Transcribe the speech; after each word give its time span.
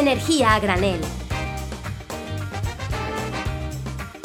Energía 0.00 0.54
a 0.54 0.60
granel. 0.60 0.98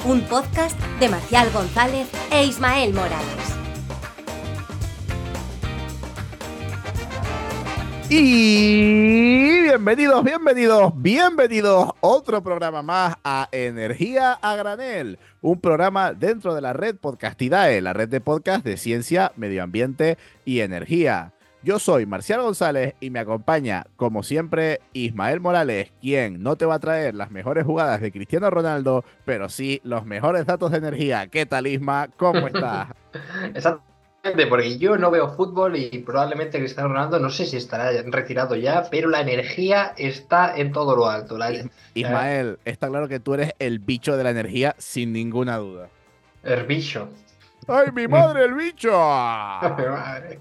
Un 0.05 0.21
podcast 0.21 0.79
de 1.01 1.09
Marcial 1.09 1.51
González 1.51 2.07
e 2.32 2.45
Ismael 2.45 2.93
Morales. 2.93 3.57
Y 8.09 9.64
bienvenidos, 9.64 10.23
bienvenidos, 10.23 10.93
bienvenidos 10.96 11.89
otro 12.00 12.42
programa 12.42 12.82
más 12.82 13.15
a 13.25 13.50
Energía 13.51 14.32
a 14.32 14.55
Granel, 14.55 15.19
un 15.42 15.60
programa 15.60 16.14
dentro 16.14 16.55
de 16.55 16.61
la 16.61 16.71
red 16.71 16.96
Podcastidae, 16.96 17.82
la 17.82 17.92
red 17.92 18.07
de 18.07 18.21
podcast 18.21 18.64
de 18.64 18.78
ciencia, 18.78 19.33
medio 19.36 19.61
ambiente 19.61 20.18
y 20.46 20.61
energía. 20.61 21.35
Yo 21.65 21.79
soy 21.79 22.05
Marcial 22.05 22.43
González 22.43 22.93
y 23.00 23.10
me 23.10 23.18
acompaña, 23.18 23.87
como 23.96 24.21
siempre, 24.21 24.82
Ismael 24.93 25.39
Morales, 25.39 25.91
quien 26.00 26.43
no 26.43 26.57
te 26.57 26.68
va 26.68 26.75
a 26.75 26.79
traer 26.79 27.15
las 27.15 27.32
mejores 27.32 27.65
jugadas 27.65 28.01
de 28.01 28.11
Cristiano 28.11 28.51
Ronaldo, 28.51 29.04
pero 29.25 29.50
sí 29.50 29.82
los 29.83 30.05
mejores 30.05 30.46
datos 30.46 30.69
de 30.69 30.78
energía. 30.78 31.25
¿Qué 31.25 31.47
tal, 31.47 31.65
Isma? 31.65 32.09
¿Cómo 32.17 32.45
estás? 32.47 32.89
Exactamente, 33.52 34.45
porque 34.47 34.78
yo 34.78 34.95
no 35.00 35.09
veo 35.09 35.36
fútbol 35.36 35.75
y 35.75 35.89
probablemente 36.05 36.59
Cristiano 36.59 36.89
Ronaldo 36.89 37.17
no 37.17 37.31
sé 37.31 37.47
si 37.47 37.58
estará 37.58 37.89
retirado 38.11 38.55
ya, 38.55 38.83
pero 38.91 39.09
la 39.09 39.22
energía 39.22 39.95
está 39.97 40.55
en 40.55 40.72
todo 40.72 40.95
lo 40.95 41.09
alto. 41.09 41.36
Ismael, 41.95 42.59
está 42.63 42.89
claro 42.89 43.08
que 43.08 43.19
tú 43.19 43.33
eres 43.33 43.53
el 43.58 43.80
bicho 43.80 44.16
de 44.17 44.23
la 44.23 44.30
energía 44.30 44.75
sin 44.77 45.11
ninguna 45.11 45.58
duda. 45.58 45.89
El 46.44 46.67
bicho. 46.67 47.09
¡Ay, 47.67 47.88
mi 47.91 48.08
madre, 48.08 48.45
el 48.45 48.53
bicho! 48.53 48.91
mi 49.77 49.86
madre. 49.88 50.39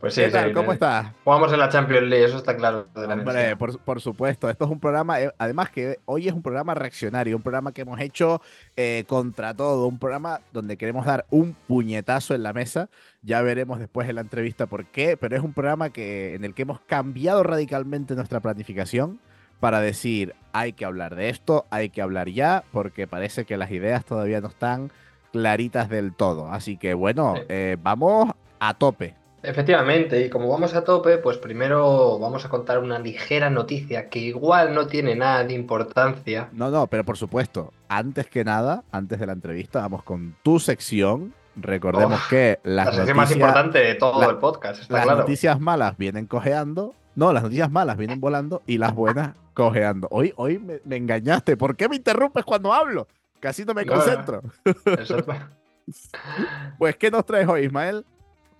Pues 0.00 0.14
sí, 0.14 0.22
¿Qué 0.22 0.30
tal? 0.30 0.54
¿Cómo 0.54 0.72
estás? 0.72 1.12
Jugamos 1.24 1.52
en 1.52 1.58
la 1.58 1.68
Champions 1.68 2.08
League, 2.08 2.24
eso 2.24 2.38
está 2.38 2.56
claro. 2.56 2.86
Hombre, 2.94 3.54
por, 3.56 4.00
supuesto. 4.00 4.48
Esto 4.48 4.64
es 4.64 4.70
un 4.70 4.80
programa, 4.80 5.20
eh, 5.20 5.30
además 5.36 5.68
que 5.68 5.98
hoy 6.06 6.26
es 6.26 6.32
un 6.32 6.40
programa 6.40 6.74
reaccionario, 6.74 7.36
un 7.36 7.42
programa 7.42 7.72
que 7.72 7.82
hemos 7.82 8.00
hecho 8.00 8.40
eh, 8.76 9.04
contra 9.06 9.52
todo, 9.52 9.86
un 9.86 9.98
programa 9.98 10.40
donde 10.54 10.78
queremos 10.78 11.04
dar 11.04 11.26
un 11.28 11.54
puñetazo 11.68 12.34
en 12.34 12.42
la 12.42 12.54
mesa. 12.54 12.88
Ya 13.20 13.42
veremos 13.42 13.78
después 13.78 14.08
en 14.08 14.14
la 14.14 14.22
entrevista 14.22 14.64
por 14.64 14.86
qué, 14.86 15.18
pero 15.18 15.36
es 15.36 15.42
un 15.42 15.52
programa 15.52 15.90
que, 15.90 16.34
en 16.34 16.46
el 16.46 16.54
que 16.54 16.62
hemos 16.62 16.80
cambiado 16.80 17.42
radicalmente 17.42 18.14
nuestra 18.14 18.40
planificación 18.40 19.20
para 19.60 19.82
decir, 19.82 20.34
hay 20.54 20.72
que 20.72 20.86
hablar 20.86 21.14
de 21.14 21.28
esto, 21.28 21.66
hay 21.68 21.90
que 21.90 22.00
hablar 22.00 22.30
ya, 22.30 22.64
porque 22.72 23.06
parece 23.06 23.44
que 23.44 23.58
las 23.58 23.70
ideas 23.70 24.06
todavía 24.06 24.40
no 24.40 24.48
están 24.48 24.90
claritas 25.30 25.90
del 25.90 26.14
todo. 26.14 26.50
Así 26.50 26.78
que 26.78 26.94
bueno, 26.94 27.34
eh, 27.50 27.76
vamos 27.82 28.30
a 28.60 28.72
tope. 28.72 29.19
Efectivamente, 29.42 30.24
y 30.24 30.28
como 30.28 30.48
vamos 30.48 30.74
a 30.74 30.84
tope, 30.84 31.16
pues 31.18 31.38
primero 31.38 32.18
vamos 32.18 32.44
a 32.44 32.50
contar 32.50 32.78
una 32.78 32.98
ligera 32.98 33.48
noticia 33.48 34.10
que 34.10 34.18
igual 34.18 34.74
no 34.74 34.86
tiene 34.86 35.16
nada 35.16 35.44
de 35.44 35.54
importancia. 35.54 36.50
No, 36.52 36.70
no, 36.70 36.86
pero 36.88 37.04
por 37.04 37.16
supuesto, 37.16 37.72
antes 37.88 38.28
que 38.28 38.44
nada, 38.44 38.84
antes 38.92 39.18
de 39.18 39.26
la 39.26 39.32
entrevista, 39.32 39.80
vamos 39.80 40.02
con 40.02 40.36
tu 40.42 40.60
sección. 40.60 41.32
Recordemos 41.56 42.20
que 42.28 42.60
las 42.64 42.86
la 42.86 42.92
sección 42.92 43.16
más 43.16 43.32
importante 43.32 43.78
de 43.78 43.94
todo 43.94 44.28
el 44.28 44.36
podcast, 44.36 44.82
está 44.82 44.94
las 44.94 45.04
claro. 45.04 45.20
noticias 45.20 45.58
malas 45.58 45.96
vienen 45.96 46.26
cojeando. 46.26 46.94
No, 47.16 47.32
las 47.32 47.42
noticias 47.42 47.70
malas 47.70 47.96
vienen 47.96 48.20
volando 48.20 48.62
y 48.66 48.78
las 48.78 48.94
buenas 48.94 49.34
cojeando. 49.54 50.06
Hoy, 50.10 50.32
hoy 50.36 50.58
me, 50.58 50.96
engañaste. 50.96 51.56
¿Por 51.56 51.76
qué 51.76 51.88
me 51.88 51.96
interrumpes 51.96 52.44
cuando 52.44 52.72
hablo? 52.72 53.08
Casi 53.40 53.64
no 53.64 53.74
me 53.74 53.86
concentro. 53.86 54.42
pues, 56.78 56.96
¿qué 56.96 57.10
nos 57.10 57.24
traes 57.24 57.48
hoy, 57.48 57.64
Ismael? 57.64 58.04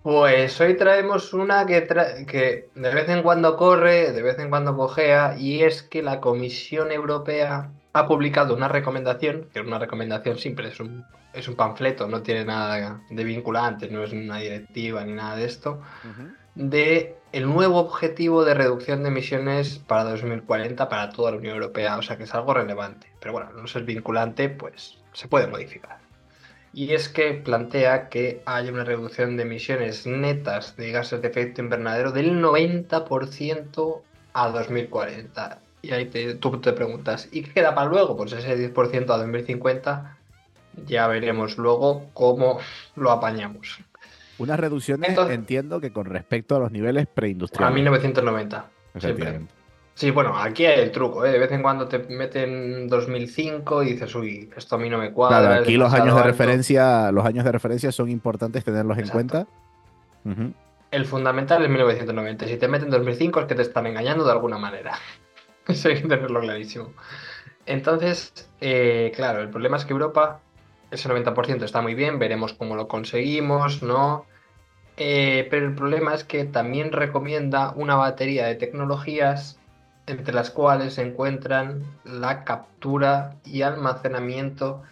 Pues 0.03 0.59
hoy 0.59 0.75
traemos 0.77 1.31
una 1.31 1.67
que, 1.67 1.85
que 2.27 2.69
de 2.73 2.93
vez 2.93 3.07
en 3.09 3.21
cuando 3.21 3.55
corre, 3.55 4.11
de 4.11 4.23
vez 4.23 4.39
en 4.39 4.49
cuando 4.49 4.75
cojea, 4.75 5.35
y 5.37 5.61
es 5.61 5.83
que 5.83 6.01
la 6.01 6.19
Comisión 6.19 6.91
Europea 6.91 7.69
ha 7.93 8.07
publicado 8.07 8.55
una 8.55 8.67
recomendación, 8.67 9.47
que 9.53 9.59
es 9.59 9.65
una 9.65 9.77
recomendación 9.77 10.39
simple, 10.39 10.69
es 10.69 10.79
un, 10.79 11.05
es 11.33 11.47
un 11.47 11.55
panfleto, 11.55 12.07
no 12.07 12.23
tiene 12.23 12.45
nada 12.45 13.01
de 13.11 13.23
vinculante, 13.23 13.89
no 13.89 14.03
es 14.03 14.11
una 14.11 14.39
directiva 14.39 15.05
ni 15.05 15.13
nada 15.13 15.35
de 15.35 15.45
esto, 15.45 15.81
de 16.55 17.15
el 17.31 17.45
nuevo 17.45 17.77
objetivo 17.77 18.43
de 18.43 18.55
reducción 18.55 19.03
de 19.03 19.09
emisiones 19.09 19.77
para 19.77 20.03
2040 20.05 20.89
para 20.89 21.11
toda 21.11 21.31
la 21.31 21.37
Unión 21.37 21.53
Europea, 21.53 21.97
o 21.97 22.01
sea 22.01 22.17
que 22.17 22.23
es 22.23 22.33
algo 22.33 22.55
relevante. 22.55 23.07
Pero 23.19 23.33
bueno, 23.33 23.51
no 23.53 23.65
es 23.65 23.85
vinculante, 23.85 24.49
pues 24.49 24.97
se 25.13 25.27
puede 25.27 25.45
modificar 25.45 26.00
y 26.73 26.93
es 26.93 27.09
que 27.09 27.33
plantea 27.33 28.09
que 28.09 28.41
haya 28.45 28.71
una 28.71 28.83
reducción 28.83 29.35
de 29.35 29.43
emisiones 29.43 30.07
netas 30.07 30.75
de 30.77 30.91
gases 30.91 31.21
de 31.21 31.27
efecto 31.27 31.61
invernadero 31.61 32.11
del 32.11 32.41
90% 32.41 34.01
a 34.33 34.49
2040. 34.49 35.59
Y 35.81 35.91
ahí 35.91 36.09
tú 36.39 36.61
te 36.61 36.73
preguntas, 36.73 37.27
¿y 37.31 37.41
qué 37.43 37.51
queda 37.53 37.75
para 37.75 37.89
luego? 37.89 38.15
Pues 38.15 38.31
ese 38.33 38.73
10% 38.73 39.09
a 39.09 39.17
2050 39.17 40.17
ya 40.85 41.07
veremos 41.07 41.57
luego 41.57 42.09
cómo 42.13 42.59
lo 42.95 43.11
apañamos. 43.11 43.79
Unas 44.37 44.59
reducciones, 44.59 45.17
entiendo 45.29 45.81
que 45.81 45.91
con 45.91 46.05
respecto 46.05 46.55
a 46.55 46.59
los 46.59 46.71
niveles 46.71 47.07
preindustriales. 47.07 47.71
A 47.71 47.75
1990. 47.75 48.65
Sí, 50.01 50.09
bueno, 50.09 50.35
aquí 50.35 50.65
hay 50.65 50.79
el 50.79 50.89
truco, 50.89 51.23
¿eh? 51.27 51.31
De 51.31 51.37
vez 51.37 51.51
en 51.51 51.61
cuando 51.61 51.87
te 51.87 51.99
meten 51.99 52.87
2005 52.87 53.83
y 53.83 53.91
dices, 53.91 54.15
uy, 54.15 54.49
esto 54.57 54.75
a 54.75 54.79
mí 54.79 54.89
no 54.89 54.97
me 54.97 55.11
cuadra. 55.11 55.41
Claro, 55.41 55.61
aquí 55.61 55.77
los 55.77 55.93
años 55.93 56.15
de 56.15 56.23
referencia, 56.23 57.11
los 57.11 57.23
años 57.23 57.45
de 57.45 57.51
referencia 57.51 57.91
son 57.91 58.09
importantes 58.09 58.63
tenerlos 58.63 58.97
en 58.97 59.09
cuenta. 59.09 59.45
El 60.89 61.05
fundamental 61.05 61.61
es 61.61 61.69
1990. 61.69 62.47
Si 62.47 62.57
te 62.57 62.67
meten 62.67 62.89
2005 62.89 63.41
es 63.41 63.45
que 63.45 63.53
te 63.53 63.61
están 63.61 63.85
engañando 63.85 64.25
de 64.25 64.31
alguna 64.31 64.57
manera. 64.57 64.93
Eso 65.67 65.89
hay 65.89 66.01
que 66.01 66.07
tenerlo 66.07 66.39
clarísimo. 66.39 66.93
Entonces, 67.67 68.49
eh, 68.59 69.11
claro, 69.15 69.41
el 69.41 69.51
problema 69.51 69.77
es 69.77 69.85
que 69.85 69.93
Europa, 69.93 70.39
ese 70.89 71.09
90% 71.09 71.61
está 71.61 71.83
muy 71.83 71.93
bien, 71.93 72.17
veremos 72.17 72.53
cómo 72.53 72.75
lo 72.75 72.87
conseguimos, 72.87 73.83
¿no? 73.83 74.25
Eh, 74.97 75.47
pero 75.51 75.67
el 75.67 75.75
problema 75.75 76.15
es 76.15 76.23
que 76.23 76.45
también 76.45 76.91
recomienda 76.91 77.71
una 77.75 77.97
batería 77.97 78.47
de 78.47 78.55
tecnologías 78.55 79.60
entre 80.07 80.33
las 80.33 80.51
cuales 80.51 80.95
se 80.95 81.03
encuentran 81.03 81.83
la 82.03 82.43
captura 82.43 83.35
y 83.45 83.61
almacenamiento 83.61 84.83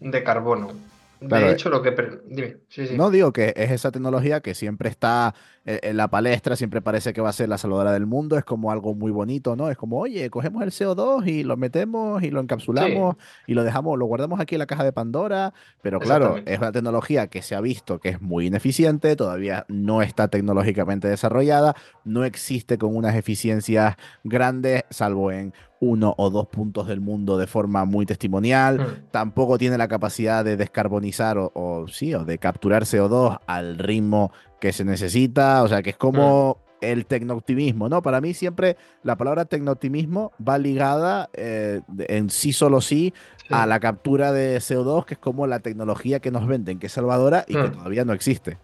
de 0.00 0.22
carbono. 0.22 0.72
De 1.20 1.50
hecho, 1.50 1.68
lo 1.68 1.82
que... 1.82 1.90
Dime. 2.26 2.58
No 2.96 3.10
digo 3.10 3.32
que 3.32 3.52
es 3.56 3.70
esa 3.70 3.90
tecnología 3.90 4.40
que 4.40 4.54
siempre 4.54 4.88
está 4.88 5.34
en 5.68 5.98
la 5.98 6.08
palestra, 6.08 6.56
siempre 6.56 6.80
parece 6.80 7.12
que 7.12 7.20
va 7.20 7.28
a 7.28 7.32
ser 7.32 7.48
la 7.50 7.58
salvadora 7.58 7.92
del 7.92 8.06
mundo, 8.06 8.38
es 8.38 8.44
como 8.44 8.72
algo 8.72 8.94
muy 8.94 9.12
bonito, 9.12 9.54
¿no? 9.54 9.68
Es 9.68 9.76
como, 9.76 9.98
oye, 9.98 10.30
cogemos 10.30 10.62
el 10.62 10.70
CO2 10.70 11.26
y 11.26 11.42
lo 11.44 11.58
metemos 11.58 12.22
y 12.22 12.30
lo 12.30 12.40
encapsulamos 12.40 13.16
y 13.46 13.52
lo 13.52 13.64
dejamos, 13.64 13.98
lo 13.98 14.06
guardamos 14.06 14.40
aquí 14.40 14.54
en 14.54 14.60
la 14.60 14.66
caja 14.66 14.82
de 14.82 14.92
Pandora, 14.92 15.52
pero 15.82 16.00
claro, 16.00 16.38
es 16.46 16.58
una 16.58 16.72
tecnología 16.72 17.26
que 17.26 17.42
se 17.42 17.54
ha 17.54 17.60
visto 17.60 17.98
que 17.98 18.08
es 18.08 18.22
muy 18.22 18.46
ineficiente, 18.46 19.14
todavía 19.14 19.66
no 19.68 20.00
está 20.00 20.28
tecnológicamente 20.28 21.06
desarrollada, 21.06 21.76
no 22.04 22.24
existe 22.24 22.78
con 22.78 22.96
unas 22.96 23.14
eficiencias 23.14 23.96
grandes, 24.24 24.84
salvo 24.88 25.30
en 25.30 25.52
uno 25.80 26.14
o 26.16 26.30
dos 26.30 26.48
puntos 26.48 26.88
del 26.88 27.00
mundo 27.00 27.38
de 27.38 27.46
forma 27.46 27.84
muy 27.84 28.06
testimonial, 28.06 28.80
hmm. 28.80 29.10
tampoco 29.10 29.58
tiene 29.58 29.78
la 29.78 29.88
capacidad 29.88 30.44
de 30.44 30.56
descarbonizar 30.56 31.36
o, 31.38 31.86
sí, 31.88 32.14
o 32.14 32.24
de 32.24 32.38
capturar 32.38 32.84
CO2 32.84 33.40
al 33.46 33.78
ritmo 33.78 34.32
que 34.60 34.72
se 34.72 34.84
necesita, 34.84 35.62
o 35.62 35.68
sea, 35.68 35.82
que 35.82 35.90
es 35.90 35.96
como 35.96 36.58
el 36.80 37.06
tecnooptimismo, 37.06 37.88
¿no? 37.88 38.02
Para 38.02 38.20
mí 38.20 38.34
siempre 38.34 38.76
la 39.02 39.16
palabra 39.16 39.44
tecnooptimismo 39.44 40.32
va 40.46 40.58
ligada 40.58 41.28
eh, 41.32 41.80
en 41.98 42.30
sí 42.30 42.52
solo 42.52 42.80
sí, 42.80 43.14
a 43.50 43.66
la 43.66 43.80
captura 43.80 44.32
de 44.32 44.58
CO2, 44.58 45.04
que 45.04 45.14
es 45.14 45.20
como 45.20 45.46
la 45.46 45.60
tecnología 45.60 46.20
que 46.20 46.30
nos 46.30 46.46
venden, 46.46 46.78
que 46.78 46.86
es 46.86 46.92
salvadora 46.92 47.44
y 47.48 47.54
que 47.54 47.62
mm. 47.62 47.72
todavía 47.72 48.04
no 48.04 48.12
existe. 48.12 48.58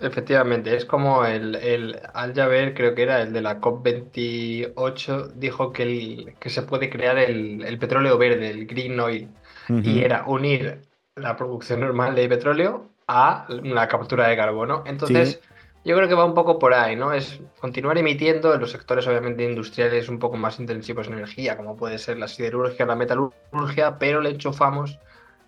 Efectivamente, 0.00 0.76
es 0.76 0.84
como 0.84 1.24
el, 1.24 1.56
el 1.56 2.00
Al 2.14 2.32
Jaber, 2.32 2.72
creo 2.72 2.94
que 2.94 3.02
era 3.02 3.20
el 3.20 3.32
de 3.32 3.42
la 3.42 3.60
COP28, 3.60 5.32
dijo 5.34 5.72
que, 5.72 5.82
el, 5.82 6.34
que 6.38 6.50
se 6.50 6.62
puede 6.62 6.88
crear 6.88 7.18
el, 7.18 7.78
petróleo 7.80 8.16
verde, 8.16 8.50
el 8.50 8.66
green 8.66 9.00
oil, 9.00 9.28
y 9.68 10.00
era 10.00 10.24
unir 10.26 10.82
la 11.16 11.36
producción 11.36 11.80
normal 11.80 12.14
de 12.14 12.28
petróleo 12.28 12.88
a 13.08 13.46
la 13.48 13.88
captura 13.88 14.28
de 14.28 14.36
carbono. 14.36 14.84
Entonces, 14.86 15.40
yo 15.84 15.96
creo 15.96 16.08
que 16.08 16.14
va 16.14 16.26
un 16.26 16.34
poco 16.34 16.58
por 16.58 16.74
ahí, 16.74 16.94
¿no? 16.94 17.12
Es 17.12 17.40
continuar 17.58 17.96
emitiendo 17.96 18.52
en 18.54 18.60
los 18.60 18.70
sectores 18.70 19.06
obviamente 19.06 19.42
industriales 19.42 20.08
un 20.10 20.18
poco 20.18 20.36
más 20.36 20.60
intensivos 20.60 21.08
en 21.08 21.14
energía, 21.14 21.56
como 21.56 21.76
puede 21.76 21.98
ser 21.98 22.18
la 22.18 22.28
siderurgia, 22.28 22.84
la 22.84 22.94
metalurgia, 22.94 23.98
pero 23.98 24.20
le 24.20 24.30
enchufamos 24.30 24.98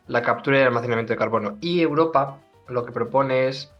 la 0.06 0.22
captura 0.22 0.56
y 0.56 0.60
el 0.62 0.68
almacenamiento 0.68 1.12
de 1.12 1.18
carbono. 1.18 1.58
Y 1.60 1.82
Europa 1.82 2.38
lo 2.68 2.86
que 2.86 2.92
propone 2.92 3.48
es 3.48 3.70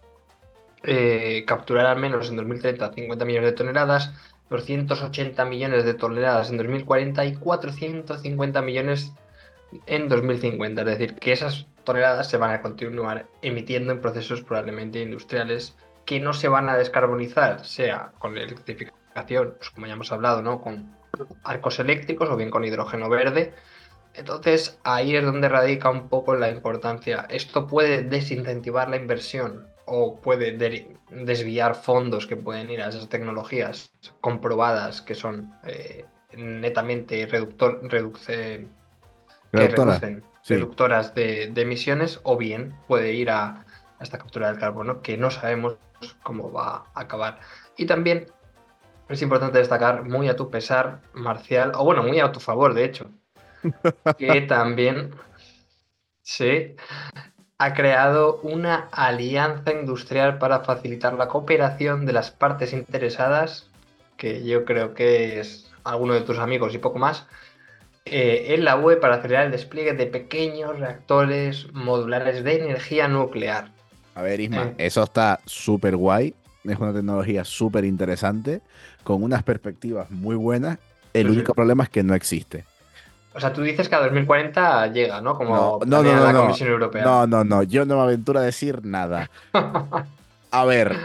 eh, 0.82 1.44
capturar 1.46 1.86
al 1.86 1.98
menos 1.98 2.28
en 2.28 2.36
2030 2.36 2.92
50 2.92 3.24
millones 3.24 3.50
de 3.50 3.56
toneladas, 3.56 4.12
280 4.50 5.44
millones 5.46 5.84
de 5.84 5.94
toneladas 5.94 6.50
en 6.50 6.58
2040 6.58 7.24
y 7.24 7.34
450 7.36 8.62
millones 8.62 9.12
en 9.86 10.08
2050. 10.08 10.82
Es 10.82 10.86
decir, 10.86 11.14
que 11.14 11.32
esas 11.32 11.66
se 12.24 12.36
van 12.36 12.52
a 12.52 12.62
continuar 12.62 13.26
emitiendo 13.42 13.92
en 13.92 14.00
procesos 14.00 14.42
probablemente 14.42 15.00
industriales 15.00 15.76
que 16.04 16.20
no 16.20 16.32
se 16.32 16.48
van 16.48 16.68
a 16.68 16.76
descarbonizar, 16.76 17.64
sea 17.64 18.12
con 18.18 18.36
electrificación, 18.36 19.54
pues 19.58 19.70
como 19.70 19.86
ya 19.86 19.92
hemos 19.92 20.12
hablado, 20.12 20.42
¿no? 20.42 20.60
Con 20.60 20.96
arcos 21.44 21.78
eléctricos 21.78 22.28
o 22.28 22.36
bien 22.36 22.50
con 22.50 22.64
hidrógeno 22.64 23.08
verde. 23.08 23.54
Entonces 24.14 24.78
ahí 24.82 25.14
es 25.14 25.24
donde 25.24 25.48
radica 25.48 25.90
un 25.90 26.08
poco 26.08 26.34
la 26.34 26.50
importancia. 26.50 27.26
Esto 27.28 27.66
puede 27.66 28.02
desincentivar 28.02 28.88
la 28.88 28.96
inversión 28.96 29.68
o 29.86 30.20
puede 30.20 30.52
desviar 31.10 31.74
fondos 31.74 32.26
que 32.26 32.36
pueden 32.36 32.70
ir 32.70 32.82
a 32.82 32.88
esas 32.88 33.08
tecnologías 33.08 33.92
comprobadas 34.20 35.02
que 35.02 35.14
son 35.14 35.52
eh, 35.64 36.04
netamente 36.36 37.26
reductor, 37.26 37.80
reduce, 37.82 38.66
reductoras 39.52 41.14
de, 41.14 41.52
emisiones 41.56 42.20
o 42.22 42.36
bien 42.36 42.74
puede 42.86 43.14
ir 43.14 43.30
a, 43.30 43.64
esta 44.00 44.18
captura 44.18 44.48
del 44.48 44.58
carbono 44.58 45.02
que 45.02 45.16
no 45.18 45.30
sabemos 45.30 45.76
cómo 46.22 46.50
va 46.52 46.86
a 46.94 47.00
acabar. 47.00 47.40
Y 47.76 47.86
también 47.86 48.26
es 49.08 49.22
importante 49.22 49.58
destacar, 49.58 50.04
muy 50.08 50.28
a 50.28 50.36
tu 50.36 50.50
pesar, 50.50 51.00
Marcial, 51.12 51.72
o 51.74 51.84
bueno, 51.84 52.02
muy 52.02 52.20
a 52.20 52.32
tu 52.32 52.40
favor, 52.40 52.74
de 52.74 52.84
hecho, 52.84 53.10
que 54.18 54.40
también 54.42 55.10
sí, 56.22 56.76
ha 57.58 57.74
creado 57.74 58.40
una 58.42 58.88
alianza 58.92 59.72
industrial 59.72 60.38
para 60.38 60.60
facilitar 60.60 61.14
la 61.14 61.28
cooperación 61.28 62.06
de 62.06 62.12
las 62.12 62.30
partes 62.30 62.72
interesadas, 62.72 63.68
que 64.16 64.44
yo 64.44 64.64
creo 64.64 64.94
que 64.94 65.40
es 65.40 65.70
alguno 65.84 66.14
de 66.14 66.22
tus 66.22 66.38
amigos 66.38 66.74
y 66.74 66.78
poco 66.78 66.98
más, 66.98 67.26
eh, 68.04 68.54
en 68.54 68.64
la 68.64 68.76
web 68.76 69.00
para 69.00 69.16
acelerar 69.16 69.46
el 69.46 69.52
despliegue 69.52 69.92
de 69.92 70.06
pequeños 70.06 70.78
reactores 70.78 71.72
modulares 71.72 72.42
de 72.44 72.64
energía 72.64 73.08
nuclear. 73.08 73.70
A 74.14 74.22
ver, 74.22 74.40
Isma, 74.40 74.62
eh. 74.62 74.74
eso 74.78 75.02
está 75.02 75.40
súper 75.46 75.96
guay. 75.96 76.34
Es 76.64 76.78
una 76.78 76.92
tecnología 76.92 77.44
súper 77.44 77.84
interesante, 77.84 78.60
con 79.02 79.22
unas 79.22 79.42
perspectivas 79.42 80.10
muy 80.10 80.36
buenas. 80.36 80.78
El 81.14 81.30
único 81.30 81.54
problema 81.54 81.84
es 81.84 81.90
que 81.90 82.02
no 82.02 82.14
existe. 82.14 82.64
O 83.32 83.40
sea, 83.40 83.52
tú 83.52 83.62
dices 83.62 83.88
que 83.88 83.94
a 83.94 84.00
2040 84.00 84.88
llega, 84.88 85.20
¿no? 85.20 85.36
Como 85.36 85.80
no, 85.86 86.02
no, 86.02 86.24
la 86.24 86.32
Comisión 86.32 86.68
Europea. 86.68 87.04
No, 87.04 87.26
no, 87.26 87.44
no. 87.44 87.62
Yo 87.62 87.86
no 87.86 87.96
me 87.96 88.02
aventuro 88.02 88.40
a 88.40 88.42
decir 88.42 88.84
nada. 88.84 89.30
A 90.52 90.64
ver, 90.64 90.96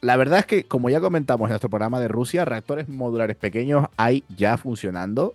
la 0.00 0.16
verdad 0.16 0.38
es 0.38 0.46
que, 0.46 0.64
como 0.64 0.88
ya 0.88 1.00
comentamos 1.00 1.46
en 1.46 1.50
nuestro 1.50 1.68
programa 1.68 2.00
de 2.00 2.08
Rusia, 2.08 2.44
reactores 2.44 2.88
modulares 2.88 3.36
pequeños 3.36 3.86
hay 3.96 4.24
ya 4.34 4.56
funcionando. 4.56 5.34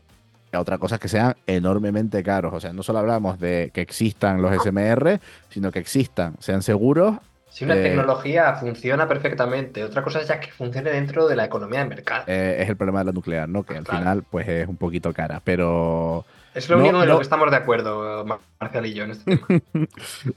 Otra 0.58 0.78
cosa 0.78 0.96
es 0.96 1.02
que 1.02 1.08
sean 1.08 1.36
enormemente 1.48 2.24
caros. 2.24 2.54
O 2.54 2.60
sea, 2.60 2.74
no 2.74 2.84
solo 2.84 3.00
hablamos 3.00 3.40
de 3.40 3.72
que 3.74 3.82
existan 3.82 4.42
los 4.42 4.56
SMR, 4.64 5.20
sino 5.50 5.72
que 5.72 5.80
existan, 5.80 6.36
sean 6.40 6.62
seguros 6.62 7.18
si 7.50 7.66
una 7.66 7.76
eh, 7.76 7.82
tecnología 7.82 8.54
funciona 8.54 9.08
perfectamente, 9.08 9.84
otra 9.84 10.04
cosa 10.04 10.22
es 10.22 10.28
ya 10.28 10.40
que 10.40 10.52
funcione 10.52 10.92
dentro 10.92 11.28
de 11.28 11.36
la 11.36 11.46
economía 11.46 11.80
de 11.80 11.86
mercado. 11.86 12.24
Eh, 12.28 12.58
es 12.60 12.70
el 12.70 12.78
problema 12.78 13.00
de 13.00 13.06
la 13.06 13.12
nuclear, 13.12 13.50
¿no? 13.50 13.64
Que 13.64 13.78
al 13.78 13.86
final 13.86 14.24
pues 14.24 14.48
es 14.48 14.68
un 14.68 14.78
poquito 14.78 15.12
cara, 15.14 15.42
pero... 15.44 16.26
Es 16.54 16.70
lo 16.70 16.78
único 16.78 17.00
de 17.00 17.08
lo 17.08 17.18
que 17.18 17.24
estamos 17.24 17.50
de 17.52 17.58
acuerdo, 17.58 18.26
Marcial 18.60 18.86
y 18.86 18.94
yo, 18.94 19.04
en 19.04 19.12
este 19.12 19.38
tema. 19.38 19.62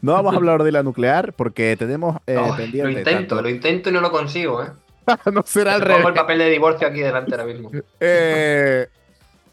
no 0.03 0.13
vamos 0.13 0.35
a 0.35 0.37
hablar 0.37 0.63
de 0.63 0.73
la 0.73 0.83
nuclear 0.83 1.33
porque 1.33 1.77
tenemos 1.77 2.17
eh, 2.27 2.41
Lo 2.73 2.89
intento, 2.89 3.41
lo 3.41 3.49
intento 3.49 3.91
y 3.91 3.93
no 3.93 4.01
lo 4.01 4.11
consigo, 4.11 4.63
¿eh? 4.63 4.69
no 5.33 5.43
será 5.45 5.77
el 5.77 5.83
rey. 5.83 5.97
Pongo 5.97 6.09
el 6.09 6.15
papel 6.15 6.39
de 6.39 6.51
divorcio 6.51 6.87
aquí 6.89 7.01
delante 7.01 7.33
ahora 7.33 7.45
mismo. 7.45 7.71
eh... 8.01 8.89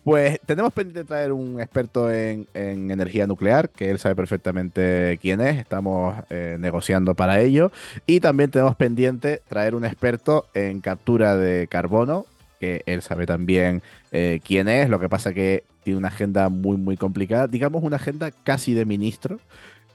Pues 0.04 0.40
tenemos 0.46 0.74
pendiente 0.74 1.04
traer 1.04 1.32
un 1.34 1.60
experto 1.60 2.12
en, 2.12 2.48
energía 2.54 3.28
nuclear, 3.28 3.70
que 3.70 3.90
él 3.90 4.00
sabe 4.00 4.16
perfectamente 4.16 5.20
quién 5.22 5.42
es, 5.42 5.58
estamos 5.58 6.16
eh, 6.30 6.58
negociando 6.60 7.16
para 7.16 7.42
ello. 7.42 7.72
Y 8.08 8.20
también 8.20 8.50
tenemos 8.50 8.76
pendiente 8.76 9.42
traer 9.48 9.76
un 9.76 9.86
experto 9.86 10.48
en 10.54 10.80
captura 10.82 11.36
de 11.36 11.68
carbono, 11.68 12.26
que 12.60 12.82
él 12.86 13.02
sabe 13.02 13.26
también 13.26 13.82
eh, 14.12 14.40
quién 14.44 14.68
es, 14.70 14.90
lo 14.90 15.00
que 15.00 15.10
pasa 15.10 15.34
que 15.34 15.64
tiene 15.84 16.00
una 16.00 16.10
agenda 16.10 16.50
muy, 16.50 16.78
muy 16.78 16.98
complicada, 16.98 17.48
digamos 17.48 17.84
una 17.84 17.98
agenda 17.98 18.32
casi 18.44 18.74
de 18.74 18.86
ministro, 18.86 19.40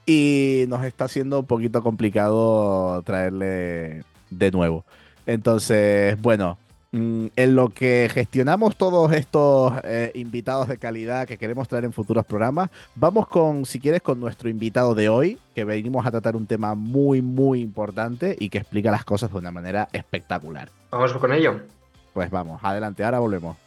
y 0.05 0.65
nos 0.67 0.85
está 0.85 1.05
haciendo 1.05 1.39
un 1.39 1.45
poquito 1.45 1.81
complicado 1.81 3.01
traerle 3.03 4.03
de 4.29 4.51
nuevo. 4.51 4.85
Entonces, 5.25 6.19
bueno, 6.21 6.59
en 6.95 7.55
lo 7.55 7.69
que 7.69 8.09
gestionamos 8.11 8.77
todos 8.77 9.11
estos 9.11 9.73
eh, 9.83 10.11
invitados 10.15 10.69
de 10.69 10.77
calidad 10.77 11.27
que 11.27 11.37
queremos 11.37 11.67
traer 11.67 11.83
en 11.83 11.91
futuros 11.91 12.25
programas, 12.25 12.69
vamos 12.95 13.27
con, 13.27 13.65
si 13.65 13.79
quieres, 13.79 14.01
con 14.01 14.19
nuestro 14.19 14.49
invitado 14.49 14.95
de 14.95 15.09
hoy, 15.09 15.37
que 15.53 15.65
venimos 15.65 16.05
a 16.05 16.11
tratar 16.11 16.35
un 16.35 16.47
tema 16.47 16.73
muy, 16.73 17.21
muy 17.21 17.59
importante 17.59 18.35
y 18.39 18.49
que 18.49 18.59
explica 18.59 18.91
las 18.91 19.03
cosas 19.03 19.31
de 19.31 19.37
una 19.37 19.51
manera 19.51 19.89
espectacular. 19.91 20.69
Vamos 20.91 21.11
con 21.13 21.33
ello. 21.33 21.59
Pues 22.13 22.29
vamos, 22.29 22.61
adelante, 22.63 23.03
ahora 23.03 23.19
volvemos. 23.19 23.57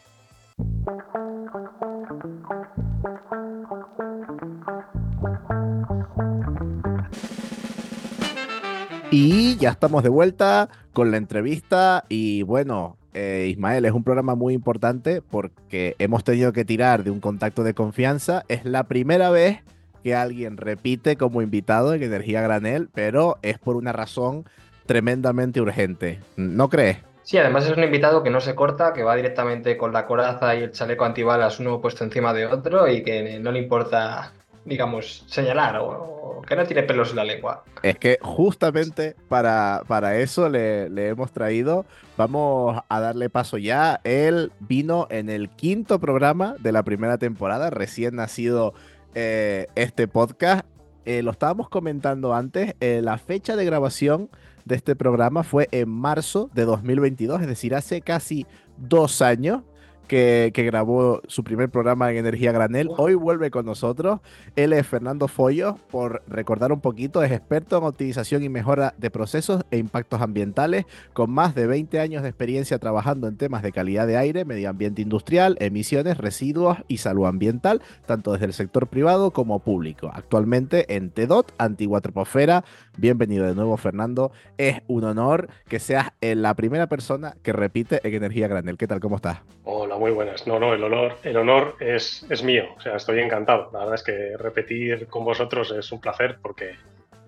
Y 9.10 9.56
ya 9.56 9.70
estamos 9.70 10.02
de 10.02 10.10
vuelta 10.10 10.68
con 10.92 11.10
la 11.10 11.16
entrevista 11.16 12.04
y 12.08 12.42
bueno, 12.42 12.96
eh, 13.18 13.48
Ismael, 13.48 13.84
es 13.84 13.92
un 13.92 14.04
programa 14.04 14.36
muy 14.36 14.54
importante 14.54 15.22
porque 15.22 15.96
hemos 15.98 16.22
tenido 16.22 16.52
que 16.52 16.64
tirar 16.64 17.02
de 17.02 17.10
un 17.10 17.18
contacto 17.18 17.64
de 17.64 17.74
confianza. 17.74 18.44
Es 18.46 18.64
la 18.64 18.84
primera 18.84 19.30
vez 19.30 19.64
que 20.04 20.14
alguien 20.14 20.56
repite 20.56 21.16
como 21.16 21.42
invitado 21.42 21.94
en 21.94 22.02
Energía 22.04 22.42
Granel, 22.42 22.88
pero 22.94 23.38
es 23.42 23.58
por 23.58 23.74
una 23.74 23.92
razón 23.92 24.44
tremendamente 24.86 25.60
urgente. 25.60 26.20
¿No 26.36 26.68
crees? 26.68 26.98
Sí, 27.24 27.36
además 27.38 27.66
es 27.66 27.76
un 27.76 27.82
invitado 27.82 28.22
que 28.22 28.30
no 28.30 28.40
se 28.40 28.54
corta, 28.54 28.92
que 28.92 29.02
va 29.02 29.16
directamente 29.16 29.76
con 29.76 29.92
la 29.92 30.06
coraza 30.06 30.54
y 30.54 30.62
el 30.62 30.70
chaleco 30.70 31.04
antibalas 31.04 31.58
uno 31.58 31.80
puesto 31.80 32.04
encima 32.04 32.32
de 32.32 32.46
otro 32.46 32.88
y 32.88 33.02
que 33.02 33.40
no 33.40 33.50
le 33.50 33.58
importa 33.58 34.32
digamos, 34.68 35.24
señalar 35.26 35.78
o, 35.80 36.42
que 36.46 36.56
no 36.56 36.64
tiene 36.64 36.82
pelos 36.82 37.10
en 37.10 37.16
la 37.16 37.24
lengua. 37.24 37.64
Es 37.82 37.98
que 37.98 38.18
justamente 38.22 39.16
para, 39.28 39.82
para 39.86 40.18
eso 40.18 40.48
le, 40.48 41.08
hemos 41.08 41.32
traído, 41.32 41.84
vamos 42.16 42.80
a 42.88 43.00
darle 43.00 43.28
paso 43.28 43.58
ya. 43.58 44.00
Él 44.04 44.52
vino 44.60 45.06
en 45.10 45.28
el 45.28 45.50
quinto 45.50 45.98
programa 45.98 46.54
de 46.60 46.72
la 46.72 46.82
primera 46.82 47.18
temporada, 47.18 47.70
recién 47.70 48.16
nacido 48.16 48.72
eh, 49.14 49.66
este 49.74 50.08
podcast. 50.08 50.64
Eh, 51.04 51.22
lo 51.22 51.30
estábamos 51.30 51.68
comentando 51.68 52.34
antes, 52.34 52.74
eh, 52.80 53.00
la 53.02 53.16
fecha 53.16 53.56
de 53.56 53.64
grabación 53.64 54.28
de 54.66 54.76
este 54.76 54.94
programa 54.94 55.42
fue 55.42 55.68
en 55.72 55.88
marzo 55.88 56.50
de 56.52 56.66
2022, 56.66 57.40
es 57.40 57.46
decir, 57.46 57.74
hace 57.74 58.02
casi 58.02 58.46
dos 58.76 59.22
años 59.22 59.62
que, 60.08 60.50
grabó 60.54 61.20
su 61.28 61.44
primer 61.44 61.68
programa 61.68 62.10
en 62.10 62.16
Energía 62.16 62.50
Granel. 62.50 62.88
Hoy 62.96 63.14
vuelve 63.14 63.50
con 63.50 63.66
nosotros. 63.66 64.20
Él 64.56 64.72
es 64.72 64.86
Fernando 64.86 65.28
Follo, 65.28 65.76
por 65.90 66.22
recordar 66.26 66.72
un 66.72 66.80
poquito, 66.80 67.22
es 67.22 67.30
experto 67.30 67.78
en 67.78 67.84
optimización 67.84 68.42
y 68.42 68.48
mejora 68.48 68.94
de 68.98 69.10
procesos 69.10 69.62
e 69.70 69.78
impactos 69.78 70.20
ambientales, 70.20 70.86
con 71.12 71.30
más 71.30 71.54
de 71.54 71.66
20 71.66 72.00
años 72.00 72.22
de 72.22 72.30
experiencia 72.30 72.78
trabajando 72.78 73.28
en 73.28 73.36
temas 73.36 73.62
de 73.62 73.70
calidad 73.70 74.06
de 74.06 74.16
aire, 74.16 74.44
medio 74.44 74.70
ambiente 74.70 75.02
industrial, 75.02 75.56
emisiones, 75.60 76.18
residuos 76.18 76.78
y 76.88 76.98
salud 76.98 77.26
ambiental, 77.26 77.82
tanto 78.06 78.32
desde 78.32 78.46
el 78.46 78.54
sector 78.54 78.88
privado 78.88 79.30
como 79.30 79.60
público. 79.60 80.10
Actualmente 80.12 80.96
en 80.96 81.10
TEDOT, 81.10 81.52
Antigua 81.58 82.00
Troposfera. 82.00 82.64
Bienvenido 82.96 83.46
de 83.46 83.54
nuevo, 83.54 83.76
Fernando. 83.76 84.32
Es 84.56 84.80
un 84.88 85.04
honor 85.04 85.48
que 85.68 85.78
seas 85.78 86.08
eh, 86.20 86.34
la 86.34 86.54
primera 86.54 86.88
persona 86.88 87.36
que 87.42 87.52
repite 87.52 88.00
en 88.02 88.14
Energía 88.14 88.48
Granel. 88.48 88.78
¿Qué 88.78 88.86
tal? 88.86 89.00
¿Cómo 89.00 89.16
estás? 89.16 89.40
Hola, 89.64 89.97
muy 89.98 90.10
buenas. 90.10 90.46
No, 90.46 90.58
no, 90.58 90.72
el 90.72 90.82
honor, 90.82 91.16
el 91.22 91.36
honor 91.36 91.76
es, 91.80 92.24
es 92.30 92.42
mío. 92.42 92.64
O 92.76 92.80
sea, 92.80 92.96
estoy 92.96 93.20
encantado. 93.20 93.70
La 93.72 93.80
verdad 93.80 93.94
es 93.96 94.02
que 94.02 94.36
repetir 94.36 95.06
con 95.08 95.24
vosotros 95.24 95.72
es 95.76 95.90
un 95.92 96.00
placer 96.00 96.38
porque 96.40 96.76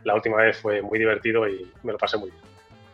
la 0.05 0.15
última 0.15 0.39
vez 0.39 0.57
fue 0.59 0.83
muy 0.83 0.99
divertido 0.99 1.49
y 1.49 1.71
me 1.83 1.93
lo 1.93 1.99
pasé 1.99 2.17
muy 2.17 2.31
bien. 2.31 2.43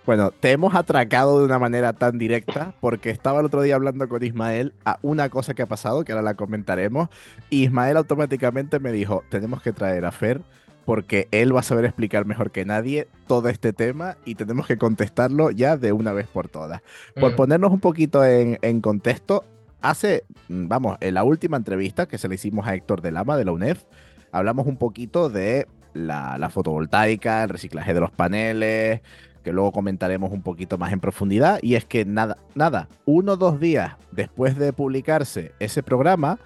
Bueno, 0.07 0.31
te 0.31 0.53
hemos 0.53 0.75
atracado 0.77 1.41
de 1.41 1.45
una 1.45 1.59
manera 1.59 1.93
tan 1.93 2.17
directa 2.17 2.73
porque 2.81 3.11
estaba 3.11 3.41
el 3.41 3.47
otro 3.47 3.63
día 3.63 3.75
hablando 3.75 4.09
con 4.09 4.23
Ismael 4.23 4.73
a 4.85 4.99
una 5.03 5.29
cosa 5.31 5.55
que 5.55 5.63
ha 5.63 5.67
pasado, 5.67 6.05
que 6.05 6.13
ahora 6.13 6.23
la 6.23 6.35
comentaremos. 6.35 7.09
Y 7.51 7.65
Ismael 7.65 7.97
automáticamente 7.97 8.79
me 8.79 8.93
dijo, 8.93 9.25
tenemos 9.31 9.63
que 9.63 9.73
traer 9.73 10.05
a 10.05 10.13
Fer 10.13 10.43
porque 10.87 11.27
él 11.33 11.55
va 11.55 11.61
a 11.61 11.65
saber 11.65 11.85
explicar 11.85 12.25
mejor 12.25 12.53
que 12.53 12.65
nadie 12.65 13.09
todo 13.27 13.49
este 13.49 13.73
tema 13.73 14.17
y 14.25 14.37
tenemos 14.37 14.69
que 14.69 14.79
contestarlo 14.79 15.51
ya 15.51 15.77
de 15.77 15.93
una 15.93 16.13
vez 16.13 16.29
por 16.29 16.49
todas. 16.49 16.81
Por 17.17 17.33
mm. 17.33 17.37
ponernos 17.37 17.73
un 17.73 17.81
poquito 17.81 18.25
en, 18.25 18.81
contexto, 18.81 19.45
hace, 19.91 20.25
mm, 20.49 20.69
vamos, 20.69 20.97
en 21.01 21.15
la 21.15 21.25
última 21.25 21.57
entrevista 21.57 22.07
que 22.07 22.19
se 22.19 22.29
le 22.29 22.35
hicimos 22.37 22.67
a 22.67 22.75
Héctor 22.75 23.03
de 23.03 23.13
Lama 23.13 23.37
de 23.37 23.45
la 23.45 23.53
UNEF, 23.53 23.85
hablamos 24.33 24.67
un 24.67 24.77
poquito 24.77 25.29
de 25.29 25.67
la, 25.95 26.51
fotovoltaica, 26.51 27.45
el 27.45 27.49
reciclaje 27.49 27.95
de 27.95 28.01
los 28.01 28.11
paneles, 28.11 29.01
que 29.43 29.53
luego 29.53 29.73
comentaremos 29.73 30.33
un 30.33 30.43
poquito 30.43 30.77
más 30.79 30.93
en 30.93 31.01
profundidad. 31.01 31.59
Y 31.63 31.75
es 31.75 31.85
que 31.85 32.05
nada, 32.05 32.37
nada, 32.55 32.89
uno 33.05 33.33
o 33.33 33.37
dos 33.37 33.61
días 33.61 33.97
después 34.13 34.59
de 34.59 34.73
publicarse 34.73 35.53
ese 35.59 35.83
programa, 35.83 36.39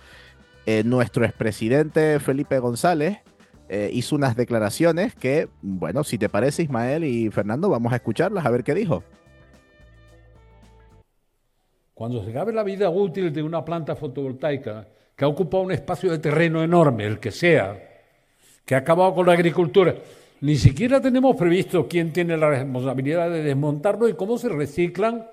eh, 0.66 0.82
nuestro 0.84 1.24
expresidente 1.24 2.20
Felipe 2.20 2.58
González 2.58 3.18
eh, 3.68 3.90
hizo 3.92 4.16
unas 4.16 4.36
declaraciones 4.36 5.14
que, 5.14 5.48
bueno, 5.62 6.04
si 6.04 6.18
te 6.18 6.28
parece, 6.28 6.62
Ismael 6.62 7.04
y 7.04 7.30
Fernando, 7.30 7.68
vamos 7.70 7.92
a 7.92 7.96
escucharlas 7.96 8.44
a 8.44 8.50
ver 8.50 8.64
qué 8.64 8.74
dijo. 8.74 9.02
Cuando 12.00 12.24
se 12.24 12.30
acabe 12.30 12.54
la 12.54 12.62
vida 12.62 12.88
útil 12.88 13.30
de 13.30 13.42
una 13.42 13.62
planta 13.62 13.94
fotovoltaica 13.94 14.88
que 15.14 15.22
ha 15.22 15.28
ocupado 15.28 15.64
un 15.64 15.72
espacio 15.72 16.10
de 16.10 16.18
terreno 16.18 16.62
enorme, 16.62 17.04
el 17.04 17.20
que 17.20 17.30
sea, 17.30 17.78
que 18.64 18.74
ha 18.74 18.78
acabado 18.78 19.16
con 19.16 19.26
la 19.26 19.34
agricultura, 19.34 19.94
ni 20.40 20.56
siquiera 20.56 21.02
tenemos 21.02 21.36
previsto 21.36 21.86
quién 21.86 22.10
tiene 22.10 22.38
la 22.38 22.48
responsabilidad 22.48 23.28
de 23.28 23.42
desmontarlo 23.42 24.08
y 24.08 24.14
cómo 24.14 24.38
se 24.38 24.48
reciclan 24.48 25.26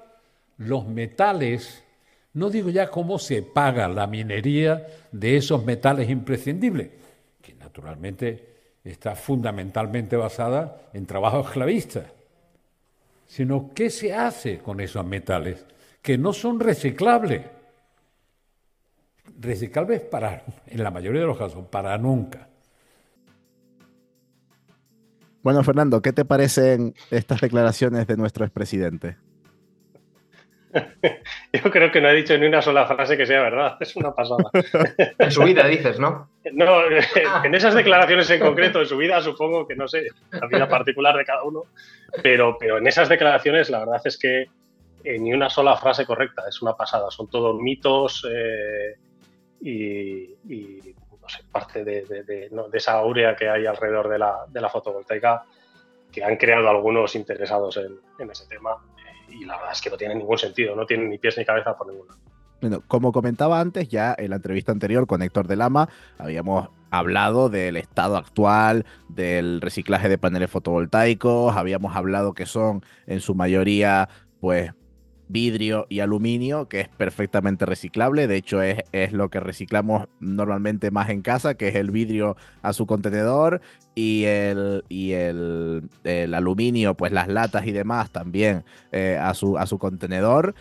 los 0.58 0.86
metales. 0.86 1.86
No 2.34 2.50
digo 2.50 2.70
ya 2.70 2.90
cómo 2.90 3.18
se 3.18 3.44
paga 3.44 3.88
la 3.88 4.06
minería 4.06 4.88
de 5.14 5.38
esos 5.38 5.64
metales 5.64 6.10
imprescindibles, 6.10 6.90
que 7.42 7.54
naturalmente 7.54 8.44
está 8.84 9.16
fundamentalmente 9.16 10.18
basada 10.18 10.82
en 10.92 11.06
trabajo 11.06 11.40
esclavista, 11.40 12.08
sino 13.26 13.72
qué 13.74 13.90
se 13.90 14.14
hace 14.14 14.58
con 14.58 14.82
esos 14.82 15.06
metales 15.06 15.66
que 16.02 16.18
no 16.18 16.34
son 16.34 16.60
reciclables. 16.60 17.42
Reciclables 19.40 20.02
para, 20.02 20.44
en 20.66 20.84
la 20.84 20.92
mayoría 20.92 21.22
de 21.22 21.28
los 21.28 21.38
casos, 21.38 21.66
para 21.68 21.98
nunca. 21.98 22.48
Bueno, 25.44 25.64
Fernando, 25.64 26.02
¿qué 26.02 26.12
te 26.12 26.26
parecen 26.26 26.94
estas 27.12 27.40
declaraciones 27.42 28.08
de 28.08 28.18
nuestro 28.18 28.44
expresidente? 28.46 29.18
Yo 31.54 31.72
creo 31.72 31.92
que 31.92 32.02
no 32.02 32.08
ha 32.08 32.12
dicho 32.12 32.38
ni 32.38 32.48
una 32.48 32.62
sola 32.62 32.86
frase 32.86 33.18
que 33.18 33.26
sea 33.26 33.42
verdad. 33.42 33.78
Es 33.80 33.96
una 33.96 34.14
pasada. 34.14 34.44
En 35.20 35.32
su 35.32 35.44
vida, 35.44 35.68
dices, 35.68 36.00
¿no? 36.00 36.30
No, 36.54 36.82
en 37.44 37.56
esas 37.56 37.74
declaraciones 37.74 38.30
en 38.30 38.40
concreto, 38.40 38.82
en 38.82 38.88
su 38.88 38.98
vida, 38.98 39.22
supongo 39.22 39.68
que 39.68 39.76
no 39.76 39.88
sé, 39.88 40.08
la 40.32 40.48
vida 40.48 40.68
particular 40.68 41.16
de 41.16 41.26
cada 41.26 41.44
uno. 41.44 41.64
Pero, 42.22 42.58
pero 42.60 42.78
en 42.78 42.88
esas 42.88 43.10
declaraciones, 43.10 43.70
la 43.70 43.80
verdad 43.80 44.02
es 44.06 44.18
que 44.18 44.48
eh, 45.08 45.18
ni 45.20 45.32
una 45.32 45.50
sola 45.50 45.78
frase 45.78 46.06
correcta, 46.06 46.44
es 46.50 46.62
una 46.62 46.76
pasada, 46.76 47.10
son 47.10 47.30
todos 47.30 47.56
mitos 47.62 48.28
eh, 48.30 48.98
y, 49.62 50.36
parte 51.50 51.86
de, 51.86 52.50
esa 52.74 53.00
aurea 53.00 53.34
que 53.34 53.48
hay 53.48 53.66
alrededor 53.66 54.10
de 54.10 54.20
la, 54.20 54.46
la, 54.52 54.70
fotovoltaica 54.70 55.46
que 56.12 56.26
han 56.26 56.36
creado 56.36 56.68
algunos 56.68 57.16
interesados 57.16 57.78
en, 57.78 58.30
ese 58.30 58.48
tema 58.48 58.72
eh, 58.98 59.36
y 59.36 59.46
la 59.46 59.56
verdad 59.56 59.72
es 59.72 59.82
que 59.82 59.90
no 59.90 59.96
tiene 59.96 60.16
ningún 60.16 60.38
sentido, 60.38 60.76
no 60.76 60.86
tiene 60.86 61.06
ni 61.06 61.18
pies 61.18 61.38
ni 61.38 61.46
cabeza 61.46 61.78
por 61.78 61.88
ninguna. 61.88 62.14
Bueno, 62.60 62.84
como 62.86 63.14
comentaba 63.14 63.62
antes, 63.62 63.88
ya 63.88 64.14
en 64.18 64.32
la 64.32 64.36
entrevista 64.36 64.74
anterior 64.74 65.08
con 65.08 65.22
Héctor 65.22 65.48
de 65.48 65.56
Lama, 65.56 65.88
habíamos 66.18 66.68
hablado 66.92 67.48
del 67.48 67.78
estado 67.78 68.18
actual 68.18 68.86
del 69.08 69.62
reciclaje 69.62 70.10
de 70.10 70.18
paneles 70.18 70.52
fotovoltaicos, 70.52 71.56
habíamos 71.56 71.96
hablado 71.96 72.34
que 72.34 72.46
son 72.46 72.84
en 73.06 73.22
su 73.22 73.36
mayoría 73.36 74.10
pues 74.42 74.72
vidrio 75.30 75.86
y 75.90 76.00
aluminio, 76.00 76.68
que 76.68 76.82
es 76.82 76.90
perfectamente 76.90 77.66
reciclable. 77.66 78.28
De 78.28 78.36
hecho, 78.36 78.62
es, 78.62 78.84
es, 78.92 79.12
lo 79.14 79.30
que 79.30 79.40
reciclamos 79.40 80.08
normalmente 80.20 80.92
más 80.92 81.10
en 81.10 81.22
casa, 81.22 81.56
que 81.56 81.70
es 81.70 81.76
el 81.76 81.92
vidrio 81.92 82.38
a 82.62 82.74
su 82.74 82.86
contenedor 82.86 83.62
y 83.96 84.26
el, 84.26 84.84
y 84.90 85.14
el, 85.14 85.90
aluminio, 86.34 86.96
pues 86.96 87.12
las 87.12 87.28
latas 87.28 87.66
y 87.66 87.72
demás 87.72 88.12
también 88.12 88.64
eh, 88.92 89.18
a, 89.20 89.34
su, 89.34 89.58
a 89.58 89.66
su 89.66 89.80
contenedor. 89.80 90.56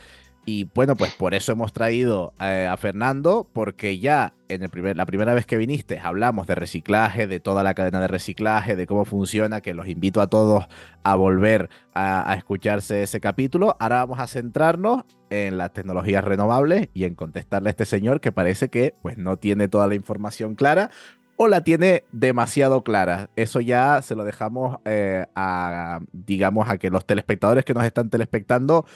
Y 0.48 0.70
bueno, 0.76 0.94
pues 0.94 1.12
por 1.12 1.34
eso 1.34 1.50
hemos 1.50 1.72
traído 1.72 2.32
eh, 2.40 2.68
a 2.70 2.76
Fernando, 2.76 3.48
porque 3.52 3.98
ya 3.98 4.32
en 4.48 4.62
el 4.62 4.68
primer, 4.68 4.96
la 4.96 5.04
primera 5.04 5.34
vez 5.34 5.44
que 5.44 5.56
viniste 5.56 5.98
hablamos 5.98 6.46
de 6.46 6.54
reciclaje, 6.54 7.26
de 7.26 7.40
toda 7.40 7.64
la 7.64 7.74
cadena 7.74 8.00
de 8.00 8.06
reciclaje, 8.06 8.76
de 8.76 8.86
cómo 8.86 9.04
funciona, 9.04 9.60
que 9.60 9.74
los 9.74 9.88
invito 9.88 10.20
a 10.20 10.28
todos 10.28 10.68
a 11.02 11.16
volver 11.16 11.68
a, 11.94 12.32
escucharse 12.38 13.02
ese 13.02 13.20
capítulo. 13.20 13.76
Ahora 13.80 13.96
vamos 13.96 14.20
a 14.20 14.28
centrarnos 14.28 15.02
en 15.30 15.58
las 15.58 15.72
tecnologías 15.72 16.22
renovables 16.22 16.90
y 16.94 17.06
en 17.06 17.16
contestarle 17.16 17.70
a 17.70 17.70
este 17.70 17.84
señor 17.84 18.20
que 18.20 18.30
parece 18.30 18.68
que 18.68 18.94
pues 19.02 19.18
no 19.18 19.38
tiene 19.38 19.66
toda 19.66 19.88
la 19.88 19.96
información 19.96 20.54
clara, 20.54 20.92
o 21.36 21.48
la 21.48 21.62
tiene 21.62 22.04
demasiado 22.12 22.82
clara. 22.82 23.30
Eso 23.36 23.60
ya 23.60 24.00
se 24.00 24.14
lo 24.14 24.24
dejamos 24.24 24.78
eh, 24.84 25.26
a, 25.34 26.00
digamos, 26.12 26.68
a 26.70 26.78
que 26.78 26.88
los 26.88 27.04
telespectadores 27.04 27.64
que 27.64 27.74
nos 27.74 27.84
están 27.84 28.10
telespectando 28.10 28.86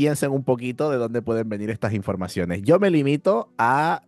piensen 0.00 0.30
un 0.30 0.44
poquito 0.44 0.90
de 0.90 0.96
dónde 0.96 1.20
pueden 1.20 1.50
venir 1.50 1.68
estas 1.68 1.92
informaciones. 1.92 2.62
Yo 2.62 2.78
me 2.78 2.88
limito 2.88 3.52
a 3.58 4.00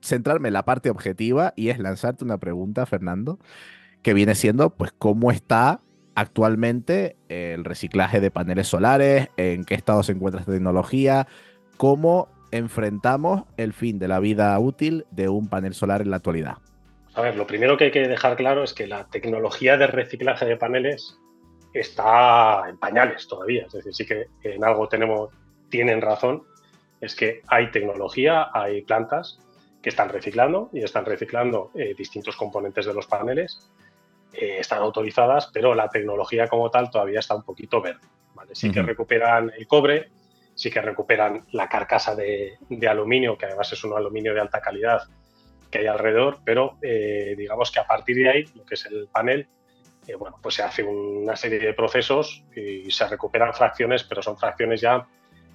centrarme 0.00 0.48
en 0.48 0.54
la 0.54 0.64
parte 0.64 0.88
objetiva 0.88 1.52
y 1.56 1.68
es 1.68 1.78
lanzarte 1.78 2.24
una 2.24 2.38
pregunta, 2.38 2.86
Fernando, 2.86 3.38
que 4.00 4.14
viene 4.14 4.34
siendo, 4.34 4.70
pues, 4.70 4.94
¿cómo 4.96 5.30
está 5.30 5.82
actualmente 6.14 7.18
el 7.28 7.66
reciclaje 7.66 8.18
de 8.18 8.30
paneles 8.30 8.68
solares? 8.68 9.28
¿En 9.36 9.64
qué 9.64 9.74
estado 9.74 10.02
se 10.02 10.12
encuentra 10.12 10.40
esta 10.40 10.52
tecnología? 10.52 11.26
¿Cómo 11.76 12.30
enfrentamos 12.50 13.42
el 13.58 13.74
fin 13.74 13.98
de 13.98 14.08
la 14.08 14.20
vida 14.20 14.58
útil 14.58 15.04
de 15.10 15.28
un 15.28 15.48
panel 15.48 15.74
solar 15.74 16.00
en 16.00 16.08
la 16.08 16.16
actualidad? 16.16 16.56
A 17.12 17.20
ver, 17.20 17.36
lo 17.36 17.46
primero 17.46 17.76
que 17.76 17.84
hay 17.84 17.90
que 17.90 18.08
dejar 18.08 18.36
claro 18.36 18.64
es 18.64 18.72
que 18.72 18.86
la 18.86 19.04
tecnología 19.08 19.76
de 19.76 19.86
reciclaje 19.86 20.46
de 20.46 20.56
paneles 20.56 21.18
está 21.80 22.68
en 22.68 22.78
pañales 22.78 23.26
todavía. 23.26 23.66
Es 23.66 23.72
decir, 23.72 23.94
sí 23.94 24.06
que 24.06 24.26
en 24.42 24.64
algo 24.64 24.88
tenemos, 24.88 25.30
tienen 25.68 26.00
razón, 26.00 26.44
es 27.00 27.14
que 27.14 27.42
hay 27.48 27.70
tecnología, 27.70 28.48
hay 28.52 28.82
plantas 28.82 29.40
que 29.82 29.90
están 29.90 30.08
reciclando 30.08 30.70
y 30.72 30.82
están 30.82 31.04
reciclando 31.04 31.70
eh, 31.74 31.94
distintos 31.96 32.36
componentes 32.36 32.86
de 32.86 32.94
los 32.94 33.06
paneles, 33.06 33.70
eh, 34.32 34.58
están 34.58 34.80
autorizadas, 34.80 35.50
pero 35.52 35.74
la 35.74 35.88
tecnología 35.88 36.48
como 36.48 36.70
tal 36.70 36.90
todavía 36.90 37.20
está 37.20 37.34
un 37.34 37.44
poquito 37.44 37.80
verde. 37.80 38.00
Sí 38.52 38.70
que 38.70 38.82
recuperan 38.82 39.52
el 39.56 39.66
cobre, 39.66 40.10
sí 40.54 40.70
que 40.70 40.80
recuperan 40.80 41.46
la 41.52 41.68
carcasa 41.68 42.14
de, 42.14 42.58
aluminio, 42.88 43.36
que 43.36 43.46
además 43.46 43.72
es 43.72 43.82
un 43.84 43.94
aluminio 43.94 44.34
de 44.34 44.40
alta 44.40 44.60
calidad 44.60 45.02
que 45.70 45.78
hay 45.78 45.86
alrededor, 45.86 46.38
pero 46.44 46.78
eh, 46.82 47.34
digamos 47.36 47.70
que 47.70 47.80
a 47.80 47.86
partir 47.86 48.16
de 48.16 48.28
ahí, 48.28 48.44
lo 48.54 48.64
que 48.64 48.74
es 48.74 48.86
el 48.86 49.08
panel, 49.08 49.48
eh, 50.06 50.14
bueno, 50.14 50.38
pues 50.40 50.54
se 50.54 50.62
hace 50.62 50.82
una 50.84 51.34
serie 51.36 51.58
de 51.58 51.74
procesos 51.74 52.44
y 52.54 52.90
se 52.90 53.08
recuperan 53.08 53.52
fracciones, 53.52 54.04
pero 54.04 54.22
son 54.22 54.38
fracciones 54.38 54.80
ya 54.80 55.06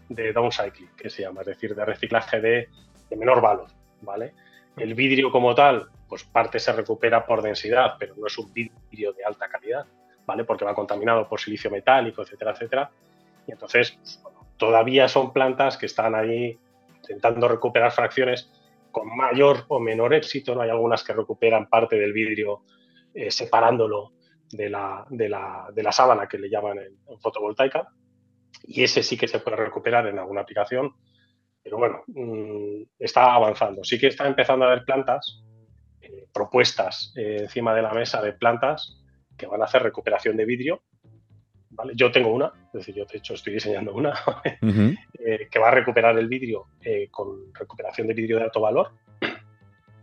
de 0.10 0.34
downcycling, 0.34 0.90
que 0.98 1.10
se 1.10 1.22
llama, 1.22 1.42
es 1.42 1.48
decir, 1.48 1.74
de 1.74 1.86
reciclaje 1.86 2.42
de, 2.42 2.70
menor 3.16 3.42
valor, 3.42 3.68
¿vale? 4.02 4.34
El 4.78 4.94
vidrio 4.94 5.32
como 5.32 5.54
tal, 5.54 5.90
pues 6.08 6.24
parte 6.24 6.60
se 6.60 6.72
recupera 6.72 7.26
por 7.26 7.42
densidad, 7.42 7.96
pero 8.00 8.16
no 8.16 8.28
es 8.28 8.38
un 8.38 8.52
vidrio 8.54 9.14
de 9.14 9.24
alta 9.24 9.50
calidad, 9.50 9.86
¿vale? 10.26 10.44
Porque 10.46 10.64
va 10.64 10.74
contaminado 10.74 11.28
por 11.28 11.40
silicio 11.40 11.70
metálico, 11.70 12.22
etcétera, 12.22 12.52
etcétera. 12.52 12.92
Y 13.48 13.52
entonces, 13.52 13.98
pues, 14.02 14.22
todavía 14.58 15.08
son 15.10 15.34
plantas 15.34 15.78
que 15.78 15.88
están 15.88 16.16
ahí 16.16 16.58
intentando 17.02 17.48
recuperar 17.50 17.92
fracciones 17.92 18.50
con 18.92 19.16
mayor 19.16 19.66
o 19.68 19.80
menor 19.80 20.14
éxito, 20.14 20.56
¿no? 20.56 20.62
Hay 20.62 20.70
algunas 20.70 21.04
que 21.04 21.14
recuperan 21.14 21.68
parte 21.68 21.98
del 21.98 22.14
vidrio 22.14 22.62
eh, 23.14 23.30
separándolo 23.30 24.14
de 24.52 24.70
la, 24.70 25.06
de 25.10 25.30
la, 25.30 25.68
de 25.74 25.84
la 25.84 25.92
sábana 25.92 26.28
que 26.28 26.38
le 26.38 26.50
llaman 26.50 26.80
en, 26.80 27.20
fotovoltaica 27.20 27.88
y 28.64 28.84
ese 28.84 29.04
sí 29.04 29.18
que 29.18 29.28
se 29.28 29.40
puede 29.40 29.58
recuperar 29.58 30.08
en 30.08 30.20
alguna 30.20 30.42
aplicación, 30.42 30.94
pero 31.64 31.78
bueno, 31.78 32.04
mm, 32.08 32.84
está 33.00 33.34
avanzando. 33.34 33.84
Sí 33.84 34.00
que 34.00 34.08
está 34.08 34.28
empezando 34.28 34.66
a 34.66 34.72
haber 34.72 34.84
plantas, 34.84 35.44
eh, 36.02 36.28
propuestas 36.34 37.14
eh, 37.16 37.38
encima 37.42 37.74
de 37.74 37.82
la 37.82 37.94
mesa 37.94 38.22
de 38.22 38.34
plantas 38.34 39.00
que 39.38 39.48
van 39.48 39.62
a 39.62 39.66
hacer 39.66 39.84
recuperación 39.84 40.38
de 40.38 40.46
vidrio. 40.46 40.84
¿vale? 41.70 41.94
Yo 41.96 42.12
tengo 42.12 42.34
una, 42.34 42.52
es 42.68 42.74
decir, 42.74 42.96
yo 42.96 43.06
de 43.06 43.18
hecho 43.18 43.34
estoy 43.34 43.54
diseñando 43.54 43.94
una, 43.94 44.14
eh, 44.62 45.48
que 45.50 45.60
va 45.60 45.70
a 45.70 45.72
recuperar 45.72 46.18
el 46.18 46.28
vidrio 46.28 46.68
con 47.10 47.54
recuperación 47.54 48.08
de 48.08 48.14
vidrio 48.14 48.38
de 48.38 48.44
alto 48.44 48.62
valor, 48.62 48.92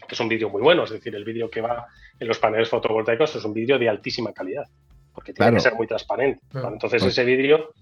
que 0.08 0.14
es 0.14 0.20
un 0.20 0.28
vidrio 0.28 0.48
muy 0.48 0.62
bueno, 0.62 0.84
es 0.84 0.90
decir, 0.90 1.14
el 1.14 1.24
vidrio 1.24 1.50
que 1.50 1.60
va 1.60 1.86
en 2.18 2.26
los 2.26 2.38
paneles 2.38 2.70
fotovoltaicos 2.70 3.36
es 3.36 3.44
un 3.44 3.52
vidrio 3.52 3.78
de 3.78 3.90
altísima 3.90 4.32
calidad, 4.32 4.66
porque 5.14 5.34
tiene 5.34 5.52
que 5.52 5.60
ser 5.60 5.74
muy 5.74 5.86
transparente. 5.86 6.40
Entonces 6.54 7.02
pues 7.02 7.12
ese 7.12 7.24
vidrio 7.24 7.74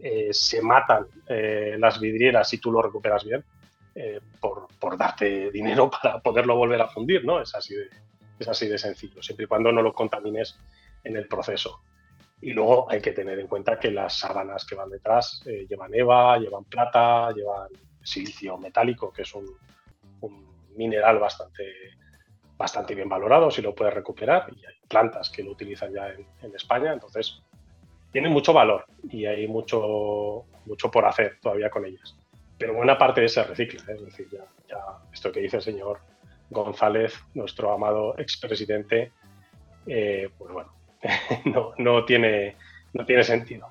eh, 0.00 0.30
se 0.32 0.62
matan 0.62 1.06
eh, 1.28 1.76
las 1.78 2.00
vidrieras 2.00 2.48
si 2.48 2.58
tú 2.58 2.72
lo 2.72 2.80
recuperas 2.80 3.24
bien 3.24 3.44
eh, 3.94 4.18
por, 4.40 4.96
darte 4.96 5.50
dinero 5.50 5.90
para 6.02 6.20
poderlo 6.20 6.56
volver 6.56 6.80
a 6.80 6.88
fundir, 6.88 7.24
¿no? 7.24 7.40
Es 7.40 7.54
así, 7.54 7.74
de, 7.74 7.88
es 8.38 8.48
así 8.48 8.66
de 8.66 8.78
sencillo, 8.78 9.22
siempre 9.22 9.44
y 9.44 9.46
cuando 9.46 9.70
no 9.70 9.82
lo 9.82 9.92
contamines 9.92 10.58
en 11.04 11.16
el 11.16 11.28
proceso. 11.28 11.82
Y 12.40 12.52
luego 12.52 12.90
hay 12.90 13.00
que 13.00 13.12
tener 13.12 13.38
en 13.38 13.46
cuenta 13.46 13.78
que 13.78 13.90
las 13.90 14.18
sábanas 14.18 14.64
que 14.64 14.74
van 14.74 14.90
detrás 14.90 15.42
llevan 15.44 15.94
EVA, 15.94 16.38
llevan 16.38 16.64
plata, 16.64 17.30
llevan 17.32 17.68
silicio 18.02 18.58
metálico, 18.58 19.10
que 19.12 19.22
es 19.22 19.34
un, 19.34 19.46
un 20.20 20.53
mineral 20.76 21.18
bastante 21.18 21.64
bastante 22.56 22.94
bien 22.94 23.08
valorado 23.08 23.50
si 23.50 23.62
lo 23.62 23.74
puedes 23.74 23.94
recuperar 23.94 24.46
y 24.54 24.64
hay 24.64 24.74
plantas 24.88 25.30
que 25.30 25.42
lo 25.42 25.52
utilizan 25.52 25.92
ya 25.92 26.08
en, 26.08 26.54
España, 26.54 26.92
entonces 26.92 27.42
tienen 28.12 28.32
mucho 28.32 28.52
valor 28.52 28.86
y 29.10 29.26
hay 29.26 29.48
mucho, 29.48 30.44
mucho 30.66 30.90
por 30.90 31.04
hacer 31.04 31.38
todavía 31.42 31.68
con 31.68 31.84
ellas. 31.84 32.16
Pero 32.56 32.74
buena 32.74 32.96
parte 32.96 33.22
de 33.22 33.28
se 33.28 33.42
recicla, 33.42 33.82
¿eh? 33.88 33.96
es 33.96 34.04
decir, 34.04 34.28
ya, 34.68 34.78
esto 35.12 35.32
que 35.32 35.40
dice 35.40 35.56
el 35.56 35.62
señor 35.62 35.98
González, 36.50 37.18
nuestro 37.34 37.72
amado 37.72 38.16
expresidente, 38.18 39.10
eh, 39.86 40.30
pues 40.38 40.52
bueno, 40.52 40.72
no, 41.46 41.72
no, 41.78 42.04
tiene, 42.04 42.56
no 42.92 43.04
tiene 43.04 43.24
sentido. 43.24 43.68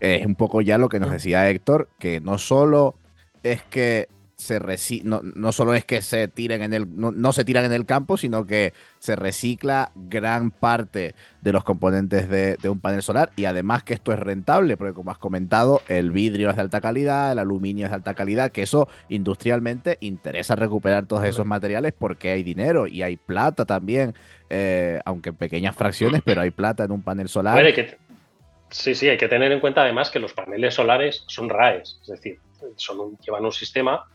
Es 0.00 0.26
un 0.26 0.34
poco 0.34 0.60
ya 0.60 0.76
lo 0.76 0.88
que 0.88 1.00
nos 1.00 1.10
decía 1.10 1.48
Héctor, 1.48 1.88
que 1.98 2.20
no 2.20 2.36
solo 2.36 2.96
es 3.42 3.62
que 3.62 4.08
se 4.40 4.58
no, 5.04 5.20
no, 5.22 5.52
solo 5.52 5.74
es 5.74 5.84
que 5.84 6.00
se 6.00 6.26
tiren 6.26 6.62
en 6.62 6.72
el, 6.72 6.86
no, 6.96 7.32
se 7.32 7.44
tiran 7.44 7.66
en 7.66 7.72
el 7.72 7.84
campo, 7.84 8.16
sino 8.16 8.46
que 8.46 8.72
se 8.98 9.14
recicla 9.14 9.92
gran 9.94 10.50
parte 10.50 11.14
de 11.42 11.52
los 11.52 11.62
componentes 11.62 12.28
de, 12.28 12.56
un 12.68 12.80
panel 12.80 13.02
solar 13.02 13.30
y 13.36 13.44
además 13.44 13.82
que 13.84 13.92
esto 13.92 14.12
es 14.12 14.18
rentable, 14.18 14.76
porque 14.76 14.94
como 14.94 15.10
has 15.10 15.18
comentado, 15.18 15.82
el 15.88 16.10
vidrio 16.10 16.48
es 16.50 16.56
de 16.56 16.62
alta 16.62 16.80
calidad, 16.80 17.32
el 17.32 17.38
aluminio 17.38 17.84
es 17.84 17.90
de 17.90 17.96
alta 17.96 18.14
calidad, 18.14 18.50
que 18.50 18.62
eso 18.62 18.88
industrialmente 19.10 19.98
interesa 20.00 20.56
recuperar 20.56 21.06
todos 21.06 21.24
esos 21.24 21.44
materiales 21.44 21.92
porque 21.96 22.30
hay 22.30 22.42
dinero 22.42 22.86
y 22.86 23.02
hay 23.02 23.16
plata 23.16 23.66
también, 23.66 24.14
eh, 24.48 25.00
aunque 25.04 25.28
en 25.30 25.36
pequeñas 25.36 25.76
fracciones, 25.76 26.22
pero 26.24 26.40
hay 26.40 26.50
plata 26.50 26.84
en 26.84 26.92
un 26.92 27.02
panel 27.02 27.28
solar. 27.28 27.56
sí, 28.70 28.94
sí, 28.94 29.08
hay 29.08 29.18
que 29.18 29.28
tener 29.28 29.52
en 29.52 29.60
cuenta 29.60 29.82
además 29.82 30.08
que 30.10 30.18
los 30.18 30.32
paneles 30.32 30.74
solares 30.74 31.24
son 31.26 31.50
RAES, 31.50 31.98
es 32.02 32.08
decir, 32.08 32.38
son 32.76 33.18
llevan 33.18 33.44
un 33.44 33.52
sistema 33.52 34.06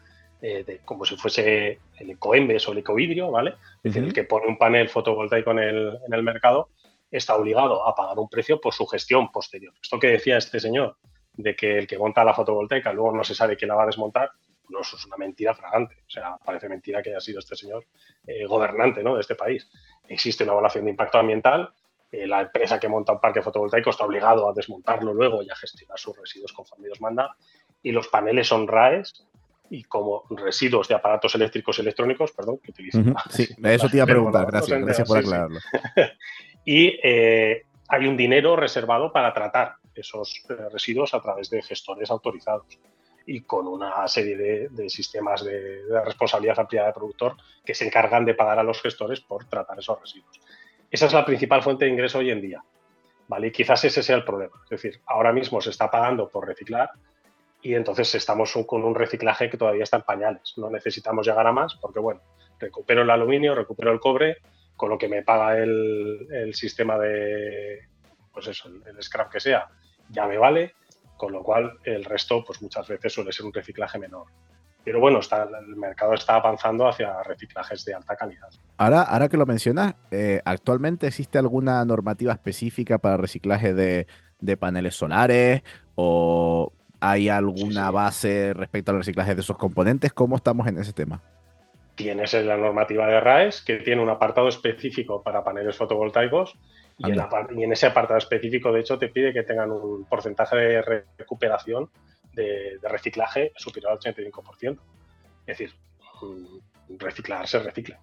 eh, 0.48 0.82
como 0.86 1.06
si 1.06 1.18
fuese 1.18 1.80
el 1.98 2.12
ecoembes 2.12 2.68
o 2.68 2.72
el 2.72 2.78
ecovidrio, 2.78 3.32
¿vale? 3.32 3.56
Es 3.78 3.94
decir, 3.94 4.04
el 4.04 4.14
que 4.14 4.26
pone 4.26 4.46
un 4.46 4.60
panel 4.60 4.90
fotovoltaico 4.90 5.50
en 5.52 5.60
el, 5.60 6.00
en 6.06 6.14
el 6.14 6.22
mercado 6.22 6.70
está 7.10 7.36
obligado 7.36 7.88
a 7.88 7.96
pagar 7.96 8.20
un 8.20 8.30
precio 8.30 8.62
por 8.62 8.72
su 8.72 8.86
gestión 8.86 9.32
posterior. 9.32 9.74
Esto 9.82 10.00
que 10.00 10.08
decía 10.08 10.38
este 10.38 10.60
señor, 10.60 10.98
de 11.34 11.56
que 11.56 11.80
el 11.80 11.88
que 11.88 11.98
monta 11.98 12.24
la 12.24 12.36
fotovoltaica 12.36 12.94
luego 12.94 13.12
no 13.12 13.24
se 13.24 13.34
sabe 13.34 13.58
quién 13.58 13.70
la 13.70 13.76
va 13.76 13.84
a 13.84 13.88
desmontar, 13.88 14.32
no, 14.70 14.82
eso 14.82 14.98
es 14.98 15.06
una 15.08 15.18
mentira 15.18 15.56
fragante. 15.56 15.96
O 16.08 16.10
sea, 16.12 16.38
parece 16.38 16.70
mentira 16.70 17.02
que 17.02 17.10
haya 17.10 17.20
sido 17.20 17.40
este 17.40 17.56
señor 17.56 17.86
eh, 18.28 18.46
gobernante 18.46 19.04
¿no? 19.04 19.16
de 19.16 19.22
este 19.22 19.34
país. 19.34 19.68
Existe 20.08 20.44
una 20.44 20.54
evaluación 20.54 20.86
de 20.86 20.92
impacto 20.92 21.18
ambiental. 21.18 21.72
Eh, 22.12 22.28
la 22.28 22.42
empresa 22.42 22.80
que 22.80 22.88
monta 22.88 23.14
un 23.14 23.20
parque 23.20 23.42
fotovoltaico 23.42 23.90
está 23.90 24.06
obligado 24.06 24.48
a 24.48 24.54
desmontarlo 24.54 25.12
luego 25.12 25.42
y 25.42 25.50
a 25.50 25.56
gestionar 25.56 25.98
sus 25.98 26.16
residuos 26.16 26.54
conforme 26.54 26.88
Dios 26.88 27.02
manda. 27.02 27.36
Y 27.82 27.92
los 27.92 28.08
paneles 28.08 28.48
son 28.48 28.68
RAES 28.68 29.26
y 29.70 29.84
como 29.84 30.24
residuos 30.30 30.88
de 30.88 30.96
aparatos 30.96 31.36
eléctricos 31.36 31.80
electrónicos, 31.80 32.32
perdón, 32.32 32.60
que 32.60 32.72
utilizan. 32.72 33.16
Sí, 33.30 33.48
eso 33.64 33.90
te 33.90 33.98
iba 33.98 34.04
a 34.04 34.08
preguntar, 34.08 34.46
gracias, 34.48 34.82
gracias 34.82 35.08
por 35.08 35.18
aclararlo. 35.18 35.60
y 36.66 37.00
eh, 37.04 37.64
hay 37.88 38.08
un 38.08 38.18
dinero 38.18 38.56
reservado 38.56 39.12
para 39.12 39.34
tratar 39.34 39.76
esos 39.94 40.44
eh, 40.50 40.54
residuos 40.72 41.14
a 41.14 41.22
través 41.22 41.50
de 41.50 41.62
gestores 41.62 42.10
autorizados 42.12 42.80
y 43.28 43.42
con 43.42 43.68
una 43.68 44.08
serie 44.08 44.70
de, 44.70 44.90
sistemas 44.90 45.44
de, 45.44 45.82
responsabilidad 46.04 46.60
ampliada 46.60 46.88
de 46.88 46.94
productor 46.94 47.36
que 47.66 47.74
se 47.74 47.86
encargan 47.86 48.24
de 48.24 48.36
pagar 48.36 48.60
a 48.60 48.64
los 48.64 48.82
gestores 48.82 49.20
por 49.20 49.46
tratar 49.46 49.80
esos 49.80 50.00
residuos. 50.00 50.40
Esa 50.92 51.08
es 51.08 51.14
la 51.14 51.26
principal 51.26 51.64
fuente 51.64 51.86
de 51.86 51.92
ingreso 51.92 52.20
hoy 52.20 52.30
en 52.30 52.42
día. 52.42 52.64
¿vale? 53.28 53.48
Y 53.48 53.52
quizás 53.52 53.84
ese 53.86 54.04
sea 54.04 54.16
el 54.16 54.24
problema. 54.24 54.54
Es 54.66 54.70
decir, 54.70 55.02
ahora 55.06 55.34
mismo 55.34 55.60
se 55.62 55.72
está 55.72 55.90
pagando 55.90 56.30
por 56.30 56.48
reciclar, 56.48 56.92
y 57.66 57.74
entonces 57.74 58.14
estamos 58.14 58.54
con 58.68 58.84
un 58.84 58.94
reciclaje 58.94 59.50
que 59.50 59.58
todavía 59.58 59.82
está 59.82 59.98
en 59.98 60.04
pañales. 60.04 60.54
No 60.56 60.70
necesitamos 60.70 61.26
llegar 61.26 61.48
a 61.48 61.52
más 61.52 61.74
porque, 61.82 62.00
bueno, 62.00 62.22
recupero 62.60 63.02
el 63.02 63.10
aluminio, 63.10 63.56
recupero 63.56 63.92
el 63.92 64.00
cobre, 64.00 64.38
con 64.76 64.92
lo 64.92 65.00
que 65.00 65.10
me 65.10 65.24
paga 65.24 65.58
el, 65.58 66.54
sistema 66.54 67.00
de, 67.00 67.80
pues 68.32 68.46
eso, 68.46 68.70
el, 68.70 69.02
scrap 69.02 69.32
que 69.32 69.40
sea, 69.40 69.68
ya 70.10 70.28
me 70.28 70.38
vale, 70.38 70.76
con 71.18 71.32
lo 71.32 71.42
cual 71.42 71.80
el 71.86 72.06
resto, 72.06 72.44
pues 72.46 72.62
muchas 72.62 72.88
veces 72.88 73.12
suele 73.12 73.32
ser 73.32 73.48
un 73.48 73.54
reciclaje 73.54 73.98
menor. 73.98 74.28
Pero 74.84 75.00
bueno, 75.00 75.18
está, 75.18 75.50
el 75.68 75.76
mercado 75.76 76.14
está 76.14 76.36
avanzando 76.36 76.88
hacia 76.88 77.24
reciclajes 77.24 77.84
de 77.84 77.96
alta 77.96 78.16
calidad. 78.16 78.50
Ahora, 78.78 79.02
ahora 79.02 79.28
que 79.28 79.38
lo 79.38 79.48
mencionas, 79.48 79.96
eh, 80.12 80.40
¿actualmente 80.46 81.08
existe 81.08 81.40
alguna 81.40 81.84
normativa 81.84 82.32
específica 82.32 83.00
para 83.00 83.18
reciclaje 83.18 83.74
de, 83.74 84.06
de 84.40 84.56
paneles 84.56 84.96
solares 84.96 85.64
o 85.96 86.72
¿Hay 87.08 87.30
alguna 87.30 87.92
base 87.92 88.54
respecto 88.56 88.90
al 88.90 88.98
reciclaje 88.98 89.36
de 89.36 89.42
esos 89.42 89.58
componentes? 89.58 90.12
¿Cómo 90.12 90.38
estamos 90.38 90.66
en 90.66 90.80
ese 90.80 90.92
tema? 90.92 91.22
Tienes 91.94 92.34
la 92.34 92.58
normativa 92.58 93.06
de 93.06 93.20
RAES 93.20 93.62
que 93.62 93.76
tiene 93.76 94.02
un 94.02 94.10
apartado 94.10 94.48
específico 94.48 95.22
para 95.22 95.44
paneles 95.44 95.76
fotovoltaicos 95.76 96.58
y 96.98 97.12
en, 97.12 97.72
ese 97.72 97.86
apartado 97.86 98.18
específico, 98.18 98.72
de 98.72 98.80
hecho, 98.80 98.98
te 98.98 99.10
pide 99.10 99.34
que 99.34 99.44
tengan 99.44 99.70
un 99.72 100.06
porcentaje 100.06 100.56
de 100.56 100.82
recuperación 100.82 101.92
de, 102.34 102.80
reciclaje 102.82 103.52
superior 103.56 103.92
al 103.92 104.00
85%. 104.00 104.80
Es 105.46 105.58
decir, 105.58 105.76
mm, 106.24 106.98
reciclar 106.98 107.48
se 107.48 107.60
recicla. 107.60 108.00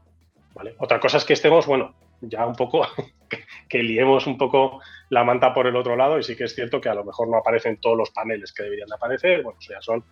¿vale? 0.54 0.76
Otra 0.78 1.00
cosa 1.00 1.16
es 1.16 1.24
que 1.24 1.32
estemos, 1.32 1.66
bueno, 1.66 1.92
ya 2.22 2.46
un 2.46 2.54
poco 2.54 2.86
que, 3.68 3.82
liemos 3.82 4.26
un 4.26 4.38
poco 4.38 4.80
la 5.10 5.24
manta 5.24 5.52
por 5.52 5.66
el 5.66 5.76
otro 5.76 5.96
lado 5.96 6.18
y 6.18 6.22
sí 6.22 6.36
que 6.36 6.44
es 6.44 6.54
cierto 6.54 6.80
que 6.80 6.88
a 6.88 6.94
lo 6.94 7.04
mejor 7.04 7.28
no 7.28 7.36
aparecen 7.36 7.78
todos 7.78 7.96
los 7.96 8.10
paneles 8.10 8.52
que 8.52 8.62
deberían 8.62 8.88
de 8.88 8.94
aparecer, 8.94 9.42
bueno, 9.42 9.58
o 9.58 9.62
sea, 9.62 9.80
son 9.80 10.04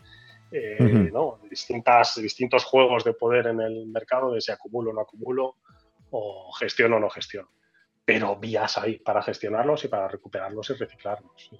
eh, 0.52 1.12
Distintas, 1.48 2.20
distintos 2.20 2.64
juegos 2.64 3.04
de 3.04 3.12
poder 3.12 3.46
en 3.48 3.60
el 3.60 3.86
mercado 3.86 4.32
de 4.32 4.40
si 4.40 4.50
acumulo 4.50 4.90
o 4.90 4.94
no 4.94 5.02
acumulo 5.02 5.56
o 6.10 6.52
gestiono 6.52 6.96
o 6.96 7.00
no 7.00 7.10
gestiono. 7.10 7.48
Pero 8.04 8.36
vías 8.36 8.78
ahí 8.78 8.98
para 8.98 9.22
gestionarlos 9.22 9.84
y 9.84 9.88
para 9.88 10.08
recuperarlos 10.08 10.70
y 10.70 10.74
reciclarlos. 10.74 11.50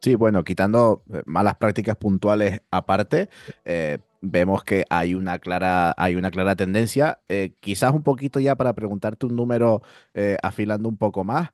Sí, 0.00 0.14
bueno, 0.14 0.44
quitando 0.44 1.02
eh, 1.12 1.22
malas 1.26 1.56
prácticas 1.56 1.96
puntuales 1.96 2.60
aparte, 2.70 3.28
eh, 3.64 3.98
vemos 4.20 4.64
que 4.64 4.84
hay 4.90 5.14
una 5.14 5.38
clara, 5.38 5.94
hay 5.96 6.16
una 6.16 6.30
clara 6.30 6.56
tendencia. 6.56 7.20
Eh, 7.28 7.54
quizás 7.60 7.92
un 7.92 8.02
poquito 8.02 8.40
ya 8.40 8.56
para 8.56 8.74
preguntarte 8.74 9.26
un 9.26 9.36
número 9.36 9.82
afilando 10.42 10.88
un 10.88 10.96
poco 10.96 11.24
más. 11.24 11.50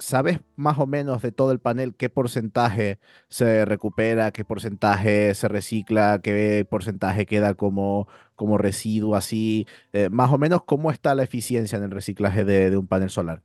¿Sabes 0.00 0.40
más 0.54 0.78
o 0.78 0.86
menos 0.86 1.22
de 1.22 1.32
todo 1.32 1.50
el 1.50 1.58
panel 1.58 1.96
qué 1.96 2.08
porcentaje 2.08 2.98
se 3.28 3.64
recupera, 3.64 4.30
qué 4.30 4.44
porcentaje 4.44 5.34
se 5.34 5.48
recicla, 5.48 6.20
qué 6.22 6.64
porcentaje 6.68 7.26
queda 7.26 7.54
como, 7.54 8.06
como 8.36 8.58
residuo 8.58 9.16
así? 9.16 9.66
más 10.10 10.30
o 10.32 10.38
menos, 10.38 10.62
¿cómo 10.64 10.90
está 10.90 11.14
la 11.14 11.24
eficiencia 11.24 11.78
en 11.78 11.84
el 11.84 11.90
reciclaje 11.90 12.44
de 12.44 12.76
un 12.76 12.86
panel 12.86 13.10
solar? 13.10 13.42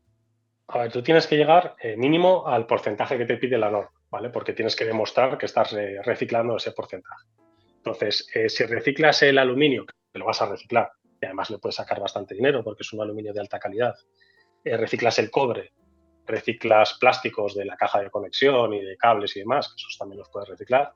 A 0.67 0.79
ver, 0.79 0.91
tú 0.91 1.03
tienes 1.03 1.27
que 1.27 1.37
llegar 1.37 1.75
eh, 1.81 1.95
mínimo 1.97 2.47
al 2.47 2.65
porcentaje 2.65 3.17
que 3.17 3.25
te 3.25 3.37
pide 3.37 3.57
la 3.57 3.69
norma, 3.69 3.91
¿vale? 4.09 4.29
Porque 4.29 4.53
tienes 4.53 4.75
que 4.75 4.85
demostrar 4.85 5.37
que 5.37 5.45
estás 5.45 5.73
eh, 5.73 6.01
reciclando 6.03 6.57
ese 6.57 6.71
porcentaje. 6.71 7.25
Entonces, 7.83 8.29
eh, 8.33 8.49
si 8.49 8.65
reciclas 8.65 9.21
el 9.23 9.37
aluminio, 9.37 9.85
que 9.85 10.19
lo 10.19 10.25
vas 10.25 10.41
a 10.41 10.49
reciclar, 10.49 10.91
y 11.21 11.25
además 11.25 11.49
le 11.49 11.57
puedes 11.57 11.75
sacar 11.75 11.99
bastante 11.99 12.35
dinero 12.35 12.63
porque 12.63 12.83
es 12.83 12.93
un 12.93 13.01
aluminio 13.01 13.33
de 13.33 13.39
alta 13.39 13.59
calidad, 13.59 13.95
reciclas 14.63 15.19
el 15.19 15.29
cobre, 15.29 15.73
reciclas 16.25 16.97
plásticos 16.99 17.55
de 17.55 17.65
la 17.65 17.75
caja 17.75 18.01
de 18.01 18.09
conexión 18.09 18.73
y 18.73 18.81
de 18.81 18.95
cables 18.95 19.35
y 19.35 19.41
demás, 19.41 19.67
que 19.67 19.75
esos 19.77 19.97
también 19.97 20.19
los 20.19 20.29
puedes 20.29 20.47
reciclar. 20.47 20.93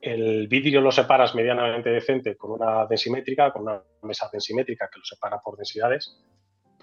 El 0.00 0.46
vidrio 0.48 0.80
lo 0.80 0.92
separas 0.92 1.34
medianamente 1.34 1.90
decente 1.90 2.36
con 2.36 2.52
una 2.52 2.86
densimétrica, 2.86 3.52
con 3.52 3.62
una 3.62 3.82
mesa 4.02 4.28
densimétrica 4.32 4.88
que 4.92 5.00
lo 5.00 5.04
separa 5.04 5.40
por 5.40 5.56
densidades 5.56 6.20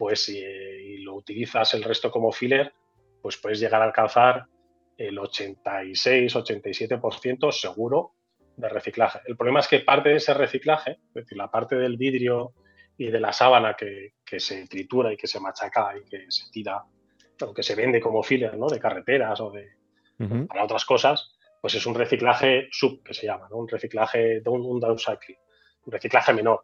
pues 0.01 0.23
si 0.23 0.39
y 0.39 0.97
lo 1.03 1.15
utilizas 1.15 1.75
el 1.75 1.83
resto 1.83 2.09
como 2.09 2.31
filler, 2.31 2.73
pues 3.21 3.37
puedes 3.37 3.59
llegar 3.59 3.83
a 3.83 3.85
alcanzar 3.85 4.47
el 4.97 5.19
86-87% 5.19 7.51
seguro 7.51 8.15
de 8.55 8.69
reciclaje. 8.69 9.19
El 9.25 9.37
problema 9.37 9.59
es 9.59 9.67
que 9.67 9.79
parte 9.79 10.09
de 10.09 10.15
ese 10.15 10.33
reciclaje, 10.33 10.91
es 10.91 11.13
decir, 11.13 11.37
la 11.37 11.49
parte 11.49 11.75
del 11.75 11.97
vidrio 11.97 12.53
y 12.97 13.07
de 13.07 13.19
la 13.19 13.33
sábana 13.33 13.75
que, 13.75 14.13
se 14.39 14.67
tritura 14.67 15.11
y 15.11 15.17
que 15.17 15.27
se 15.27 15.39
machaca 15.39 15.93
y 15.97 16.07
que 16.09 16.25
se 16.29 16.49
tira, 16.51 16.83
o 17.41 17.53
que 17.53 17.63
se 17.63 17.75
vende 17.75 17.99
como 17.99 18.23
filler, 18.23 18.57
¿no? 18.57 18.67
De 18.67 18.79
carreteras 18.79 19.39
o 19.41 19.51
de 19.51 19.69
para 20.47 20.63
otras 20.63 20.85
cosas, 20.85 21.35
pues 21.59 21.73
es 21.73 21.85
un 21.87 21.95
reciclaje 21.95 22.67
sub, 22.71 23.01
que 23.03 23.15
se 23.15 23.25
llama, 23.25 23.47
¿no? 23.49 23.57
Un 23.57 23.67
reciclaje, 23.67 24.39
un, 24.45 24.61
un 24.61 24.79
downcycling, 24.79 25.37
un 25.85 25.91
reciclaje 25.91 26.31
menor 26.31 26.63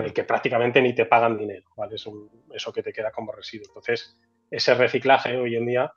el 0.00 0.12
que 0.12 0.24
prácticamente 0.24 0.80
ni 0.80 0.94
te 0.94 1.06
pagan 1.06 1.36
dinero, 1.36 1.68
¿vale? 1.76 1.96
Es 1.96 2.08
eso 2.54 2.72
que 2.72 2.82
te 2.82 2.92
queda 2.92 3.10
como 3.10 3.32
residuo. 3.32 3.66
Entonces, 3.68 4.16
ese 4.50 4.74
reciclaje 4.74 5.36
hoy 5.36 5.56
en 5.56 5.66
día 5.66 5.92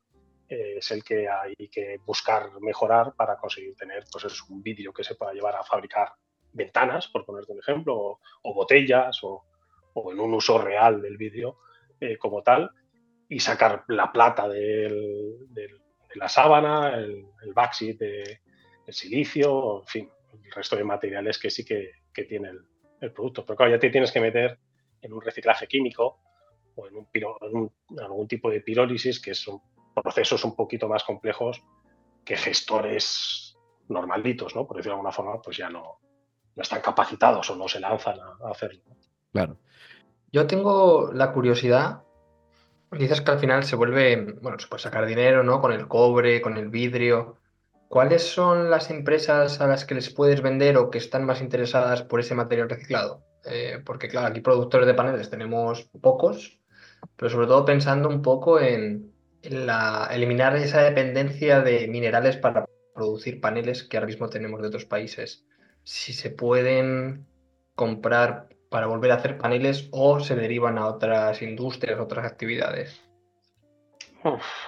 eh, 0.49 0.75
es 0.77 0.91
el 0.91 1.03
que 1.03 1.27
hay 1.27 1.55
que 1.69 1.99
buscar 2.05 2.49
mejorar 2.61 3.13
para 3.15 3.37
conseguir 3.37 3.75
tener 3.75 4.03
pues, 4.11 4.25
es 4.25 4.41
un 4.43 4.61
vidrio 4.61 4.93
que 4.93 5.03
se 5.03 5.15
pueda 5.15 5.33
llevar 5.33 5.55
a 5.55 5.63
fabricar 5.63 6.09
ventanas, 6.51 7.07
por 7.07 7.25
ponerte 7.25 7.51
un 7.51 7.59
ejemplo, 7.59 8.19
o, 8.43 8.53
botellas, 8.53 9.19
o, 9.23 9.43
en 10.11 10.19
un 10.19 10.33
uso 10.33 10.57
real 10.57 11.01
del 11.01 11.17
vidrio 11.17 11.57
eh, 11.99 12.17
como 12.17 12.41
tal, 12.41 12.69
y 13.27 13.39
sacar 13.39 13.83
la 13.87 14.11
plata 14.11 14.47
de 14.47 14.89
la 16.15 16.29
sábana, 16.29 16.95
el, 16.95 17.25
el 17.41 17.53
backseat 17.53 17.97
de, 17.97 18.39
el 18.85 18.93
silicio, 18.93 19.81
en 19.81 19.87
fin, 19.87 20.09
el 20.43 20.51
resto 20.51 20.75
de 20.75 20.83
materiales 20.83 21.39
que 21.39 21.49
sí 21.49 21.65
que, 21.65 21.91
que 22.13 22.23
tiene 22.23 22.49
el, 23.01 23.11
producto. 23.11 23.45
Pero 23.45 23.57
claro, 23.57 23.71
ya 23.71 23.79
te 23.79 23.89
tienes 23.89 24.11
que 24.11 24.19
meter 24.19 24.57
en 25.01 25.13
un 25.13 25.21
reciclaje 25.21 25.67
químico 25.67 26.19
o 26.75 26.87
en, 26.87 26.95
un, 26.95 27.71
algún 27.99 28.27
tipo 28.27 28.49
de 28.49 28.61
pirólisis, 28.61 29.21
que 29.21 29.35
son 29.35 29.61
procesos 30.01 30.43
un 30.45 30.55
poquito 30.55 30.87
más 30.87 31.03
complejos 31.03 31.63
que 32.23 32.35
gestores 32.35 33.57
normalitos, 33.87 34.55
¿no? 34.55 34.65
Por 34.65 34.77
decirlo 34.77 34.93
de 34.93 34.99
alguna 34.99 35.11
forma, 35.11 35.41
pues 35.41 35.57
ya 35.57 35.69
no, 35.69 35.99
no 36.55 36.61
están 36.61 36.81
capacitados 36.81 37.49
o 37.49 37.55
no 37.55 37.67
se 37.67 37.79
lanzan 37.79 38.19
a, 38.19 38.49
hacerlo. 38.49 38.81
Claro. 39.31 39.57
Yo 40.31 40.47
tengo 40.47 41.11
la 41.13 41.31
curiosidad, 41.31 42.03
dices 42.91 43.21
que 43.21 43.31
al 43.31 43.39
final 43.39 43.63
se 43.63 43.75
vuelve, 43.75 44.37
bueno, 44.41 44.59
se 44.59 44.67
puede 44.67 44.83
sacar 44.83 45.05
dinero, 45.05 45.43
¿no? 45.43 45.61
Con 45.61 45.71
el 45.71 45.87
cobre, 45.87 46.41
con 46.41 46.57
el 46.57 46.69
vidrio. 46.69 47.37
¿cuáles 47.87 48.23
son 48.23 48.69
las 48.69 48.89
empresas 48.89 49.61
a 49.61 49.67
las 49.67 49.85
que 49.85 49.95
les 49.95 50.09
puedes 50.09 50.41
vender 50.41 50.75
o 50.77 50.89
que 50.89 50.97
están 50.97 51.25
más 51.25 51.41
interesadas 51.41 52.03
por 52.03 52.19
ese 52.19 52.35
material 52.35 52.69
reciclado? 52.69 53.23
Eh, 53.45 53.81
porque 53.85 54.09
claro, 54.09 54.27
aquí 54.27 54.41
productores 54.41 54.87
de 54.87 54.93
paneles 54.93 55.29
tenemos 55.29 55.89
pocos, 56.01 56.59
pero 57.15 57.29
sobre 57.29 57.47
todo 57.47 57.63
pensando 57.63 58.09
un 58.09 58.21
poco 58.21 58.59
en, 58.59 59.14
la, 59.49 60.09
eliminar 60.11 60.55
esa 60.55 60.81
dependencia 60.81 61.61
de 61.61 61.87
minerales 61.87 62.37
para 62.37 62.65
producir 62.93 63.41
paneles 63.41 63.83
que 63.83 63.97
ahora 63.97 64.07
mismo 64.07 64.29
tenemos 64.29 64.61
de 64.61 64.67
otros 64.67 64.85
países. 64.85 65.45
Si 65.83 66.13
se 66.13 66.29
pueden 66.31 67.25
comprar 67.75 68.47
para 68.69 68.87
volver 68.87 69.11
a 69.11 69.15
hacer 69.15 69.37
paneles 69.37 69.87
o 69.91 70.19
se 70.19 70.35
derivan 70.35 70.77
a 70.77 70.87
otras 70.87 71.41
industrias, 71.41 71.99
otras 71.99 72.25
actividades. 72.25 73.01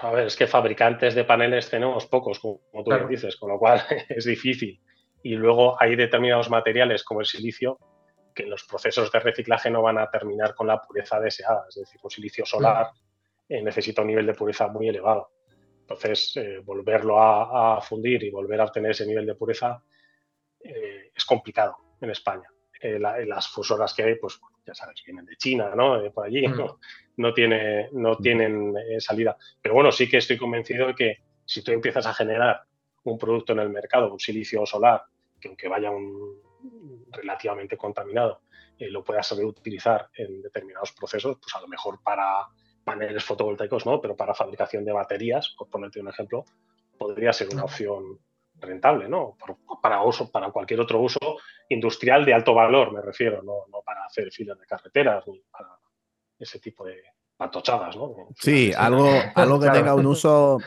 a 0.01 0.11
ver, 0.11 0.27
es 0.27 0.35
que 0.35 0.45
fabricantes 0.45 1.15
de 1.15 1.23
paneles 1.23 1.69
tenemos 1.69 2.05
pocos, 2.05 2.39
como, 2.39 2.61
tú 2.83 3.07
dices, 3.07 3.35
con 3.37 3.49
lo 3.49 3.57
cual 3.57 3.81
es 4.09 4.25
difícil. 4.25 4.79
Y 5.23 5.35
luego 5.35 5.81
hay 5.81 5.95
determinados 5.95 6.49
materiales 6.49 7.03
como 7.03 7.21
el 7.21 7.25
silicio 7.25 7.79
que 8.35 8.45
los 8.45 8.63
procesos 8.65 9.11
de 9.11 9.19
reciclaje 9.19 9.71
no 9.71 9.81
van 9.81 9.97
a 9.97 10.11
terminar 10.11 10.53
con 10.53 10.67
la 10.67 10.79
pureza 10.79 11.19
deseada. 11.19 11.65
Es 11.67 11.75
decir, 11.75 11.99
un 12.03 12.11
silicio 12.11 12.45
solar 12.45 12.91
eh, 13.49 13.62
necesita 13.62 14.01
un 14.01 14.07
nivel 14.07 14.25
de 14.25 14.33
pureza 14.33 14.67
muy 14.67 14.89
elevado. 14.89 15.31
Entonces, 15.81 16.36
eh, 16.36 16.60
volverlo 16.63 17.21
a, 17.21 17.81
fundir 17.81 18.23
y 18.23 18.29
volver 18.29 18.60
a 18.60 18.65
obtener 18.65 18.91
ese 18.91 19.05
nivel 19.05 19.25
de 19.25 19.36
pureza 19.36 19.81
eh, 20.60 21.12
es 21.15 21.25
complicado 21.25 21.77
en 22.01 22.10
España. 22.10 22.49
las 22.81 23.47
fusoras 23.47 23.93
que 23.93 24.03
hay, 24.03 24.15
pues 24.15 24.39
ya 24.65 24.73
sabes, 24.73 25.01
vienen 25.05 25.25
de 25.25 25.38
China, 25.38 25.71
¿no? 25.75 26.12
por 26.12 26.25
allí, 26.25 26.45
no, 27.15 27.33
tiene, 27.33 27.89
no 27.93 28.17
tienen 28.17 28.75
salida. 28.99 29.38
Pero 29.62 29.75
bueno, 29.75 29.91
sí 29.91 30.10
que 30.10 30.17
estoy 30.17 30.38
convencido 30.38 30.88
de 30.88 30.93
que 30.93 31.17
si 31.45 31.63
tú 31.63 31.71
empiezas 31.71 32.05
a 32.05 32.13
generar 32.13 32.62
un 33.05 33.17
producto 33.17 33.53
en 33.53 33.60
el 33.60 33.69
mercado, 33.69 34.12
un 34.12 34.19
silicio 34.19 34.65
solar, 34.65 35.03
que 35.39 35.47
aunque 35.47 35.69
vaya 35.69 35.89
un, 35.89 36.41
relativamente 37.12 37.77
contaminado 37.77 38.41
eh, 38.77 38.89
lo 38.89 39.03
puedas 39.03 39.31
reutilizar 39.31 40.10
en 40.13 40.41
determinados 40.41 40.91
procesos, 40.91 41.38
pues 41.41 41.55
a 41.55 41.62
lo 41.62 41.67
mejor 41.67 42.01
para 42.03 42.45
paneles 42.88 43.26
fotovoltaicos 43.26 43.86
no, 43.86 44.00
pero 44.00 44.15
para 44.15 44.34
fabricación 44.34 44.86
de 44.86 44.93
baterías, 44.93 45.54
por 45.58 45.69
ponerte 45.69 46.00
un 46.00 46.08
ejemplo, 46.08 46.45
podría 46.97 47.34
ser 47.34 47.50
una 47.52 47.65
opción 47.65 48.17
rentable, 48.62 49.10
¿no? 49.10 49.36
Para, 49.82 50.02
uso, 50.04 50.32
para 50.32 50.52
cualquier 50.52 50.80
otro 50.80 51.02
uso 51.02 51.19
industrial 51.67 52.23
de 52.23 52.34
alto 52.34 52.54
valor, 52.54 52.93
me 52.93 53.02
refiero, 53.02 53.43
no, 53.43 53.65
para 53.86 54.06
hacer 54.06 54.32
filas 54.32 54.58
de 54.58 54.65
carreteras 54.65 55.28
ni 55.28 55.43
para 55.52 55.67
ese 56.39 56.60
tipo 56.60 56.86
de 56.86 57.04
patochadas, 57.36 57.97
¿no? 57.97 58.30
Sí, 58.39 58.71
algo, 58.76 59.06
algo 59.36 59.60
que 59.60 59.69
tenga 59.69 59.93
un 59.93 60.06
uso, 60.06 60.60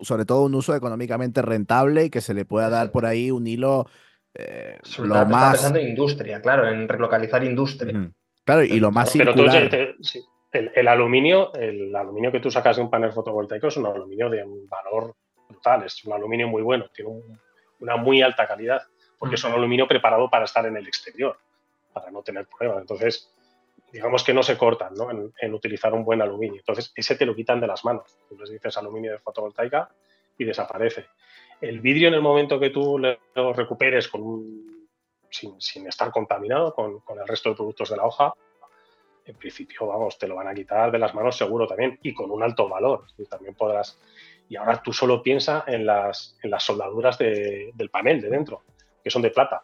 sobre 0.00 0.24
todo 0.24 0.42
un 0.42 0.56
uso 0.56 0.74
económicamente 0.74 1.42
rentable 1.42 2.06
y 2.06 2.10
que 2.10 2.20
se 2.20 2.34
le 2.34 2.44
pueda 2.44 2.70
dar 2.70 2.90
por 2.90 3.06
ahí 3.06 3.30
un 3.30 3.46
hilo 3.46 3.86
eh, 4.34 4.80
lo 4.98 5.24
más... 5.26 5.52
pensando 5.52 5.78
en 5.78 5.90
industria, 5.90 6.42
claro, 6.42 6.68
en 6.68 6.88
relocalizar 6.88 7.44
industria. 7.44 8.10
Claro, 8.42 8.64
y 8.64 8.80
lo 8.80 8.90
más 8.90 9.12
Pero 9.12 9.32
el, 10.52 10.88
aluminio, 10.88 11.52
el 11.54 11.94
aluminio 11.94 12.32
que 12.32 12.40
tú 12.40 12.50
sacas 12.50 12.76
de 12.76 12.82
un 12.82 12.90
panel 12.90 13.12
fotovoltaico 13.12 13.68
es 13.68 13.76
un 13.76 13.86
aluminio 13.86 14.30
de 14.30 14.42
un 14.42 14.68
valor 14.68 15.14
brutal, 15.48 15.84
es 15.84 16.04
un 16.04 16.12
aluminio 16.12 16.48
muy 16.48 16.62
bueno, 16.62 16.86
tiene 16.94 17.10
una 17.80 17.96
muy 17.96 18.22
alta 18.22 18.46
calidad, 18.46 18.82
porque 19.18 19.34
es 19.34 19.44
un 19.44 19.52
aluminio 19.52 19.86
preparado 19.86 20.28
para 20.30 20.44
estar 20.44 20.64
en 20.66 20.76
el 20.76 20.86
exterior, 20.86 21.36
para 21.92 22.10
no 22.10 22.22
tener 22.22 22.46
problemas. 22.46 22.80
Entonces, 22.80 23.32
digamos 23.92 24.24
que 24.24 24.34
no 24.34 24.42
se 24.42 24.56
cortan 24.56 24.94
¿no? 24.94 25.10
En, 25.10 25.32
en, 25.40 25.54
utilizar 25.54 25.92
un 25.92 26.04
buen 26.04 26.22
aluminio. 26.22 26.60
Entonces, 26.60 26.92
ese 26.94 27.16
te 27.16 27.26
lo 27.26 27.34
quitan 27.34 27.60
de 27.60 27.66
las 27.66 27.84
manos. 27.84 28.16
Tú 28.28 28.36
les 28.38 28.50
dices 28.50 28.76
aluminio 28.76 29.12
de 29.12 29.18
fotovoltaica 29.18 29.90
y 30.38 30.44
desaparece. 30.44 31.06
El 31.60 31.80
vidrio 31.80 32.08
en 32.08 32.14
el 32.14 32.22
momento 32.22 32.60
que 32.60 32.70
tú 32.70 32.98
lo 32.98 33.52
recuperes 33.52 34.10
sin, 35.30 35.86
estar 35.86 36.10
contaminado 36.12 36.72
con, 36.72 37.02
el 37.18 37.26
resto 37.26 37.50
de 37.50 37.56
productos 37.56 37.90
de 37.90 37.96
la 37.96 38.06
hoja, 38.06 38.32
en 39.28 39.36
principio, 39.36 39.86
vamos, 39.86 40.18
te 40.18 40.26
lo 40.26 40.34
van 40.34 40.48
a 40.48 40.54
quitar 40.54 40.90
de 40.90 40.98
las 40.98 41.14
manos 41.14 41.36
seguro 41.36 41.66
también 41.66 41.98
y 42.02 42.14
con 42.14 42.30
un 42.30 42.42
alto 42.42 42.68
valor. 42.68 43.04
Y 43.18 43.26
también 43.26 43.54
podrás. 43.54 43.98
Y 44.48 44.56
ahora 44.56 44.82
tú 44.82 44.92
solo 44.92 45.22
piensa 45.22 45.64
en 45.66 45.84
las, 45.84 46.36
en 46.42 46.50
las 46.50 46.64
soldaduras 46.64 47.18
del 47.18 47.90
panel 47.92 48.22
de 48.22 48.30
dentro, 48.30 48.62
que 49.04 49.10
son 49.10 49.22
de 49.22 49.30
plata. 49.30 49.62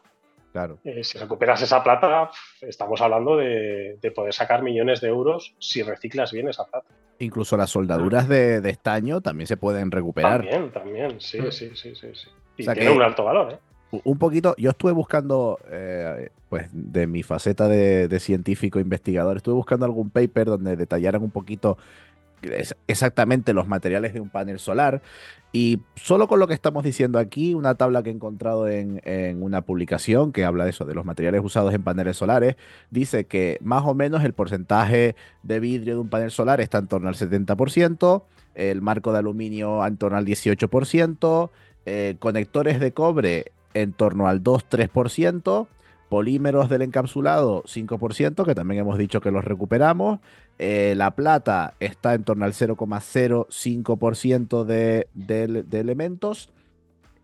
Claro. 0.53 0.79
Eh, 0.85 1.03
si 1.03 1.19
recuperas 1.19 1.63
esa 1.63 1.83
plata, 1.83 2.31
estamos 2.61 3.01
hablando 3.01 3.37
de, 3.37 3.99
poder 4.15 4.33
sacar 4.33 4.63
millones 4.63 5.01
de 5.01 5.09
euros 5.09 5.55
si 5.59 5.83
reciclas 5.83 6.31
bien 6.31 6.49
esa 6.49 6.65
plata. 6.67 6.87
Incluso 7.19 7.57
las 7.57 7.71
soldaduras 7.71 8.29
de, 8.29 8.59
estaño 8.69 9.21
también 9.21 9.47
se 9.47 9.57
pueden 9.57 9.91
recuperar. 9.91 10.43
También, 10.43 10.71
también, 10.71 11.21
sí, 11.21 11.41
mm. 11.41 11.51
sí, 11.51 11.71
sí, 11.75 11.95
sí. 11.97 12.29
Y 12.57 12.67
tiene 12.67 12.91
un 12.91 13.03
alto 13.03 13.25
valor, 13.25 13.55
¿eh? 13.55 13.59
Un 14.05 14.19
poquito, 14.19 14.55
yo 14.59 14.71
estuve 14.71 14.93
buscando, 14.93 15.59
eh, 15.71 16.31
pues 16.55 16.69
de 16.71 17.09
mi 17.09 17.25
faceta 17.25 17.67
de, 17.67 18.21
científico 18.21 18.79
investigador, 18.79 19.37
estuve 19.37 19.57
buscando 19.57 19.87
algún 19.87 20.09
paper 20.09 20.47
donde 20.47 20.77
detallaran 20.77 21.21
un 21.25 21.33
poquito 21.33 21.79
exactamente 22.87 23.53
los 23.53 23.67
materiales 23.67 24.15
de 24.15 24.21
un 24.21 24.29
panel 24.29 24.61
solar. 24.61 25.03
Y 25.51 25.81
solo 25.97 26.29
con 26.29 26.39
lo 26.39 26.47
que 26.47 26.55
estamos 26.55 26.85
diciendo 26.85 27.19
aquí, 27.19 27.55
una 27.55 27.75
tabla 27.75 28.05
que 28.05 28.11
he 28.11 28.13
encontrado 28.13 28.69
en, 28.69 29.03
una 29.43 29.63
publicación 29.63 30.31
que 30.31 30.45
habla 30.45 30.63
de 30.63 30.71
eso, 30.71 30.85
de 30.85 30.95
los 30.95 31.05
materiales 31.05 31.41
usados 31.43 31.75
en 31.75 31.83
paneles 31.83 32.19
solares, 32.19 32.55
dice 32.93 33.25
que 33.25 33.59
más 33.61 33.83
o 33.85 33.95
menos 33.95 34.23
el 34.23 34.33
porcentaje 34.33 35.17
de 35.43 35.59
vidrio 35.59 35.95
de 35.95 36.01
un 36.03 36.09
panel 36.09 36.31
solar 36.31 36.61
está 36.61 36.79
en 36.79 36.87
torno 36.87 37.09
al 37.09 37.17
70%, 37.17 38.23
el 38.55 38.81
marco 38.81 39.11
de 39.11 39.19
aluminio 39.19 39.85
en 39.85 39.97
torno 39.97 40.19
al 40.19 40.25
18%, 40.25 41.51
eh, 41.85 42.15
conectores 42.21 42.79
de 42.79 42.93
cobre 42.93 43.47
en 43.75 43.93
torno 43.93 44.29
al 44.29 44.45
2-3%, 44.45 45.67
polímeros 46.09 46.69
del 46.69 46.83
encapsulado 46.83 47.63
5%, 47.65 48.45
que 48.45 48.55
también 48.55 48.81
hemos 48.81 48.99
dicho 48.99 49.21
que 49.21 49.31
los 49.31 49.45
recuperamos, 49.45 50.19
eh, 50.59 50.95
la 50.97 51.15
plata 51.17 51.75
está 51.81 52.15
en 52.15 52.23
torno 52.25 52.45
al 52.45 52.53
0,05% 52.53 54.65
de, 54.65 55.09
de, 55.15 55.81
elementos. 55.81 56.51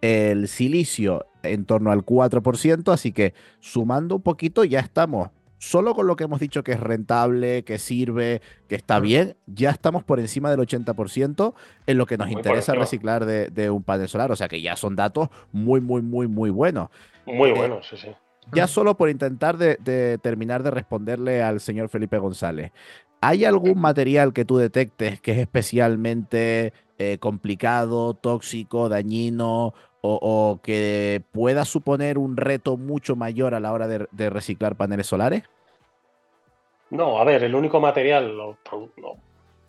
El 0.01 0.49
silicio 0.49 1.27
en 1.43 1.67
torno 1.67 1.93
al 1.93 2.05
4%. 2.05 2.93
Así 2.93 3.13
que 3.13 3.35
sumando 3.61 4.17
un 4.17 4.23
poquito 4.23 4.65
ya 4.65 4.81
estamos. 4.81 5.31
Solo 5.59 5.95
con 5.95 6.07
lo 6.07 6.17
que 6.17 6.25
hemos 6.25 6.41
dicho 6.41 6.65
que 6.65 6.73
es 6.73 6.81
rentable, 6.81 7.65
que 7.65 7.79
sirve, 7.79 8.41
que 8.67 8.77
está 8.77 8.99
bien, 8.99 9.37
ya 9.47 9.69
estamos 9.69 10.05
por 10.05 10.19
encima 10.19 10.51
del 10.51 10.61
80% 10.61 11.53
en 11.87 11.99
lo 11.99 12.07
que 12.07 12.17
nos 12.17 12.31
interesa 12.31 12.75
reciclar 12.75 13.27
de, 13.27 13.71
un 13.71 13.83
panel 13.83 14.09
solar. 14.09 14.33
O 14.33 14.37
sea 14.37 14.49
que 14.49 14.63
ya 14.63 14.77
son 14.77 14.97
datos 14.97 15.29
muy, 15.53 15.83
muy, 15.83 16.01
muy, 16.01 16.29
muy 16.29 16.49
buenos. 16.49 16.89
Muy 17.27 17.51
eh, 17.51 17.55
buenos, 17.55 17.87
sí, 17.87 17.99
sí. 17.99 18.09
Ya 18.53 18.67
solo 18.67 18.97
por 18.97 19.09
intentar 19.09 19.57
de, 19.57 20.19
terminar 20.23 20.63
de 20.63 20.71
responderle 20.71 21.43
al 21.43 21.61
señor 21.61 21.89
Felipe 21.89 22.19
González. 22.19 22.73
¿Hay 23.21 23.45
algún 23.45 23.81
material 23.81 24.33
que 24.33 24.45
tú 24.45 24.57
detectes 24.57 25.21
que 25.21 25.33
es 25.33 25.39
especialmente 25.39 26.73
eh, 26.99 27.19
complicado, 27.19 28.15
tóxico, 28.15 28.89
dañino 28.89 29.75
o, 30.03 30.61
que 30.63 31.23
pueda 31.33 31.67
suponer 31.67 32.17
un 32.17 32.37
reto 32.37 32.79
mucho 32.79 33.17
mayor 33.17 33.55
a 33.55 33.61
la 33.61 33.73
hora 33.73 33.87
de, 33.87 34.31
reciclar 34.31 34.77
paneles 34.77 35.07
solares? 35.07 35.43
No, 36.89 37.19
a 37.19 37.25
ver, 37.25 37.45
el 37.45 37.55
único 37.55 37.81
material, 37.81 38.37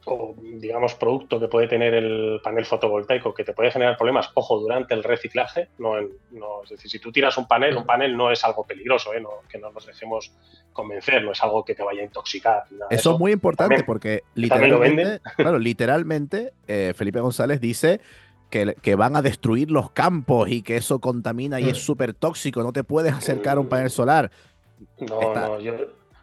o 0.06 0.36
digamos 0.40 0.96
producto 0.96 1.40
que 1.40 1.48
puede 1.48 1.68
tener 1.68 1.94
el 1.94 2.40
panel 2.44 2.66
fotovoltaico 2.66 3.34
que 3.34 3.44
te 3.44 3.54
puede 3.54 3.72
generar 3.72 3.98
problemas, 3.98 4.32
ojo, 4.34 4.60
durante 4.60 4.94
el 4.94 5.04
reciclaje, 5.04 5.70
no, 5.78 5.94
no 6.32 6.64
es 6.64 6.70
decir, 6.70 6.90
si 6.90 7.00
tú 7.00 7.12
tiras 7.12 7.38
un 7.38 7.48
panel, 7.48 7.78
un 7.78 7.86
panel 7.86 8.18
no 8.18 8.32
es 8.32 8.44
algo 8.44 8.66
peligroso, 8.66 9.14
¿eh? 9.14 9.24
que 9.48 9.60
no 9.60 9.72
nos 9.72 9.86
dejemos 9.86 10.34
convencer, 10.74 11.24
no 11.24 11.32
es 11.32 11.44
algo 11.44 11.64
que 11.64 11.76
te 11.76 11.84
vaya 11.84 12.02
a 12.02 12.06
intoxicar. 12.06 12.64
eso, 12.90 13.14
es 13.14 13.20
muy 13.20 13.32
importante 13.32 13.84
porque 13.84 14.24
literalmente, 14.34 15.20
claro, 15.36 15.60
literalmente 15.60 16.54
eh, 16.68 16.94
Felipe 16.96 17.20
González 17.20 17.62
dice 17.62 18.02
que, 18.50 18.76
que, 18.82 18.96
van 18.96 19.16
a 19.16 19.22
destruir 19.22 19.72
los 19.72 19.92
campos 19.92 20.50
y 20.50 20.62
que 20.64 20.78
eso 20.78 21.00
contamina 21.00 21.60
y 21.60 21.70
es 21.70 21.78
mm. 21.78 21.82
súper 21.82 22.14
tóxico, 22.14 22.64
no 22.64 22.74
te 22.74 22.84
puedes 22.84 23.14
acercar 23.14 23.58
a 23.58 23.60
un 23.60 23.70
panel 23.70 23.90
solar. 23.90 24.32
No, 25.00 25.34
no, 25.36 25.60
yo, 25.60 25.74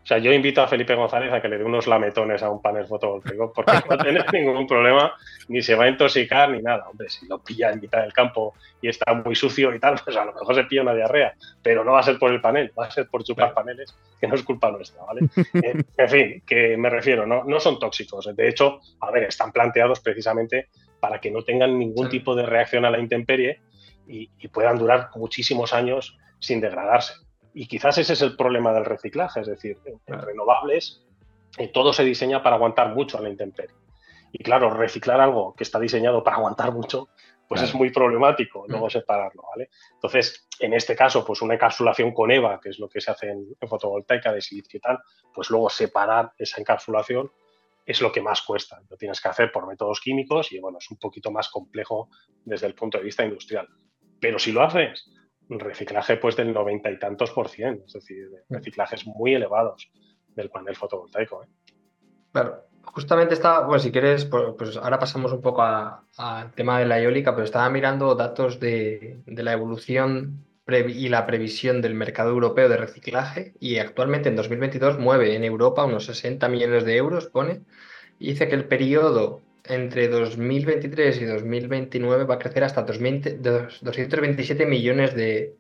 sea, 0.09 0.17
yo 0.17 0.33
invito 0.33 0.63
a 0.63 0.67
Felipe 0.67 0.95
González 0.95 1.31
a 1.31 1.43
que 1.43 1.49
le 1.49 1.59
dé 1.59 1.65
unos 1.65 1.87
lametones 1.87 2.43
a 2.43 2.49
un 2.49 2.63
panel 2.63 2.87
fotovoltaico 2.87 3.53
porque 3.53 3.73
no 3.73 3.81
va 3.91 3.95
a 3.95 3.99
tener 3.99 4.33
ningún 4.33 4.67
problema, 4.67 5.13
ni 5.49 5.61
se 5.61 5.75
va 5.75 5.85
a 5.85 5.89
intoxicar 5.89 6.49
ni 6.49 6.63
nada. 6.63 6.89
Hombre, 6.89 7.11
si 7.11 7.27
lo 7.27 7.39
pilla 7.45 7.71
en 7.71 7.81
mitad 7.81 8.01
del 8.01 8.15
campo 8.15 8.55
y 8.81 8.89
está 8.89 9.13
muy 9.13 9.35
sucio 9.35 9.75
y 9.75 9.79
tal, 9.79 10.01
pues 10.05 10.17
a 10.17 10.25
lo 10.25 10.33
mejor 10.33 10.55
se 10.55 10.65
pilla 10.65 10.81
una 10.81 10.95
diarrea, 10.95 11.35
pero 11.63 11.85
no 11.85 11.93
va 11.93 12.01
a 12.01 12.03
ser 12.03 12.19
por 12.19 12.33
el 12.33 12.41
panel, 12.41 12.73
va 12.79 12.87
a 12.87 12.91
ser 12.91 13.07
por 13.07 13.23
chupar 13.23 13.53
paneles, 13.53 13.95
que 14.19 14.27
no 14.27 14.35
es 14.35 14.43
culpa 14.43 14.71
nuestra, 14.71 15.05
¿vale? 15.05 15.21
Eh, 15.63 15.83
en 15.97 16.09
fin, 16.09 16.43
que 16.47 16.77
me 16.77 16.89
refiero, 16.89 17.27
no, 17.27 17.45
no 17.45 17.61
son 17.61 17.79
tóxicos. 17.79 18.35
De 18.35 18.49
hecho, 18.49 18.81
a 19.01 19.11
ver, 19.11 19.25
están 19.25 19.53
planteados 19.53 20.01
precisamente 20.01 20.69
para 21.01 21.21
que 21.21 21.31
no 21.31 21.43
tengan 21.43 21.79
ningún 21.79 22.09
tipo 22.09 22.35
de 22.35 22.47
reacción 22.47 22.85
a 22.85 22.91
la 22.91 22.99
intemperie 22.99 23.61
y 24.07 24.49
puedan 24.49 24.79
durar 24.79 25.11
muchísimos 25.17 25.75
años 25.75 26.17
sin 26.39 26.61
degradarse. 26.61 27.15
Y 27.55 27.67
quizás 27.67 27.99
ese 27.99 28.13
es 28.13 28.23
el 28.23 28.37
problema 28.37 28.73
del 28.73 28.85
reciclaje, 28.85 29.41
es 29.41 29.47
decir, 29.47 29.79
en, 29.85 30.21
renovables 30.21 31.05
eh, 31.57 31.69
todo 31.69 31.93
se 31.93 32.05
diseña 32.05 32.43
para 32.43 32.57
aguantar 32.57 32.95
mucho 32.95 33.19
a 33.19 33.21
la 33.21 33.29
intemperie. 33.29 33.75
Y 34.33 34.43
claro, 34.43 34.71
reciclar 34.71 35.21
algo 35.21 35.55
que 35.55 35.65
está 35.65 35.81
diseñado 35.81 36.23
para 36.23 36.37
aguantar 36.37 36.73
mucho, 36.73 37.09
pues 37.49 37.63
es 37.63 37.75
muy 37.75 37.91
problemático 37.91 38.67
luego 38.69 38.87
mm. 38.87 38.91
separarlo, 38.91 39.43
¿vale? 39.51 39.71
Entonces, 39.95 40.47
en 40.61 40.75
este 40.75 40.95
caso, 40.95 41.25
pues 41.25 41.41
una 41.41 41.55
encapsulación 41.55 42.13
con 42.13 42.31
EVA, 42.31 42.61
que 42.61 42.69
es 42.69 42.79
lo 42.79 42.89
que 42.89 43.01
se 43.01 43.11
hace 43.11 43.31
en, 43.31 43.57
fotovoltaica 43.67 44.33
de 44.33 44.43
silicio 44.43 44.77
y 44.77 44.81
tal, 44.81 44.99
pues 45.33 45.49
luego 45.49 45.71
separar 45.71 46.33
esa 46.37 46.61
encapsulación 46.61 47.33
es 47.87 48.03
lo 48.03 48.13
que 48.13 48.21
más 48.21 48.43
cuesta. 48.43 48.83
Lo 48.91 48.99
tienes 48.99 49.19
que 49.21 49.29
hacer 49.29 49.51
por 49.51 49.67
métodos 49.67 50.01
químicos 50.01 50.53
y, 50.53 50.61
bueno, 50.61 50.77
es 50.79 50.91
un 50.91 50.99
poquito 50.99 51.31
más 51.31 51.49
complejo 51.49 52.11
desde 52.45 52.67
el 52.67 52.75
punto 52.75 52.99
de 52.99 53.05
vista 53.05 53.25
industrial. 53.25 53.67
Pero 54.21 54.39
si 54.39 54.53
lo 54.53 54.63
haces, 54.63 55.11
reciclaje 55.49 56.17
pues 56.17 56.37
del 56.37 56.53
noventa 56.53 56.91
y 56.91 56.99
tantos 56.99 57.31
por 57.31 57.49
cien, 57.49 57.83
es 57.87 57.93
decir, 57.93 58.31
mm. 58.49 58.55
reciclajes 58.55 59.07
muy 59.07 59.35
elevados 59.35 59.91
del 60.35 60.51
panel 60.51 60.77
fotovoltaico. 60.77 61.43
¿eh? 61.43 61.49
Claro, 62.33 62.65
justamente 62.83 63.35
estaba, 63.35 63.67
bueno, 63.67 63.81
si 63.81 63.91
quieres, 63.91 64.25
pues, 64.25 64.55
pues 64.57 64.77
ahora 64.77 64.99
pasamos 64.99 65.33
un 65.33 65.41
poco 65.41 65.63
al 65.63 66.53
tema 66.55 66.79
de 66.79 66.87
la 66.87 67.01
eólica, 67.01 67.35
pero 67.35 67.45
estaba 67.45 67.69
mirando 67.71 68.15
datos 68.15 68.61
de, 68.61 69.19
la 69.27 69.53
evolución 69.53 70.45
y 70.67 71.09
la 71.09 71.27
previsión 71.27 71.81
del 71.81 71.95
mercado 71.95 72.31
europeo 72.31 72.69
de 72.69 72.77
reciclaje 72.77 73.55
y 73.59 73.79
actualmente 73.79 74.29
en 74.29 74.37
2022 74.37 74.99
mueve 74.99 75.35
en 75.35 75.45
Europa 75.45 75.85
unos 75.85 76.05
60 76.05 76.47
millones 76.49 76.85
de 76.85 76.97
euros, 76.97 77.27
pone, 77.27 77.63
y 78.19 78.33
dice 78.33 78.49
que 78.49 78.55
el 78.55 78.67
periodo 78.67 79.41
entre 79.65 80.09
2023 80.09 81.21
y 81.21 81.25
2029 81.25 82.25
va 82.25 82.35
a 82.35 82.39
crecer 82.39 82.65
hasta 82.65 82.83
227 82.83 84.67
millones 84.67 85.15
de, 85.15 85.57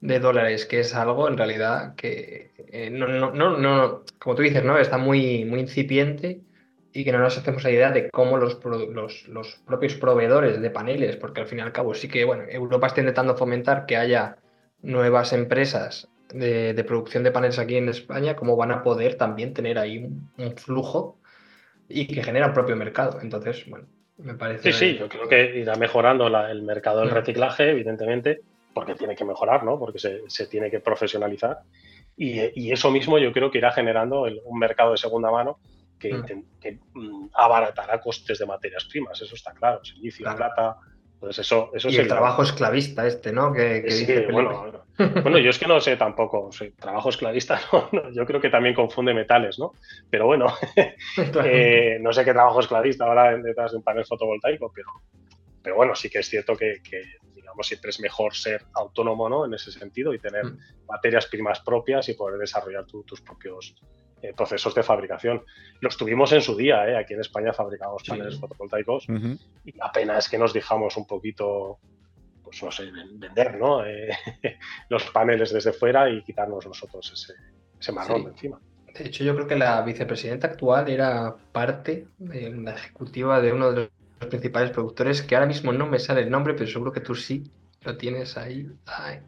de 0.00 0.20
dólares, 0.20 0.66
que 0.66 0.80
es 0.80 0.94
algo 0.94 1.28
en 1.28 1.36
realidad 1.36 1.94
que 1.94 2.50
eh, 2.68 2.90
no, 2.90 3.08
no, 3.08 3.56
no, 3.56 4.02
como 4.18 4.36
tú 4.36 4.42
dices, 4.42 4.64
¿no? 4.64 4.78
Está 4.78 4.98
muy, 4.98 5.44
muy 5.44 5.60
incipiente 5.60 6.40
y 6.92 7.04
que 7.04 7.12
no 7.12 7.18
nos 7.18 7.36
hacemos 7.36 7.62
la 7.64 7.70
idea 7.70 7.90
de 7.90 8.10
cómo 8.10 8.38
los, 8.38 8.58
los, 8.64 9.28
los, 9.28 9.60
propios 9.66 9.94
proveedores 9.94 10.60
de 10.60 10.70
paneles, 10.70 11.16
porque 11.16 11.40
al 11.40 11.46
fin 11.46 11.58
y 11.58 11.62
al 11.62 11.72
cabo 11.72 11.94
sí 11.94 12.08
que, 12.08 12.24
bueno, 12.24 12.44
Europa 12.48 12.88
está 12.88 13.00
intentando 13.00 13.36
fomentar 13.36 13.86
que 13.86 13.96
haya 13.96 14.38
nuevas 14.82 15.32
empresas 15.32 16.08
de, 16.32 16.74
de 16.74 16.84
producción 16.84 17.22
de 17.24 17.30
paneles 17.30 17.58
aquí 17.58 17.76
en 17.76 17.88
España, 17.88 18.36
cómo 18.36 18.56
van 18.56 18.72
a 18.72 18.82
poder 18.82 19.16
también 19.16 19.54
tener 19.54 19.78
ahí 19.78 19.98
un, 19.98 20.56
flujo 20.56 21.17
y 21.88 22.06
que 22.06 22.22
genera 22.22 22.46
un 22.46 22.54
propio 22.54 22.76
mercado. 22.76 23.20
Entonces, 23.20 23.68
bueno, 23.68 23.86
me 24.18 24.34
parece... 24.34 24.72
Sí, 24.72 24.78
sí, 24.78 24.98
yo 24.98 25.08
creo 25.08 25.28
que 25.28 25.58
irá 25.58 25.76
mejorando 25.76 26.26
el 26.26 26.62
mercado 26.62 27.00
del 27.00 27.10
reciclaje, 27.10 27.70
evidentemente, 27.70 28.40
porque 28.74 28.94
tiene 28.94 29.16
que 29.16 29.24
mejorar, 29.24 29.64
¿no? 29.64 29.78
Porque 29.78 29.98
se, 29.98 30.22
se 30.28 30.46
tiene 30.46 30.70
que 30.70 30.80
profesionalizar. 30.80 31.58
Y, 32.16 32.40
y, 32.60 32.72
eso 32.72 32.90
mismo 32.90 33.18
yo 33.18 33.32
creo 33.32 33.50
que 33.50 33.58
irá 33.58 33.70
generando 33.70 34.22
un 34.22 34.58
mercado 34.58 34.90
de 34.92 34.98
segunda 34.98 35.30
mano 35.30 35.58
que, 35.98 36.14
mm. 36.14 36.98
mm, 36.98 37.30
abaratará 37.34 38.00
costes 38.00 38.38
de 38.38 38.46
materias 38.46 38.84
primas, 38.84 39.20
eso 39.20 39.34
está 39.34 39.52
claro, 39.52 39.84
silicio, 39.84 40.24
plata, 40.36 40.76
pues 41.20 41.38
eso, 41.38 41.70
eso 41.74 41.88
y 41.88 41.96
el 41.96 42.06
trabajo 42.06 42.42
esclavista 42.42 43.06
este, 43.06 43.32
¿no? 43.32 43.52
Que, 43.52 44.28
bueno, 44.30 44.84
bueno, 44.96 45.38
yo 45.38 45.50
es 45.50 45.58
que 45.58 45.66
no 45.66 45.80
sé 45.80 45.96
tampoco, 45.96 46.50
trabajo 46.78 47.08
esclavista, 47.08 47.60
no, 47.92 48.10
yo 48.12 48.24
creo 48.24 48.40
que 48.40 48.50
también 48.50 48.74
confunde 48.74 49.12
metales, 49.14 49.58
¿no? 49.58 49.72
Pero 50.08 50.26
bueno, 50.26 50.46
eh, 51.44 51.98
no 52.00 52.12
sé 52.12 52.24
qué 52.24 52.32
trabajo 52.32 52.60
esclavista 52.60 53.04
ahora 53.04 53.36
detrás 53.36 53.72
de 53.72 53.78
un 53.78 53.82
panel 53.82 54.04
fotovoltaico, 54.04 54.72
pero, 54.72 54.88
pero 55.62 55.76
bueno, 55.76 55.94
sí 55.94 56.08
que 56.08 56.20
es 56.20 56.28
cierto 56.28 56.56
que, 56.56 56.80
digamos, 57.34 57.66
siempre 57.66 57.90
es 57.90 58.00
mejor 58.00 58.34
ser 58.34 58.64
autónomo, 58.74 59.28
¿no? 59.28 59.44
En 59.44 59.54
ese 59.54 59.72
sentido 59.72 60.14
y 60.14 60.20
tener 60.20 60.44
mm. 60.44 60.58
materias 60.86 61.26
primas 61.26 61.60
propias 61.60 62.08
y 62.08 62.14
poder 62.14 62.38
desarrollar 62.38 62.86
tus 62.86 63.20
propios 63.22 63.74
eh, 64.22 64.32
procesos 64.36 64.74
de 64.74 64.82
fabricación. 64.82 65.42
Los 65.80 65.96
tuvimos 65.96 66.32
en 66.32 66.42
su 66.42 66.56
día, 66.56 66.88
¿eh? 66.88 66.96
aquí 66.96 67.14
en 67.14 67.20
España 67.20 67.52
fabricamos 67.52 68.02
paneles 68.02 68.38
fotovoltaicos 68.38 69.06
y 69.64 69.74
apenas 69.80 70.28
que 70.28 70.38
nos 70.38 70.52
dejamos 70.52 70.96
un 70.96 71.06
poquito, 71.06 71.78
pues 72.42 72.62
no 72.62 72.70
sé, 72.70 72.90
vender 72.90 73.58
¿no? 73.58 73.84
Eh, 73.86 74.10
los 74.88 75.04
paneles 75.10 75.52
desde 75.52 75.72
fuera 75.72 76.10
y 76.10 76.22
quitarnos 76.22 76.66
nosotros 76.66 77.12
ese, 77.12 77.34
ese 77.78 77.92
marrón 77.92 78.24
de 78.24 78.30
encima. 78.30 78.60
De 78.94 79.06
hecho, 79.06 79.22
yo 79.22 79.34
creo 79.34 79.46
que 79.46 79.56
la 79.56 79.80
vicepresidenta 79.82 80.48
actual 80.48 80.88
era 80.88 81.36
parte 81.52 82.08
de 82.18 82.50
la 82.50 82.72
ejecutiva 82.72 83.40
de 83.40 83.52
uno 83.52 83.72
de 83.72 83.90
los 84.20 84.28
principales 84.28 84.70
productores, 84.70 85.22
que 85.22 85.36
ahora 85.36 85.46
mismo 85.46 85.72
no 85.72 85.86
me 85.86 85.98
sale 85.98 86.22
el 86.22 86.30
nombre, 86.30 86.54
pero 86.54 86.66
seguro 86.66 86.92
que 86.92 87.00
tú 87.00 87.14
sí 87.14 87.44
lo 87.82 87.96
tienes 87.96 88.36
ahí. 88.36 88.68
Ay, 88.86 89.20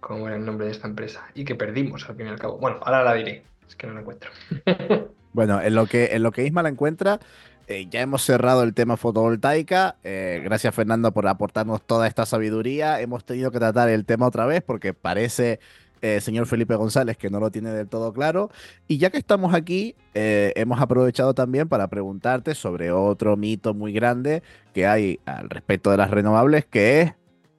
¿Cómo 0.00 0.28
era 0.28 0.36
el 0.36 0.44
nombre 0.44 0.66
de 0.66 0.72
esta 0.72 0.86
empresa? 0.86 1.26
Y 1.34 1.44
que 1.44 1.56
perdimos 1.56 2.08
al 2.08 2.16
fin 2.16 2.26
y 2.26 2.30
al 2.30 2.38
cabo. 2.38 2.58
Bueno, 2.58 2.78
ahora 2.82 3.02
la 3.02 3.14
diré. 3.14 3.44
Es 3.68 3.76
que 3.76 3.86
no 3.86 3.94
la 3.94 4.00
encuentro. 4.00 4.30
bueno, 5.32 5.60
en 5.60 5.74
lo 5.74 5.86
que, 5.86 6.44
Isma 6.44 6.62
la 6.62 6.68
encuentra, 6.68 7.20
eh, 7.68 7.88
ya 7.90 8.00
hemos 8.00 8.22
cerrado 8.22 8.62
el 8.62 8.74
tema 8.74 8.96
fotovoltaica. 8.96 9.96
Eh, 10.04 10.40
gracias, 10.44 10.74
Fernando, 10.74 11.12
por 11.12 11.26
aportarnos 11.26 11.82
toda 11.82 12.06
esta 12.06 12.26
sabiduría. 12.26 13.00
Hemos 13.00 13.24
tenido 13.24 13.50
que 13.50 13.58
tratar 13.58 13.88
el 13.88 14.04
tema 14.04 14.26
otra 14.26 14.46
vez 14.46 14.62
porque 14.62 14.94
parece, 14.94 15.58
eh, 16.00 16.20
señor 16.20 16.46
Felipe 16.46 16.76
González, 16.76 17.16
que 17.16 17.28
no 17.28 17.40
lo 17.40 17.50
tiene 17.50 17.70
del 17.70 17.88
todo 17.88 18.12
claro. 18.12 18.50
Y 18.86 18.98
ya 18.98 19.10
que 19.10 19.18
estamos 19.18 19.52
aquí, 19.52 19.96
hemos 20.14 20.80
aprovechado 20.80 21.34
también 21.34 21.68
para 21.68 21.88
preguntarte 21.88 22.54
sobre 22.54 22.92
otro 22.92 23.36
mito 23.36 23.74
muy 23.74 23.92
grande 23.92 24.42
que 24.72 24.86
hay 24.86 25.18
al 25.26 25.50
respecto 25.50 25.90
de 25.90 25.96
las 25.96 26.10
renovables, 26.10 26.64
que 26.66 27.00
es 27.00 27.14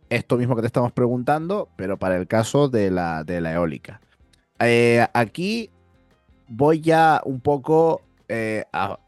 esto 0.10 0.38
mismo 0.38 0.56
que 0.56 0.62
te 0.62 0.68
estamos 0.68 0.94
preguntando, 0.94 1.68
pero 1.76 1.98
para 1.98 2.16
el 2.16 2.28
caso 2.28 2.70
de 2.70 2.92
la 2.92 3.26
eólica. 3.28 4.00
aquí 5.14 5.70
voy 6.48 6.82
ya 6.82 7.22
un 7.26 7.40
poco 7.40 8.02
eh, 8.28 8.66
a 8.74 9.00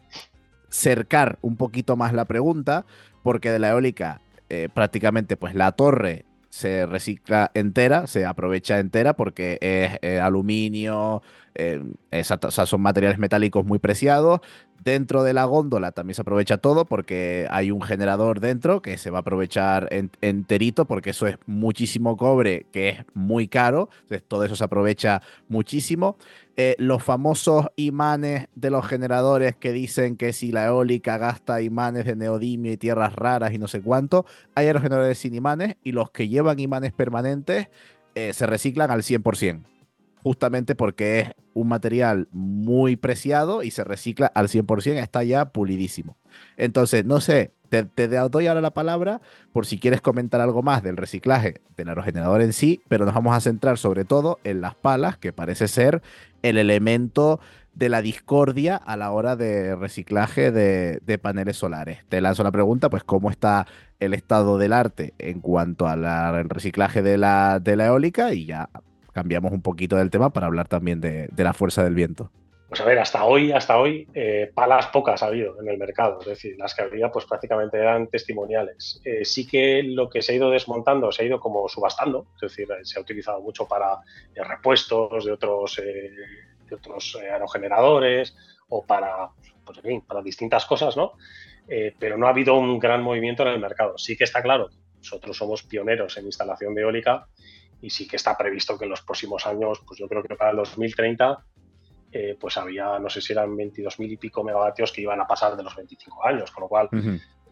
cercar 0.69 1.39
un 1.41 1.55
poquito 1.55 1.95
más 1.95 2.13
la 2.13 2.25
pregunta, 2.25 2.85
porque 3.23 3.51
de 3.51 3.59
la 3.59 3.69
eólica 3.69 4.21
eh, 4.49 4.69
prácticamente 4.73 5.37
pues 5.37 5.55
la 5.55 5.71
torre 5.71 6.25
se 6.49 6.85
recicla 6.85 7.51
entera, 7.53 8.07
se 8.07 8.25
aprovecha 8.25 8.79
entera 8.79 9.13
porque 9.15 9.57
es 9.61 9.99
eh, 10.01 10.19
aluminio, 10.19 11.21
son 12.49 12.81
materiales 12.81 13.19
metálicos 13.19 13.65
muy 13.65 13.79
preciados. 13.79 14.39
Dentro 14.83 15.23
de 15.23 15.33
la 15.33 15.43
góndola 15.43 15.91
también 15.91 16.15
se 16.15 16.21
aprovecha 16.21 16.57
todo 16.57 16.85
porque 16.85 17.47
hay 17.51 17.69
un 17.69 17.81
generador 17.81 18.39
dentro 18.39 18.81
que 18.81 18.97
se 18.97 19.09
va 19.09 19.17
a 19.17 19.21
aprovechar 19.21 19.89
enterito 20.21 20.85
porque 20.85 21.09
eso 21.09 21.27
es 21.27 21.37
muchísimo 21.45 22.15
cobre 22.15 22.65
que 22.71 22.89
es 22.89 23.05
muy 23.13 23.49
caro. 23.49 23.89
Entonces 24.03 24.23
todo 24.27 24.45
eso 24.45 24.55
se 24.55 24.63
aprovecha 24.63 25.21
muchísimo. 25.49 26.17
Eh, 26.61 26.75
los 26.77 27.01
famosos 27.01 27.67
imanes 27.77 28.49
de 28.53 28.69
los 28.69 28.85
generadores 28.85 29.55
que 29.55 29.71
dicen 29.71 30.17
que 30.17 30.33
si 30.33 30.51
la 30.51 30.65
eólica 30.65 31.17
gasta 31.17 31.61
imanes 31.61 32.03
de 32.03 32.17
neodimio 32.17 32.73
y 32.73 32.75
tierras 32.75 33.15
raras 33.15 33.53
y 33.53 33.57
no 33.57 33.69
sé 33.69 33.81
cuánto, 33.81 34.25
hay 34.55 34.69
los 34.73 34.81
generadores 34.81 35.17
sin 35.19 35.35
imanes 35.35 35.77
y 35.85 35.93
los 35.93 36.11
que 36.11 36.27
llevan 36.27 36.59
imanes 36.59 36.91
permanentes 36.91 37.69
eh, 38.13 38.33
se 38.33 38.45
reciclan 38.45 38.91
al 38.91 39.03
100%, 39.03 39.63
justamente 40.21 40.75
porque 40.75 41.21
es 41.21 41.29
un 41.53 41.69
material 41.69 42.27
muy 42.33 42.97
preciado 42.97 43.63
y 43.63 43.71
se 43.71 43.85
recicla 43.85 44.27
al 44.27 44.49
100%, 44.49 44.97
está 45.01 45.23
ya 45.23 45.53
pulidísimo. 45.53 46.17
Entonces, 46.57 47.05
no 47.05 47.21
sé, 47.21 47.53
te, 47.69 48.07
doy 48.07 48.47
ahora 48.47 48.61
la 48.61 48.73
palabra 48.73 49.21
por 49.53 49.65
si 49.65 49.79
quieres 49.79 50.01
comentar 50.01 50.41
algo 50.41 50.61
más 50.61 50.83
del 50.83 50.97
reciclaje 50.97 51.61
del 51.77 51.89
aerogenerador 51.89 52.41
en 52.41 52.53
sí, 52.53 52.81
pero 52.87 53.05
nos 53.05 53.13
vamos 53.13 53.35
a 53.35 53.39
centrar 53.39 53.77
sobre 53.77 54.05
todo 54.05 54.39
en 54.43 54.61
las 54.61 54.75
palas, 54.75 55.17
que 55.17 55.31
parece 55.31 55.67
ser 55.67 56.01
el 56.41 56.57
elemento 56.57 57.39
de 57.73 57.89
la 57.89 58.01
discordia 58.01 58.75
a 58.75 58.97
la 58.97 59.11
hora 59.11 59.35
de 59.35 59.75
reciclaje 59.75 60.51
de, 60.51 61.19
paneles 61.19 61.57
solares. 61.57 61.99
Te 62.09 62.21
lanzo 62.21 62.43
la 62.43 62.51
pregunta, 62.51 62.89
pues, 62.89 63.03
¿cómo 63.03 63.29
está 63.29 63.67
el 63.99 64.13
estado 64.13 64.57
del 64.57 64.73
arte 64.73 65.13
en 65.17 65.39
cuanto 65.39 65.87
al 65.87 66.49
reciclaje 66.49 67.01
de 67.01 67.17
la, 67.17 67.59
de 67.59 67.75
la 67.75 67.87
eólica? 67.87 68.33
Y 68.33 68.45
ya 68.45 68.69
cambiamos 69.13 69.51
un 69.51 69.61
poquito 69.61 69.95
del 69.95 70.09
tema 70.09 70.31
para 70.31 70.47
hablar 70.47 70.67
también 70.67 70.99
de 70.99 71.29
la 71.37 71.53
fuerza 71.53 71.83
del 71.83 71.95
viento. 71.95 72.31
Pues 72.69 72.81
a 72.81 72.85
ver, 72.85 72.99
hasta 72.99 73.25
hoy, 73.25 73.51
hasta 73.51 73.79
hoy, 73.79 74.07
eh, 74.13 74.51
palas 74.53 74.87
pocas 74.87 75.23
ha 75.23 75.25
habido 75.25 75.59
en 75.59 75.67
el 75.67 75.79
mercado, 75.79 76.19
es 76.21 76.27
decir, 76.27 76.55
las 76.55 76.75
que 76.75 76.83
había 76.83 77.09
pues 77.11 77.25
prácticamente 77.25 77.79
eran 77.79 78.07
testimoniales. 78.07 79.01
Eh, 79.03 79.25
sí 79.25 79.47
que 79.47 79.81
lo 79.81 80.07
que 80.07 80.21
se 80.21 80.33
ha 80.33 80.35
ido 80.35 80.51
desmontando 80.51 81.11
se 81.11 81.23
ha 81.23 81.25
ido 81.25 81.39
como 81.39 81.67
subastando, 81.67 82.27
es 82.35 82.41
decir, 82.41 82.67
se 82.83 82.99
ha 82.99 83.01
utilizado 83.01 83.41
mucho 83.41 83.67
para 83.67 83.93
eh, 84.35 84.43
repuestos 84.43 85.25
de 85.25 85.31
otros, 85.31 85.77
de 85.77 86.75
otros 86.75 87.17
aerogeneradores 87.19 88.37
o 88.67 88.85
para, 88.85 89.29
pues, 89.65 89.79
para 90.07 90.21
distintas 90.21 90.65
cosas, 90.65 90.95
¿no? 90.95 91.13
pero 91.99 92.17
no 92.17 92.25
ha 92.25 92.31
habido 92.31 92.55
un 92.55 92.79
gran 92.79 93.03
movimiento 93.03 93.43
en 93.43 93.49
el 93.49 93.59
mercado. 93.59 93.95
Sí 93.97 94.17
que 94.17 94.23
está 94.23 94.41
claro, 94.41 94.69
nosotros 94.97 95.37
somos 95.37 95.61
pioneros 95.63 96.17
en 96.17 96.25
instalación 96.25 96.73
de 96.73 96.81
eólica 96.81 97.27
y 97.79 97.91
sí 97.91 98.07
que 98.07 98.15
está 98.15 98.35
previsto 98.35 98.77
que 98.77 98.85
en 98.85 98.89
los 98.89 99.01
próximos 99.03 99.45
años, 99.45 99.79
pues 99.85 99.99
yo 99.99 100.07
creo 100.07 100.23
que 100.23 100.35
para 100.35 100.49
el 100.49 100.57
2030 100.57 101.45
eh, 102.11 102.37
pues 102.39 102.57
había, 102.57 102.97
no 102.99 103.09
sé 103.09 103.21
si 103.21 103.33
eran 103.33 103.55
22.000 103.55 104.11
y 104.11 104.17
pico 104.17 104.43
megavatios 104.43 104.91
que 104.91 105.01
iban 105.01 105.21
a 105.21 105.27
pasar 105.27 105.55
de 105.55 105.63
los 105.63 105.75
25 105.75 106.25
años, 106.25 106.51
con 106.51 106.63
lo 106.63 106.67
cual 106.67 106.89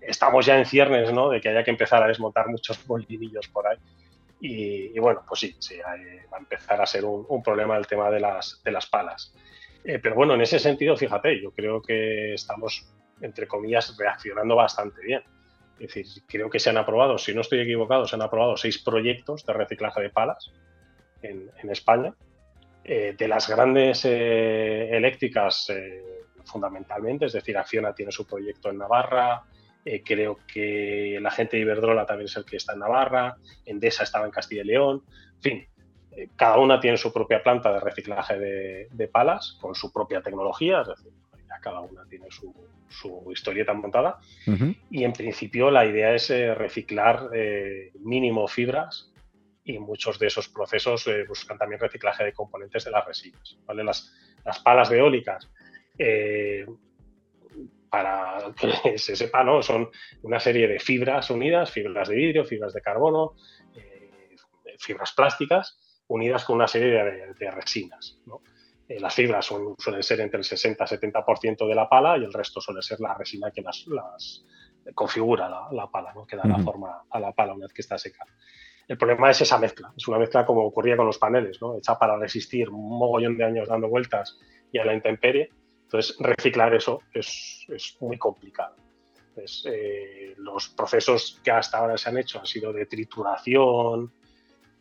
estamos 0.02 0.46
ya 0.46 0.58
en 0.58 0.65
ciernes, 0.65 1.12
¿no? 1.13 1.30
De 1.30 1.41
que 1.41 1.50
haya 1.50 1.63
que 1.63 1.72
empezar 1.72 2.04
a 2.04 2.08
desmontar 2.08 2.48
muchos 2.48 2.88
molinillos 2.88 3.48
por 3.50 3.67
ahí. 3.67 3.78
Y, 4.39 5.00
bueno, 5.00 5.24
pues 5.28 5.39
sí, 5.39 5.56
sí 5.60 5.80
va 5.80 6.38
a 6.38 6.39
empezar 6.39 6.80
a 6.80 6.86
ser 6.86 7.06
un, 7.06 7.41
problema 7.43 7.76
el 7.78 7.88
tema 7.88 8.10
de 8.12 8.20
las, 8.20 8.62
de 8.63 8.72
las 8.72 8.86
palas. 8.86 9.34
Eh, 9.84 10.00
pero 10.00 10.15
bueno, 10.15 10.34
en 10.36 10.41
ese 10.41 10.60
sentido, 10.60 10.96
fíjate, 10.96 11.41
yo 11.41 11.52
creo 11.52 11.82
que 11.82 12.34
estamos, 12.34 12.88
entre 13.22 13.48
comillas, 13.48 13.96
reaccionando 13.98 14.56
bastante 14.56 15.02
bien. 15.02 15.24
Es 15.80 15.93
decir, 15.93 16.24
creo 16.28 16.50
que 16.50 16.60
se 16.60 16.70
han 16.70 16.78
aprobado, 16.78 17.17
si 17.17 17.34
no 17.34 17.41
estoy 17.41 17.62
equivocado, 17.62 18.06
se 18.06 18.15
han 18.15 18.22
aprobado 18.22 18.58
seis 18.58 18.80
proyectos 18.80 19.46
de 19.46 19.54
reciclaje 19.54 20.02
de 20.02 20.10
palas 20.10 20.52
en, 21.22 21.70
España. 21.70 22.13
Eh, 22.88 23.15
de 23.17 23.28
las 23.28 23.50
grandes 23.50 24.06
eh, 24.06 24.89
eléctricas, 24.95 25.71
fundamentalmente, 26.45 27.26
es 27.26 27.34
decir, 27.34 27.58
Acciona 27.58 27.93
tiene 27.93 28.12
su 28.12 28.26
proyecto 28.26 28.69
en 28.69 28.78
Navarra, 28.78 29.43
creo 30.04 30.39
que 30.52 31.17
la 31.21 31.32
gente 31.32 31.56
de 31.56 31.63
Iberdrola 31.63 32.06
también 32.06 32.26
es 32.26 32.36
el 32.36 32.43
que 32.43 32.58
está 32.58 32.73
en 32.73 32.80
Navarra, 32.80 33.38
Endesa 33.65 34.04
estaba 34.04 34.26
en 34.26 34.32
Castilla 34.32 34.62
y 34.62 34.65
León, 34.65 35.04
en 35.36 35.41
fin, 35.41 35.67
cada 36.36 36.58
una 36.58 36.80
tiene 36.80 36.97
su 36.97 37.13
propia 37.13 37.43
planta 37.43 37.71
de 37.71 37.80
reciclaje 37.80 38.38
de, 38.38 39.08
palas 39.08 39.58
con 39.62 39.76
su 39.76 39.91
propia 39.91 40.21
tecnología, 40.21 40.82
es 40.82 40.88
decir, 40.88 41.12
cada 41.62 41.82
una 41.82 42.06
tiene 42.06 42.28
su, 42.30 42.54
historieta 43.32 43.73
montada. 43.73 44.19
Y 44.89 45.04
en 45.04 45.13
principio 45.13 45.69
la 45.69 45.86
idea 45.86 46.13
es 46.15 46.30
eh, 46.30 46.56
reciclar 46.56 47.30
eh, 47.34 47.91
mínimo 48.00 48.47
fibras 48.47 49.12
y 49.68 49.80
muchos 49.80 50.18
de 50.20 50.28
esos 50.28 50.50
procesos 50.50 51.08
eh, 51.08 51.26
buscan 51.28 51.58
también 51.58 51.80
reciclaje 51.80 52.24
de 52.24 52.34
componentes 52.34 52.86
de 52.86 52.92
las 52.92 53.06
resinas. 53.06 53.58
¿vale? 53.66 53.84
Las, 53.84 54.14
las 54.46 54.60
palas 54.60 54.90
de 54.90 54.98
eólicas, 55.00 55.50
para 57.90 58.54
que 58.60 58.98
se 58.98 59.16
sepa, 59.16 59.44
¿no? 59.44 59.62
son 59.62 59.90
una 60.24 60.40
serie 60.40 60.68
de 60.68 60.80
fibras 60.80 61.30
unidas, 61.30 61.72
fibras 61.72 62.10
de 62.10 62.16
vidrio, 62.16 62.46
fibras 62.46 62.74
de 62.74 62.82
carbono, 62.82 63.36
fibras 64.80 65.12
plásticas 65.14 65.78
unidas 66.08 66.46
con 66.46 66.56
una 66.56 66.68
serie 66.68 67.34
de, 67.38 67.52
resinas. 67.52 68.20
Eh, 68.88 69.00
las 69.00 69.14
fibras 69.14 69.46
suelen 69.46 70.04
ser 70.04 70.22
entre 70.22 70.40
el 70.40 70.46
60 70.46 70.84
y 70.84 70.88
70% 70.88 71.68
de 71.68 71.76
la 71.76 71.90
pala 71.90 72.18
y 72.18 72.24
el 72.24 72.34
resto 72.34 72.62
suele 72.62 72.82
ser 72.82 73.00
la 73.00 73.14
resina 73.14 73.52
que 73.52 73.62
las, 73.62 73.86
configura 74.94 75.50
la, 75.72 75.88
pala, 75.88 76.14
¿no? 76.14 76.26
que 76.26 76.38
da 76.38 76.46
la 76.46 76.60
forma 76.60 77.04
a 77.10 77.20
la 77.20 77.34
pala 77.34 77.54
una 77.54 77.66
vez 77.66 77.74
que 77.74 77.82
está 77.82 77.98
seca. 77.98 78.26
El 78.88 78.97
problema 78.97 79.30
es 79.30 79.41
esa 79.41 79.58
mezcla, 79.58 79.91
es 79.95 80.08
una 80.08 80.17
mezcla 80.17 80.45
como 80.45 80.65
ocurría 80.65 80.95
con 80.95 81.06
los 81.06 81.17
paneles, 81.17 81.62
¿no? 81.62 81.78
hecha 81.78 81.97
para 82.00 82.17
resistir 82.17 82.69
un 82.69 82.97
mogollón 82.97 83.38
de 83.38 83.43
años 83.43 83.67
dando 83.67 83.89
vueltas 83.89 84.39
y 84.71 84.78
a 84.78 84.86
la 84.86 84.93
intemperie. 84.93 85.50
Entonces, 85.84 86.17
reciclar 86.19 86.73
eso 86.73 87.02
es, 87.13 87.65
muy 88.00 88.17
complicado. 88.17 88.76
Eh, 89.65 90.34
los 90.38 90.69
procesos 90.69 91.39
que 91.43 91.52
hasta 91.52 91.78
ahora 91.78 91.97
se 91.97 92.10
han 92.10 92.17
hecho 92.17 92.39
han 92.39 92.45
sido 92.45 92.73
de 92.73 92.86
trituración, 92.86 94.12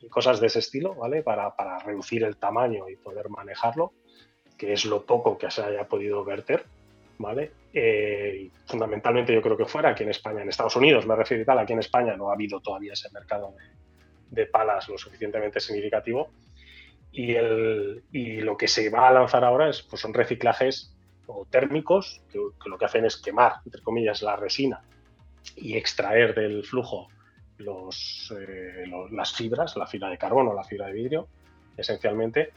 y 0.00 0.08
cosas 0.08 0.40
de 0.40 0.46
ese 0.46 0.60
estilo, 0.60 0.94
¿vale? 0.94 1.22
Para, 1.22 1.54
para, 1.54 1.78
reducir 1.78 2.24
el 2.24 2.36
tamaño 2.36 2.88
y 2.88 2.96
poder 2.96 3.28
manejarlo, 3.28 3.92
que 4.56 4.72
es 4.72 4.84
lo 4.84 5.04
poco 5.04 5.38
que 5.38 5.50
se 5.50 5.62
haya 5.62 5.86
podido 5.88 6.24
verter, 6.24 6.64
¿vale? 7.18 7.52
Eh, 7.72 8.50
fundamentalmente 8.66 9.34
yo 9.34 9.42
creo 9.42 9.56
que 9.56 9.66
fuera 9.66 9.90
aquí 9.90 10.02
en 10.02 10.10
España, 10.10 10.42
en 10.42 10.48
Estados 10.48 10.76
Unidos 10.76 11.06
me 11.06 11.16
refiero 11.16 11.42
y 11.42 11.46
tal, 11.46 11.58
aquí 11.58 11.72
en 11.72 11.80
España 11.80 12.16
no 12.16 12.30
ha 12.30 12.34
habido 12.34 12.60
todavía 12.60 12.92
ese 12.92 13.10
mercado 13.12 13.52
de, 13.52 13.85
palas 14.52 14.88
lo 14.88 14.98
suficientemente 14.98 15.60
significativo 15.60 16.30
y, 17.12 17.34
el, 17.34 18.02
y, 18.12 18.40
lo 18.40 18.56
que 18.56 18.68
se 18.68 18.90
va 18.90 19.08
a 19.08 19.12
lanzar 19.12 19.44
ahora 19.44 19.68
es, 19.70 19.82
pues 19.82 20.02
son 20.02 20.12
reciclajes 20.12 20.94
o 21.26 21.46
térmicos 21.48 22.22
que, 22.30 22.38
lo 22.66 22.78
que 22.78 22.84
hacen 22.84 23.04
es 23.04 23.16
quemar, 23.16 23.54
entre 23.64 23.82
comillas, 23.82 24.22
la 24.22 24.36
resina 24.36 24.82
y 25.56 25.76
extraer 25.76 26.34
del 26.34 26.64
flujo 26.64 27.08
eh, 27.58 27.64
los, 27.64 28.34
las 29.10 29.32
fibras, 29.32 29.76
la 29.76 29.86
fibra 29.86 30.10
de 30.10 30.18
carbono, 30.18 30.52
la 30.52 30.64
fibra 30.64 30.86
de 30.86 30.92
vidrio, 30.92 31.28
esencialmente, 31.76 32.52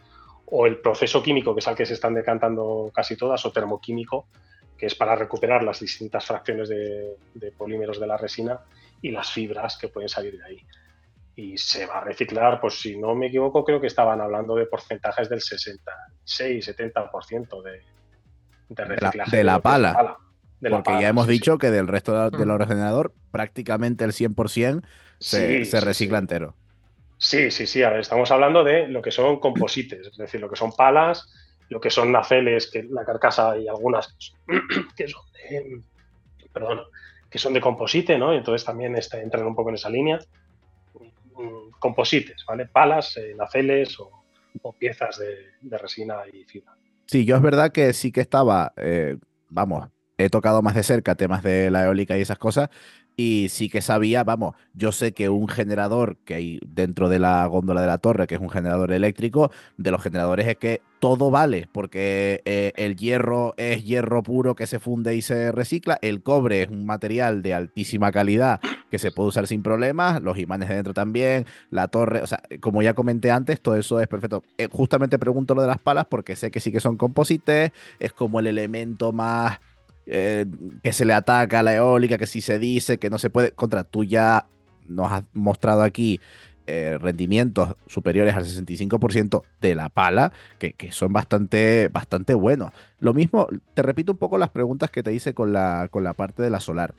o 0.47 0.65
el 0.65 0.77
proceso 0.79 1.21
químico, 1.23 1.53
que 1.53 1.59
es 1.59 1.67
al 1.67 1.75
que 1.75 1.85
se 1.85 1.93
están 1.93 2.13
decantando 2.13 2.91
casi 2.93 3.15
todas, 3.15 3.45
o 3.45 3.51
termoquímico, 3.51 4.27
que 4.77 4.87
es 4.87 4.95
para 4.95 5.15
recuperar 5.15 5.63
las 5.63 5.79
distintas 5.79 6.25
fracciones 6.25 6.69
de, 6.69 7.51
polímeros 7.57 7.99
de 7.99 8.07
la 8.07 8.17
resina 8.17 8.59
y 9.01 9.11
las 9.11 9.31
fibras 9.31 9.77
que 9.77 9.89
pueden 9.89 10.09
salir 10.09 10.37
de 10.37 10.45
ahí. 10.45 10.61
Y 11.39 11.57
se 11.57 11.85
va 11.85 11.99
a 11.99 12.03
reciclar, 12.03 12.59
pues 12.59 12.81
si 12.81 12.97
no 12.97 13.15
me 13.15 13.27
equivoco, 13.27 13.63
creo 13.63 13.79
que 13.79 13.87
estaban 13.87 14.19
hablando 14.19 14.55
de 14.55 14.65
porcentajes 14.65 15.29
del 15.29 15.39
66-70% 15.39 17.63
de, 17.63 17.81
de 18.67 18.85
reciclaje. 18.85 19.37
De 19.37 19.45
la, 19.45 19.61
pala. 19.61 20.17
Porque 20.59 20.99
ya 20.99 21.07
hemos 21.07 21.27
dicho 21.27 21.57
que 21.57 21.71
del 21.71 21.87
resto 21.87 22.29
del 22.29 22.51
ordenador 22.51 23.13
prácticamente 23.31 24.03
el 24.03 24.11
100% 24.11 24.83
se, 25.19 25.63
se 25.63 25.79
recicla 25.79 26.17
entero. 26.17 26.55
Sí, 27.17 27.51
sí, 27.51 27.65
sí. 27.65 27.83
A 27.83 27.89
ver, 27.89 28.01
estamos 28.01 28.29
hablando 28.31 28.65
de 28.65 28.89
lo 28.89 29.01
que 29.01 29.11
son 29.11 29.39
composites, 29.39 30.07
es 30.07 30.17
decir, 30.17 30.41
lo 30.41 30.49
que 30.49 30.57
son 30.57 30.73
palas, 30.73 31.31
lo 31.69 31.79
que 31.79 31.89
son 31.89 32.11
naceles, 32.11 32.69
que 32.69 32.83
la 32.83 33.05
carcasa 33.05 33.57
y 33.57 33.69
algunas 33.69 34.13
que 34.97 35.07
son 35.07 35.21
de, 35.49 35.81
perdón, 36.51 36.81
que 37.29 37.39
son 37.39 37.53
de 37.53 37.61
composite, 37.61 38.17
¿no? 38.17 38.33
Y 38.33 38.37
entonces 38.37 38.65
también 38.65 38.97
está, 38.97 39.21
entran 39.21 39.45
un 39.45 39.55
poco 39.55 39.69
en 39.69 39.75
esa 39.75 39.89
línea. 39.89 40.19
Composites, 41.79 42.43
¿vale? 42.47 42.65
Palas, 42.65 43.17
eh, 43.17 43.35
o, 44.61 44.73
piezas 44.73 45.19
de, 45.19 45.77
resina 45.77 46.15
y 46.31 46.43
fibra. 46.43 46.75
Sí, 47.05 47.25
yo 47.25 47.35
es 47.35 47.41
verdad 47.41 47.71
que 47.71 47.93
sí 47.93 48.11
que 48.11 48.21
estaba, 48.21 48.73
eh, 48.77 49.17
vamos, 49.49 49.89
he 50.17 50.29
tocado 50.29 50.61
más 50.61 50.75
de 50.75 50.83
cerca 50.83 51.15
temas 51.15 51.43
de 51.43 51.71
la 51.71 51.85
eólica 51.85 52.17
y 52.17 52.21
esas 52.21 52.37
cosas, 52.37 52.69
y 53.19 53.49
sí 53.49 53.67
que 53.67 53.81
sabía, 53.81 54.23
vamos, 54.23 54.55
yo 54.73 54.93
sé 54.93 55.11
que 55.11 55.27
un 55.27 55.49
generador 55.49 56.15
que 56.23 56.35
hay 56.35 56.59
dentro 56.65 57.09
de 57.09 57.19
la 57.19 57.45
góndola 57.47 57.81
de 57.81 57.87
la 57.87 57.97
torre, 57.97 58.27
que 58.27 58.35
es 58.35 58.39
un 58.39 58.49
generador 58.49 58.93
eléctrico, 58.93 59.51
de 59.75 59.91
los 59.91 60.01
generadores 60.01 60.47
es 60.47 60.55
que 60.55 60.81
todo 60.99 61.29
vale, 61.29 61.67
porque 61.73 62.41
eh, 62.45 62.71
el 62.77 62.95
hierro 62.95 63.55
es 63.57 63.83
hierro 63.83 64.23
puro 64.23 64.55
que 64.55 64.67
se 64.67 64.79
funde 64.79 65.17
y 65.17 65.21
se 65.21 65.51
recicla, 65.51 65.99
el 66.01 66.23
cobre 66.23 66.61
es 66.61 66.69
un 66.69 66.85
material 66.85 67.41
de 67.41 67.53
altísima 67.53 68.13
calidad 68.13 68.61
que 68.89 68.99
se 68.99 69.11
puede 69.11 69.27
usar 69.27 69.47
sin 69.47 69.63
problemas, 69.63 70.21
los 70.21 70.37
imanes 70.37 70.69
de 70.69 70.75
dentro 70.75 70.93
también, 70.93 71.45
la 71.71 71.89
torre, 71.89 72.21
o 72.21 72.27
sea, 72.27 72.41
como 72.61 72.81
ya 72.81 72.93
comenté 72.93 73.31
antes, 73.31 73.59
todo 73.59 73.75
eso 73.75 73.99
es 73.99 74.07
perfecto. 74.07 74.43
Eh, 74.57 74.69
justamente 74.71 75.19
pregunto 75.19 75.55
lo 75.55 75.61
de 75.61 75.67
las 75.67 75.79
palas 75.79 76.05
porque 76.09 76.37
sé 76.37 76.51
que 76.51 76.61
sí 76.61 76.71
que 76.71 76.79
son 76.79 76.95
composites, 76.95 77.73
es 77.99 78.13
como 78.13 78.39
el 78.39 78.47
elemento 78.47 79.11
más 79.11 79.59
eh, 80.11 80.45
que 80.83 80.91
se 80.91 81.05
le 81.05 81.13
ataca 81.13 81.59
a 81.59 81.63
la 81.63 81.75
eólica, 81.75 82.17
que 82.17 82.25
si 82.25 82.41
se 82.41 82.57
dice 82.57 82.97
que 82.97 83.11
no 83.11 83.19
se 83.19 83.29
puede, 83.29 83.51
contra 83.51 83.83
tú 83.83 84.03
ya 84.03 84.47
nos 84.87 85.11
has 85.11 85.23
mostrado 85.33 85.83
aquí 85.83 86.19
eh, 86.65 86.97
rendimientos 86.99 87.75
superiores 87.87 88.35
al 88.35 88.45
65% 88.45 89.43
de 89.61 89.75
la 89.75 89.89
pala, 89.89 90.31
que, 90.57 90.75
son 90.91 91.13
bastante, 91.13 91.89
bastante 91.89 92.33
buenos. 92.33 92.71
Lo 92.99 93.13
mismo, 93.13 93.47
te 93.75 93.83
repito 93.83 94.11
un 94.11 94.17
poco 94.17 94.37
las 94.37 94.49
preguntas 94.49 94.89
que 94.89 95.03
te 95.03 95.13
hice 95.13 95.33
con 95.33 95.53
la, 95.53 95.87
con 95.91 96.03
la 96.03 96.13
parte 96.13 96.41
de 96.41 96.49
la 96.49 96.59
solar. 96.59 96.95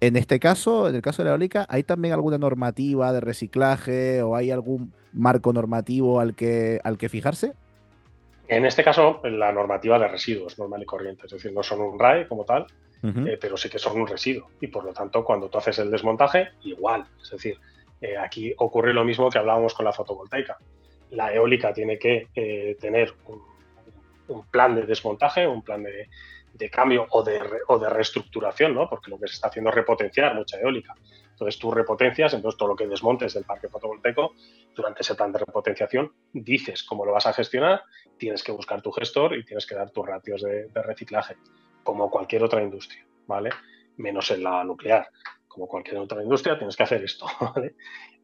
En 0.00 0.16
este 0.16 0.40
caso, 0.40 0.88
en 0.88 0.94
el 0.94 1.02
caso 1.02 1.22
de 1.22 1.26
la 1.26 1.32
eólica, 1.32 1.66
¿hay 1.68 1.82
también 1.82 2.14
alguna 2.14 2.38
normativa 2.38 3.12
de 3.12 3.20
reciclaje 3.20 4.22
o 4.22 4.36
hay 4.36 4.50
algún 4.50 4.92
marco 5.12 5.52
normativo 5.52 6.20
al 6.20 6.34
que, 6.34 6.80
al 6.82 6.98
que 6.98 7.08
fijarse? 7.08 7.54
En 8.48 8.66
este 8.66 8.82
caso, 8.82 9.20
la 9.24 9.52
normativa 9.52 9.98
de 9.98 10.08
residuos 10.08 10.58
normal 10.58 10.82
y 10.82 10.86
corriente, 10.86 11.26
es 11.26 11.32
decir, 11.32 11.52
no 11.52 11.62
son 11.62 11.80
un 11.80 11.98
RAE 11.98 12.26
como 12.26 12.44
tal, 12.44 12.66
eh, 13.02 13.38
pero 13.40 13.56
sí 13.56 13.68
que 13.68 13.78
son 13.78 14.00
un 14.00 14.06
residuo. 14.06 14.50
Y 14.60 14.68
por 14.68 14.84
lo 14.84 14.92
tanto, 14.92 15.24
cuando 15.24 15.48
tú 15.48 15.58
haces 15.58 15.78
el 15.78 15.90
desmontaje, 15.90 16.50
igual. 16.62 17.06
Es 17.20 17.30
decir, 17.30 17.58
eh, 18.00 18.16
aquí 18.16 18.52
ocurre 18.58 18.92
lo 18.92 19.04
mismo 19.04 19.30
que 19.30 19.38
hablábamos 19.38 19.74
con 19.74 19.84
la 19.84 19.92
fotovoltaica. 19.92 20.58
La 21.10 21.32
eólica 21.32 21.72
tiene 21.72 21.98
que 21.98 22.28
eh, 22.34 22.76
tener 22.80 23.14
un, 23.26 24.46
plan 24.50 24.74
de 24.74 24.82
desmontaje, 24.82 25.46
un 25.46 25.62
plan 25.62 25.82
de, 25.82 26.70
cambio 26.70 27.06
o 27.10 27.22
de, 27.22 27.40
o 27.68 27.78
de 27.78 27.90
reestructuración, 27.90 28.74
¿no? 28.74 28.88
porque 28.88 29.10
lo 29.10 29.18
que 29.18 29.26
se 29.26 29.34
está 29.34 29.48
haciendo 29.48 29.70
es 29.70 29.76
repotenciar 29.76 30.34
mucha 30.34 30.58
eólica. 30.60 30.94
Entonces 31.42 31.58
tú 31.58 31.72
repotencias, 31.72 32.34
entonces 32.34 32.56
todo 32.56 32.68
lo 32.68 32.76
que 32.76 32.86
desmontes 32.86 33.34
del 33.34 33.42
parque 33.42 33.68
fotovoltaico, 33.68 34.34
durante 34.76 35.02
ese 35.02 35.16
plan 35.16 35.32
de 35.32 35.40
repotenciación, 35.40 36.12
dices 36.32 36.84
cómo 36.84 37.04
lo 37.04 37.10
vas 37.10 37.26
a 37.26 37.32
gestionar, 37.32 37.82
tienes 38.16 38.44
que 38.44 38.52
buscar 38.52 38.80
tu 38.80 38.92
gestor 38.92 39.36
y 39.36 39.44
tienes 39.44 39.66
que 39.66 39.74
dar 39.74 39.90
tus 39.90 40.06
ratios 40.06 40.42
de, 40.42 40.68
reciclaje, 40.72 41.34
como 41.82 42.08
cualquier 42.12 42.44
otra 42.44 42.62
industria, 42.62 43.04
¿vale? 43.26 43.50
Menos 43.96 44.30
en 44.30 44.44
la 44.44 44.62
nuclear. 44.62 45.08
Como 45.48 45.66
cualquier 45.66 45.98
otra 45.98 46.22
industria, 46.22 46.56
tienes 46.56 46.76
que 46.76 46.84
hacer 46.84 47.02
esto, 47.02 47.26
¿vale? 47.40 47.74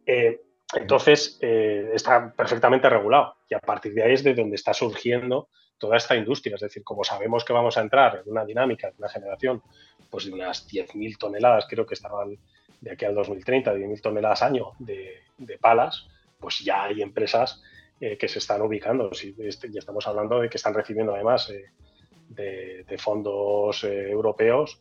Eh, 0.07 0.41
entonces, 0.75 1.41
eh, 1.41 1.91
está 1.95 2.33
perfectamente 2.33 2.89
regulado 2.89 3.39
y 3.49 3.55
a 3.55 3.59
partir 3.59 3.95
de 3.95 4.05
ahí 4.05 4.13
es 4.13 4.23
de 4.23 4.35
donde 4.35 4.55
está 4.55 4.73
surgiendo 4.73 5.49
toda 5.77 5.97
esta 5.97 6.15
industria. 6.15 6.55
Es 6.55 6.61
decir, 6.61 6.85
como 6.85 7.03
sabemos 7.03 7.45
que 7.45 7.53
vamos 7.53 7.77
a 7.77 7.81
entrar 7.81 8.23
en 8.25 8.31
una 8.31 8.45
dinámica, 8.45 8.87
en 8.87 8.95
una 8.97 9.09
generación, 9.09 9.61
pues 10.09 10.27
de 10.27 10.33
unas 10.33 10.69
10.000 10.69 11.19
toneladas, 11.19 11.67
creo 11.69 11.85
que 11.85 11.95
estaban 11.95 12.39
de 12.81 12.93
aquí 12.93 13.05
al 13.05 13.15
2030, 13.15 13.75
10.000 13.75 14.01
toneladas 14.01 14.43
año 14.43 14.73
de, 14.79 15.23
palas, 15.61 16.07
pues 16.39 16.61
ya 16.61 16.85
hay 16.85 17.03
empresas 17.03 17.63
eh, 18.01 18.17
que 18.17 18.29
se 18.29 18.39
están 18.39 18.63
ubicando. 18.63 19.13
Si, 19.15 19.35
este, 19.39 19.71
ya 19.71 19.81
estamos 19.81 20.07
hablando 20.07 20.41
de 20.41 20.49
que 20.49 20.57
están 20.57 20.75
recibiendo 20.75 21.15
además 21.15 21.51
eh, 21.51 21.65
de, 22.29 22.99
fondos 22.99 23.85
eh, 23.85 24.11
europeos 24.11 24.79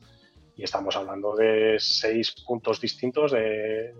y 0.55 0.63
estamos 0.63 0.95
hablando 0.95 1.35
de 1.35 1.77
seis 1.79 2.35
puntos 2.45 2.81
distintos 2.81 3.31
de, 3.31 3.93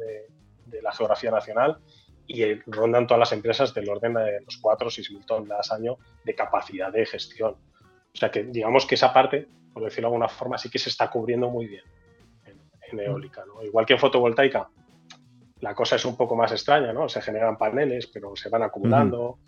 la 0.81 0.91
geografía 0.91 1.31
nacional 1.31 1.79
y 2.27 2.53
rondan 2.65 3.07
todas 3.07 3.19
las 3.19 3.31
empresas 3.31 3.73
del 3.73 3.89
orden 3.89 4.13
de 4.13 4.41
los 4.41 4.57
4 4.57 4.87
o 4.87 4.91
6 4.91 5.11
mil 5.11 5.25
toneladas 5.25 5.71
año 5.71 5.97
de 6.25 6.35
capacidad 6.35 6.91
de 6.91 7.05
gestión. 7.05 7.55
O 8.13 8.17
sea 8.17 8.29
que 8.29 8.43
digamos 8.43 8.85
que 8.85 8.95
esa 8.95 9.13
parte, 9.13 9.47
por 9.73 9.83
decirlo 9.83 10.09
de 10.09 10.15
alguna 10.15 10.27
forma, 10.27 10.57
sí 10.57 10.69
que 10.69 10.79
se 10.79 10.89
está 10.89 11.09
cubriendo 11.09 11.49
muy 11.49 11.67
bien 11.67 11.83
eólica. 12.93 13.43
¿no? 13.45 13.63
Igual 13.63 13.85
que 13.85 13.93
en 13.93 13.99
fotovoltaica, 13.99 14.69
la 15.59 15.73
cosa 15.73 15.95
es 15.95 16.05
un 16.05 16.15
poco 16.15 16.35
más 16.35 16.51
extraña, 16.51 16.93
¿no? 16.93 17.09
Se 17.09 17.21
generan 17.21 17.57
paneles, 17.57 18.07
pero 18.07 18.35
se 18.35 18.49
van 18.49 18.63
acumulando, 18.63 19.39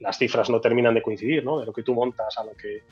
las 0.00 0.18
cifras 0.18 0.50
no 0.50 0.60
terminan 0.60 0.94
de 0.94 1.02
coincidir, 1.02 1.44
¿no? 1.44 1.58
De 1.60 1.66
lo 1.66 1.72
que 1.72 1.82
tú 1.82 1.94
montas 1.94 2.36
a 2.38 2.44
lo 2.44 2.52
que 2.52 2.82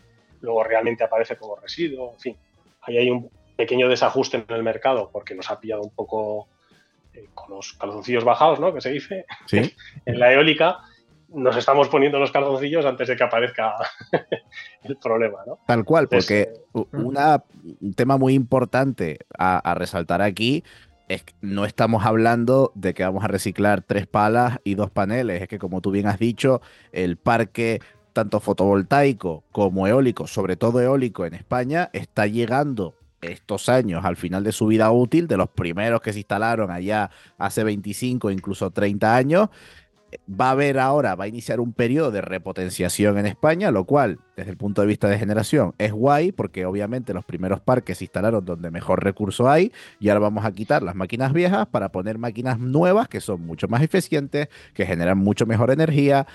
luego 0.41 0.64
realmente 0.64 1.05
aparece 1.05 1.37
como 1.37 1.57
residuo, 1.57 2.12
en 2.14 2.20
fin. 2.20 2.37
Ahí 2.82 2.99
hay 2.99 3.11
un 3.11 3.30
pequeño 3.57 3.89
desajuste 3.89 4.45
en 4.49 4.55
el 4.55 4.62
mercado 4.62 5.11
porque 5.12 5.34
nos 5.34 5.51
ha 5.51 5.61
pillado 5.61 5.82
un 5.82 5.95
poco 5.95 6.49
eh, 7.12 7.28
con 7.34 7.51
los 7.51 7.74
calzoncillos 7.74 8.24
bajados, 8.24 8.61
¿no? 8.61 8.72
Que 8.72 8.80
se 8.80 8.91
dice, 8.91 9.26
en 9.53 10.18
la 10.18 10.32
eólica 10.32 10.78
nos 11.29 11.57
estamos 11.57 11.89
poniendo 11.89 12.18
los 12.18 12.31
calzoncillos 12.31 12.85
antes 12.85 13.09
de 13.09 13.16
que 13.16 13.24
aparezca 13.24 13.74
el 14.83 14.97
problema, 14.97 15.39
¿no? 15.47 15.59
Tal 15.66 15.85
cual, 15.85 16.09
porque 16.09 16.53
una, 16.93 17.43
un 17.81 17.95
tema 17.95 18.16
muy 18.16 18.35
importante 18.35 19.18
a, 19.39 19.74
resaltar 19.74 20.22
aquí 20.22 20.64
es 21.09 21.22
que 21.22 21.35
no 21.41 21.64
estamos 21.64 22.05
hablando 22.05 22.72
de 22.74 22.95
que 22.95 23.05
vamos 23.05 23.24
a 23.24 23.29
reciclar 23.29 23.83
tres 23.83 24.07
palas 24.07 24.59
y 24.64 24.74
dos 24.74 24.91
paneles, 24.91 25.43
es 25.43 25.49
que 25.49 25.59
como 25.59 25.81
tú 25.81 25.91
bien 25.91 26.07
has 26.07 26.18
dicho, 26.18 26.61
el 26.93 27.16
parque 27.16 27.81
tanto 28.12 28.41
fotovoltaico 28.41 29.45
como 29.53 29.87
eólico, 29.87 30.27
sobre 30.27 30.57
todo 30.57 30.81
eólico 30.81 31.27
en 31.27 31.35
España, 31.35 31.91
está 31.93 32.27
llegando 32.27 32.95
estos 33.20 33.68
años 33.68 34.05
al 34.05 34.16
final 34.16 34.43
de 34.43 34.53
su 34.53 34.66
vida 34.66 34.91
útil, 34.91 35.27
de 35.27 35.37
los 35.37 35.49
primeros 35.49 36.01
que 36.01 36.12
se 36.12 36.20
instalaron 36.20 36.70
allá 36.70 37.11
hace 37.39 37.64
25, 37.64 38.31
incluso 38.31 38.70
30 38.70 39.14
años, 39.14 39.49
va 40.29 40.49
a 40.49 40.51
haber 40.53 40.79
ahora, 40.79 41.14
va 41.14 41.25
a 41.25 41.29
iniciar 41.29 41.61
un 41.61 41.73
periodo 41.73 42.11
de 42.11 42.21
repotenciación 42.21 43.19
en 43.19 43.27
España, 43.27 43.71
lo 43.71 43.85
cual, 43.85 44.19
desde 44.37 44.51
el 44.51 44.57
punto 44.57 44.81
de 44.81 44.87
vista 44.87 45.09
de 45.09 45.19
generación, 45.19 45.75
es 45.79 45.93
guay, 45.93 46.33
porque 46.33 46.67
obviamente 46.67 47.14
los 47.14 47.25
primeros 47.25 47.61
parques 47.61 47.99
se 47.99 48.05
instalaron 48.05 48.45
donde 48.45 48.71
mejor 48.71 49.03
recurso 49.03 49.49
hay, 49.49 49.73
y 50.01 50.09
ahora 50.09 50.21
vamos 50.21 50.45
a 50.45 50.53
quitar 50.53 50.83
las 50.83 50.95
máquinas 50.95 51.33
viejas 51.33 51.67
para 51.67 51.91
poner 51.91 52.19
máquinas 52.19 52.59
nuevas 52.59 53.09
que 53.09 53.21
son 53.21 53.47
mucho 53.47 53.69
más 53.69 53.83
eficientes, 53.83 54.49
que 54.75 54.87
generan 54.87 55.19
mucho 55.19 55.47
mejor 55.47 55.71
energía, 55.71 56.27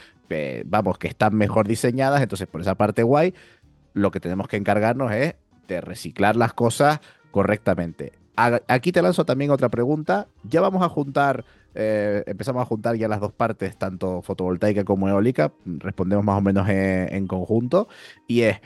vamos, 0.65 0.97
que 0.97 1.07
están 1.07 1.35
mejor 1.35 1.67
diseñadas, 1.67 2.21
entonces 2.21 2.47
por 2.47 2.61
esa 2.61 2.75
parte 2.75 3.03
guay, 3.03 3.33
lo 3.93 4.11
que 4.11 4.19
tenemos 4.19 4.47
que 4.47 4.57
encargarnos 4.57 5.11
es 5.11 5.35
de 5.67 5.81
reciclar 5.81 6.35
las 6.35 6.53
cosas 6.53 7.01
correctamente. 7.31 8.13
Aquí 8.35 8.91
te 8.91 9.01
lanzo 9.01 9.25
también 9.25 9.51
otra 9.51 9.69
pregunta, 9.69 10.27
ya 10.43 10.61
vamos 10.61 10.81
a 10.83 10.89
juntar 10.89 11.45
eh, 11.73 12.23
empezamos 12.25 12.61
a 12.61 12.65
juntar 12.65 12.95
ya 12.95 13.07
las 13.07 13.19
dos 13.19 13.31
partes, 13.31 13.77
tanto 13.77 14.21
fotovoltaica 14.21 14.83
como 14.83 15.07
eólica, 15.07 15.53
respondemos 15.65 16.25
más 16.25 16.37
o 16.37 16.41
menos 16.41 16.67
en, 16.69 17.27
conjunto, 17.27 17.87
y 18.27 18.41
es 18.41 18.61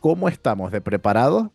cómo 0.00 0.28
estamos 0.28 0.72
de 0.72 0.80
preparados 0.80 1.48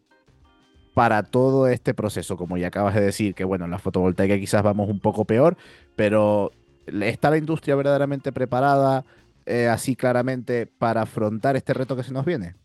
para 0.94 1.24
todo 1.24 1.68
este 1.68 1.94
proceso, 1.94 2.38
como 2.38 2.58
ya 2.58 2.68
acabas 2.68 2.96
de 2.96 3.02
decir, 3.02 3.36
que 3.36 3.44
bueno, 3.44 3.66
en 3.66 3.72
la 3.72 3.80
fotovoltaica 3.80 4.38
quizás 4.38 4.64
vamos 4.64 4.90
un 4.90 5.00
poco 5.00 5.26
peor, 5.26 5.56
pero 5.96 6.52
¿está 6.88 7.30
la 7.30 7.38
industria 7.38 7.76
verdaderamente 7.76 8.32
preparada 8.32 9.06
eh, 9.46 9.68
así 9.68 9.96
claramente 9.96 10.66
para 10.66 11.04
afrontar 11.04 11.56
este 11.56 11.74
reto 11.74 11.96
que 11.96 12.04
se 12.04 12.14
nos 12.14 12.26
viene? 12.26 12.56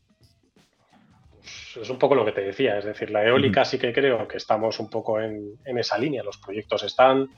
es 1.80 1.90
un 1.90 1.98
poco 1.98 2.14
lo 2.14 2.24
que 2.24 2.32
te 2.32 2.42
decía, 2.42 2.78
es 2.78 2.84
decir, 2.84 3.10
la 3.10 3.24
eólica 3.24 3.64
sí 3.64 3.78
que 3.78 3.92
creo 3.92 4.28
que 4.28 4.36
estamos 4.36 4.78
un 4.78 4.90
poco 4.90 5.20
en, 5.20 5.58
en 5.64 5.78
esa 5.78 5.98
línea, 5.98 6.22
los 6.22 6.38
proyectos 6.38 6.82
están, 6.82 7.28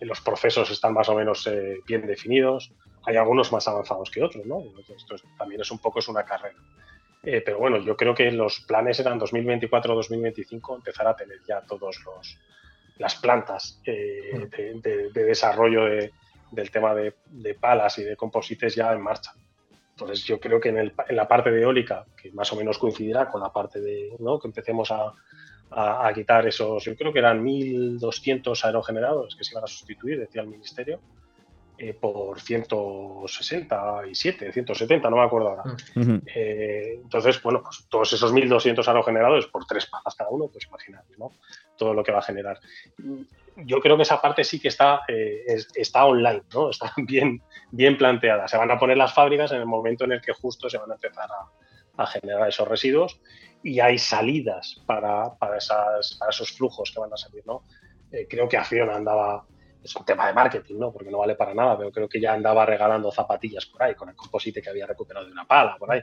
los 0.00 0.20
procesos 0.20 0.70
están 0.70 0.94
más 0.94 1.08
o 1.08 1.14
menos 1.14 1.46
eh, 1.46 1.80
bien 1.86 2.06
definidos. 2.06 2.72
Hay 3.04 3.16
algunos 3.16 3.52
más 3.52 3.66
avanzados 3.68 4.10
que 4.10 4.22
otros, 4.22 4.44
¿no? 4.46 4.62
Esto 4.96 5.16
también 5.38 5.60
es 5.60 5.70
un 5.70 5.78
poco 5.78 5.98
es 5.98 6.08
una 6.08 6.24
carrera. 6.24 6.58
Eh, 7.22 7.42
pero 7.44 7.58
bueno, 7.58 7.78
yo 7.78 7.96
creo 7.96 8.14
que 8.14 8.30
los 8.30 8.60
planes 8.60 8.98
eran 9.00 9.20
2024-2025 9.20 10.76
empezar 10.76 11.06
a 11.06 11.16
tener 11.16 11.38
ya 11.46 11.60
todos 11.62 12.02
los 12.04 12.38
las 12.98 13.14
plantas 13.14 13.80
eh, 13.86 14.48
de, 14.52 15.24
desarrollo 15.24 15.84
del 16.50 16.70
tema 16.70 16.94
de, 16.94 17.14
palas 17.58 17.98
y 17.98 18.04
de 18.04 18.14
composites 18.14 18.74
ya 18.74 18.92
en 18.92 19.00
marcha. 19.00 19.32
Entonces 19.92 20.22
yo 20.24 20.38
creo 20.38 20.60
que 20.60 20.68
en, 20.68 20.78
en, 20.78 21.16
la 21.16 21.26
parte 21.26 21.50
de 21.50 21.62
eólica, 21.62 22.04
que 22.14 22.30
más 22.32 22.52
o 22.52 22.56
menos 22.56 22.76
coincidirá 22.76 23.30
con 23.30 23.40
la 23.40 23.50
parte 23.50 23.80
de 23.80 24.14
¿no? 24.18 24.38
que 24.38 24.48
empecemos 24.48 24.90
a, 24.90 25.14
a, 25.70 26.10
quitar 26.14 26.46
esos, 26.46 26.84
yo 26.84 26.96
creo 26.96 27.12
que 27.12 27.20
eran 27.20 27.44
1.200 27.44 28.64
aerogeneradores 28.64 29.36
que 29.36 29.44
se 29.44 29.54
iban 29.54 29.64
a 29.64 29.68
sustituir, 29.68 30.18
decía 30.18 30.42
el 30.42 30.48
Ministerio, 30.48 31.00
eh, 31.78 31.94
por 31.94 32.40
167, 32.40 34.52
170, 34.52 35.08
no 35.08 35.16
me 35.16 35.22
acuerdo 35.22 35.48
ahora. 35.48 35.62
Mm. 35.94 36.16
Eh, 36.26 36.98
entonces, 37.02 37.42
bueno, 37.42 37.62
pues 37.62 37.86
todos 37.88 38.12
esos 38.12 38.34
1.200 38.34 38.86
aerogeneradores 38.86 39.46
por 39.46 39.64
tres 39.64 39.86
palas 39.86 40.14
cada 40.14 40.28
uno, 40.28 40.48
pues 40.48 40.66
imagínate, 40.66 41.14
¿no? 41.16 41.32
Todo 41.78 41.94
lo 41.94 42.02
que 42.02 42.12
va 42.12 42.18
a 42.18 42.22
generar. 42.22 42.60
Yo 43.56 43.80
creo 43.80 43.96
que 43.96 44.02
esa 44.02 44.20
parte 44.20 44.44
sí 44.44 44.60
que 44.60 44.68
está, 44.68 45.00
eh, 45.08 45.56
está 45.74 46.04
online, 46.04 46.42
¿no? 46.52 46.68
Está 46.70 46.92
bien, 46.98 47.40
bien 47.70 47.96
planteada. 47.96 48.46
Se 48.46 48.58
van 48.58 48.70
a 48.70 48.78
poner 48.78 48.98
las 48.98 49.14
fábricas 49.14 49.50
en 49.52 49.60
el 49.60 49.66
momento 49.66 50.04
en 50.04 50.12
el 50.12 50.20
que 50.20 50.34
justo 50.34 50.68
se 50.68 50.76
van 50.76 50.90
a 50.90 50.94
empezar 50.94 51.30
a, 51.30 51.48
a 52.02 52.06
generar 52.06 52.48
esos 52.48 52.66
residuos 52.66 53.20
y 53.62 53.80
hay 53.80 53.98
salidas 53.98 54.80
para, 54.86 55.34
para, 55.34 55.58
esas, 55.58 56.16
para 56.18 56.30
esos 56.30 56.52
flujos 56.52 56.90
que 56.90 57.00
van 57.00 57.12
a 57.12 57.16
salir, 57.16 57.42
¿no? 57.46 57.64
Eh, 58.10 58.26
creo 58.28 58.48
que 58.48 58.56
Acción 58.56 58.90
andaba, 58.90 59.44
es 59.82 59.94
un 59.94 60.04
tema 60.04 60.26
de 60.26 60.32
marketing, 60.32 60.78
¿no? 60.78 60.92
Porque 60.92 61.10
no 61.10 61.18
vale 61.18 61.34
para 61.34 61.54
nada, 61.54 61.76
pero 61.76 61.92
creo 61.92 62.08
que 62.08 62.20
ya 62.20 62.32
andaba 62.32 62.64
regalando 62.66 63.12
zapatillas 63.12 63.66
por 63.66 63.82
ahí 63.82 63.94
con 63.94 64.08
el 64.08 64.16
composite 64.16 64.62
que 64.62 64.70
había 64.70 64.86
recuperado 64.86 65.26
de 65.26 65.32
una 65.32 65.46
pala 65.46 65.76
por 65.78 65.92
ahí. 65.92 66.00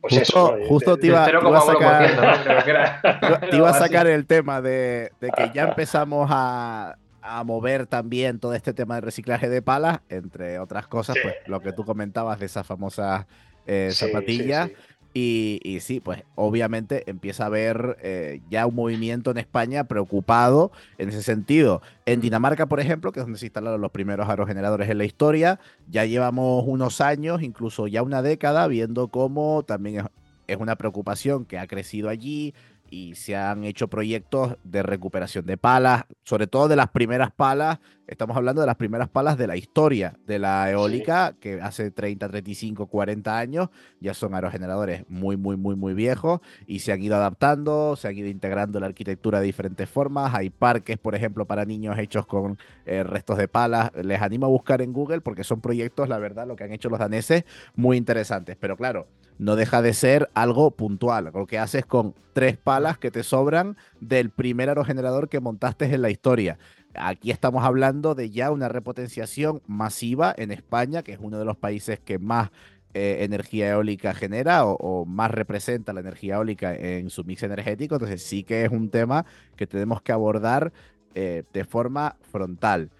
Pues 0.00 0.16
justo, 0.16 0.56
eso, 0.56 0.68
justo 0.68 0.96
te, 0.96 1.08
iba, 1.08 1.24
a 1.24 1.60
sacar, 1.60 3.48
iba 3.52 3.70
a 3.70 3.74
sacar 3.74 4.06
el 4.06 4.26
tema 4.26 4.60
de, 4.60 5.10
de 5.20 5.30
que 5.30 5.50
ya 5.52 5.64
empezamos 5.70 6.28
a, 6.30 6.96
a 7.22 7.44
mover 7.44 7.86
también 7.86 8.38
todo 8.38 8.54
este 8.54 8.74
tema 8.74 8.96
de 8.96 9.00
reciclaje 9.00 9.48
de 9.48 9.62
palas, 9.62 10.00
entre 10.08 10.58
otras 10.58 10.86
cosas, 10.88 11.16
pues 11.22 11.34
lo 11.46 11.60
que 11.60 11.72
tú 11.72 11.84
comentabas 11.84 12.38
de 12.38 12.46
esas 12.46 12.66
famosas 12.66 13.26
eh, 13.66 13.90
zapatillas. 13.92 14.70
Y, 15.14 15.78
sí, 15.82 16.00
pues 16.00 16.24
obviamente 16.36 17.08
empieza 17.10 17.42
a 17.42 17.46
haber 17.48 17.98
eh, 18.02 18.40
ya 18.48 18.66
un 18.66 18.74
movimiento 18.74 19.30
en 19.30 19.36
España 19.36 19.84
preocupado 19.84 20.72
en 20.96 21.10
ese 21.10 21.22
sentido. 21.22 21.82
En 22.06 22.22
Dinamarca, 22.22 22.64
por 22.64 22.80
ejemplo, 22.80 23.12
que 23.12 23.20
es 23.20 23.26
donde 23.26 23.38
se 23.38 23.46
instalaron 23.46 23.80
los 23.82 23.90
primeros 23.90 24.28
aerogeneradores 24.30 24.88
en 24.88 24.96
la 24.96 25.04
historia, 25.04 25.60
ya 25.90 26.06
llevamos 26.06 26.64
unos 26.66 27.02
años, 27.02 27.42
incluso 27.42 27.86
ya 27.88 28.02
una 28.02 28.22
década, 28.22 28.66
viendo 28.68 29.08
cómo 29.08 29.64
también 29.64 30.06
es 30.46 30.56
una 30.56 30.76
preocupación 30.76 31.44
que 31.44 31.58
ha 31.58 31.66
crecido 31.66 32.08
allí, 32.08 32.54
y 32.92 33.14
se 33.14 33.34
han 33.34 33.64
hecho 33.64 33.88
proyectos 33.88 34.58
de 34.64 34.82
recuperación 34.82 35.46
de 35.46 35.56
palas, 35.56 36.04
sobre 36.24 36.46
todo 36.46 36.68
de 36.68 36.76
las 36.76 36.90
primeras 36.90 37.32
palas. 37.32 37.78
Estamos 38.12 38.36
hablando 38.36 38.60
de 38.60 38.66
las 38.66 38.76
primeras 38.76 39.08
palas 39.08 39.38
de 39.38 39.46
la 39.46 39.56
historia 39.56 40.18
de 40.26 40.38
la 40.38 40.70
eólica, 40.70 41.34
que 41.40 41.62
hace 41.62 41.90
30, 41.90 42.28
35, 42.28 42.86
40 42.86 43.38
años 43.38 43.70
ya 44.00 44.12
son 44.12 44.34
aerogeneradores 44.34 45.04
muy, 45.08 45.38
muy, 45.38 45.56
muy, 45.56 45.76
muy 45.76 45.94
viejos 45.94 46.40
y 46.66 46.80
se 46.80 46.92
han 46.92 47.02
ido 47.02 47.16
adaptando, 47.16 47.96
se 47.96 48.08
han 48.08 48.18
ido 48.18 48.28
integrando 48.28 48.78
la 48.80 48.86
arquitectura 48.86 49.40
de 49.40 49.46
diferentes 49.46 49.88
formas. 49.88 50.34
Hay 50.34 50.50
parques, 50.50 50.98
por 50.98 51.14
ejemplo, 51.14 51.46
para 51.46 51.64
niños 51.64 51.98
hechos 51.98 52.26
con 52.26 52.58
eh, 52.84 53.02
restos 53.02 53.38
de 53.38 53.48
palas. 53.48 53.90
Les 53.94 54.20
animo 54.20 54.44
a 54.44 54.50
buscar 54.50 54.82
en 54.82 54.92
Google 54.92 55.22
porque 55.22 55.42
son 55.42 55.62
proyectos, 55.62 56.10
la 56.10 56.18
verdad, 56.18 56.46
lo 56.46 56.54
que 56.54 56.64
han 56.64 56.72
hecho 56.72 56.90
los 56.90 56.98
daneses, 56.98 57.44
muy 57.76 57.96
interesantes. 57.96 58.58
Pero 58.60 58.76
claro, 58.76 59.06
no 59.38 59.56
deja 59.56 59.80
de 59.80 59.94
ser 59.94 60.30
algo 60.34 60.70
puntual. 60.70 61.30
Lo 61.32 61.46
que 61.46 61.58
haces 61.58 61.86
con 61.86 62.14
tres 62.32 62.56
palas 62.56 62.98
que 62.98 63.10
te 63.10 63.22
sobran 63.22 63.76
del 64.00 64.30
primer 64.30 64.68
aerogenerador 64.68 65.28
que 65.28 65.40
montaste 65.40 65.86
en 65.86 66.02
la 66.02 66.10
historia. 66.10 66.58
Aquí 66.94 67.30
estamos 67.30 67.64
hablando 67.64 68.14
de 68.14 68.30
ya 68.30 68.50
una 68.50 68.68
repotenciación 68.68 69.62
masiva 69.66 70.34
en 70.36 70.52
España, 70.52 71.02
que 71.02 71.12
es 71.12 71.18
uno 71.20 71.38
de 71.38 71.44
los 71.44 71.56
países 71.56 72.00
que 72.00 72.18
más 72.18 72.50
eh, 72.94 73.18
energía 73.20 73.70
eólica 73.70 74.12
genera 74.12 74.66
o, 74.66 75.04
más 75.06 75.30
representa 75.30 75.92
la 75.92 76.00
energía 76.00 76.36
eólica 76.36 76.74
en 76.74 77.10
su 77.10 77.24
mix 77.24 77.42
energético. 77.42 77.94
Entonces 77.94 78.22
sí 78.22 78.44
que 78.44 78.64
es 78.64 78.70
un 78.70 78.90
tema 78.90 79.24
que 79.56 79.66
tenemos 79.66 80.02
que 80.02 80.12
abordar 80.12 80.72
eh, 81.14 81.44
de 81.52 81.64
forma 81.64 82.16
frontal. 82.30 82.90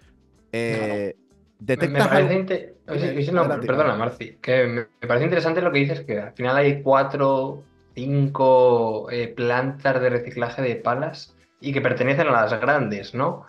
Eh, 0.51 1.15
me, 1.65 1.77
parece 1.77 2.75
perdona, 3.65 3.95
Marci, 3.95 4.37
que 4.41 4.65
me, 4.65 5.07
parece 5.07 5.25
interesante 5.25 5.61
lo 5.61 5.71
que 5.71 5.79
dices, 5.79 6.01
que 6.01 6.19
al 6.19 6.33
final 6.33 6.57
hay 6.57 6.81
cuatro, 6.81 7.63
cinco 7.95 9.09
eh, 9.09 9.29
plantas 9.29 10.01
de 10.01 10.09
reciclaje 10.09 10.61
de 10.61 10.75
palas 10.75 11.35
y 11.61 11.71
que 11.71 11.81
pertenecen 11.81 12.27
a 12.27 12.31
las 12.31 12.59
grandes, 12.59 13.13
¿no? 13.13 13.45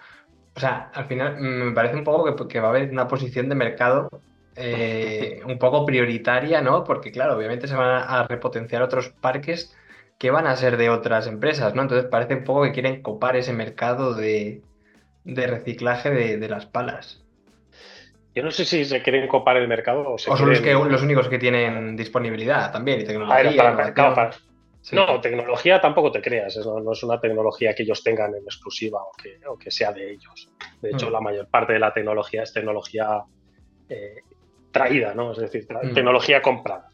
O 0.57 0.61
sea, 0.61 0.91
al 0.95 1.07
final 1.07 1.37
me 1.41 1.73
parece 1.73 1.97
un 1.97 2.05
poco 2.05 2.49
que, 2.49 2.61
va 2.61 2.69
a 2.69 2.71
haber 2.71 2.91
una 2.91 3.09
posición 3.09 3.49
de 3.49 3.55
mercado 3.55 4.09
eh, 4.57 5.41
un 5.47 5.59
poco 5.59 5.85
prioritaria, 5.85 6.61
¿no? 6.61 6.85
Porque, 6.85 7.11
claro, 7.11 7.37
obviamente 7.37 7.67
se 7.67 7.75
van 7.75 8.05
a, 8.07 8.27
repotenciar 8.29 8.83
otros 8.83 9.09
parques 9.21 9.77
que 10.19 10.31
van 10.31 10.47
a 10.47 10.57
ser 10.57 10.77
de 10.77 10.91
otras 10.91 11.27
empresas, 11.27 11.75
¿no? 11.75 11.83
Entonces 11.83 12.09
parece 12.09 12.37
un 12.37 12.45
poco 12.45 12.63
que 12.63 12.73
quieren 12.73 13.03
copar 13.03 13.37
ese 13.37 13.53
mercado 13.53 14.15
de, 14.15 14.63
reciclaje 15.25 16.11
de 16.39 16.49
las 16.49 16.67
palas. 16.67 17.25
Yo 18.35 18.43
no 18.43 18.51
sé 18.51 18.65
si 18.65 18.85
se 18.85 19.01
quieren 19.01 19.29
copar 19.29 19.57
el 19.57 19.69
mercado 19.69 20.11
o, 20.11 20.19
son 20.19 20.49
los, 20.49 20.61
que, 20.61 20.73
los 20.73 21.03
únicos 21.03 21.29
que 21.29 21.39
tienen 21.39 21.95
disponibilidad 21.95 22.73
también 22.73 23.01
y 23.01 23.05
tecnología. 23.05 23.37
Ah, 23.37 23.57
para 23.57 23.71
el 23.71 23.77
mercado, 23.77 24.31
No, 24.93 25.21
tecnología 25.21 25.81
tampoco 25.81 26.13
te 26.13 26.21
creas, 26.21 26.57
no, 26.59 26.93
es 26.93 27.03
una 27.03 27.19
tecnología 27.19 27.75
que 27.75 27.85
ellos 27.85 28.03
tengan 28.03 28.35
en 28.35 28.45
exclusiva 28.45 29.03
o 29.03 29.13
que, 29.13 29.41
que 29.59 29.71
sea 29.71 29.93
de 29.93 30.13
ellos. 30.13 30.51
De 30.83 30.91
hecho, 30.91 31.09
mm. 31.09 31.13
la 31.13 31.21
mayor 31.21 31.49
parte 31.49 31.73
de 31.73 31.79
la 31.79 31.93
tecnología 31.93 32.43
es 32.43 32.53
tecnología 32.53 33.23
eh, 33.89 34.17
traída, 34.71 35.15
¿no? 35.15 35.33
Es 35.33 35.39
decir, 35.39 35.67
mm. 35.71 35.95
tecnología 35.95 36.43
comprada 36.43 36.91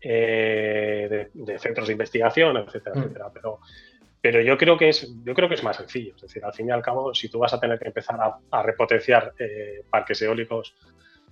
eh, 0.00 1.28
de, 1.32 1.58
centros 1.58 1.86
de 1.86 1.92
investigación, 1.92 2.56
etcétera, 2.56 2.96
mm. 2.96 2.98
etcétera. 2.98 3.30
Pero, 3.32 3.60
pero 4.20 4.40
yo 4.40 4.58
creo 4.58 4.76
que 4.76 4.88
es, 4.88 5.08
yo 5.24 5.34
creo 5.34 5.48
que 5.48 5.54
es 5.54 5.62
más 5.62 5.76
sencillo. 5.76 6.16
Es 6.16 6.22
decir, 6.22 6.44
al 6.44 6.52
fin 6.52 6.68
y 6.68 6.70
al 6.72 6.82
cabo, 6.82 7.14
si 7.14 7.28
tú 7.28 7.38
vas 7.38 7.52
a 7.52 7.60
tener 7.60 7.78
que 7.78 7.86
empezar 7.86 8.18
a, 8.50 8.62
repotenciar 8.62 9.34
eh, 9.38 9.84
parques 9.88 10.20
eólicos, 10.22 10.74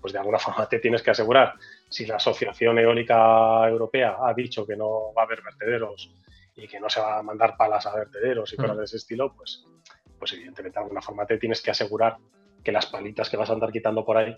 pues 0.06 0.12
de 0.12 0.20
alguna 0.20 0.38
forma 0.38 0.68
te 0.68 0.78
tienes 0.78 1.02
que 1.02 1.10
asegurar 1.10 1.54
si 1.88 2.06
la 2.06 2.14
Asociación 2.14 2.78
Eólica 2.78 3.68
Europea 3.68 4.18
ha 4.20 4.32
dicho 4.34 4.64
que 4.64 4.76
no 4.76 5.12
va 5.12 5.22
a 5.22 5.24
haber 5.24 5.42
vertederos 5.42 6.14
y 6.54 6.68
que 6.68 6.78
no 6.78 6.88
se 6.88 7.00
va 7.00 7.18
a 7.18 7.22
mandar 7.24 7.56
palas 7.56 7.86
a 7.86 7.96
vertederos 7.96 8.52
y 8.52 8.56
cosas 8.56 8.78
de 8.78 8.84
ese 8.84 8.98
estilo, 8.98 9.34
pues, 9.34 9.66
pues 10.16 10.32
evidentemente 10.34 10.78
de 10.78 10.82
alguna 10.84 11.02
forma 11.02 11.26
te 11.26 11.38
tienes 11.38 11.60
que 11.60 11.72
asegurar 11.72 12.18
que 12.62 12.70
las 12.70 12.86
palitas 12.86 13.28
que 13.28 13.36
vas 13.36 13.50
a 13.50 13.54
andar 13.54 13.72
quitando 13.72 14.04
por 14.04 14.16
ahí 14.16 14.36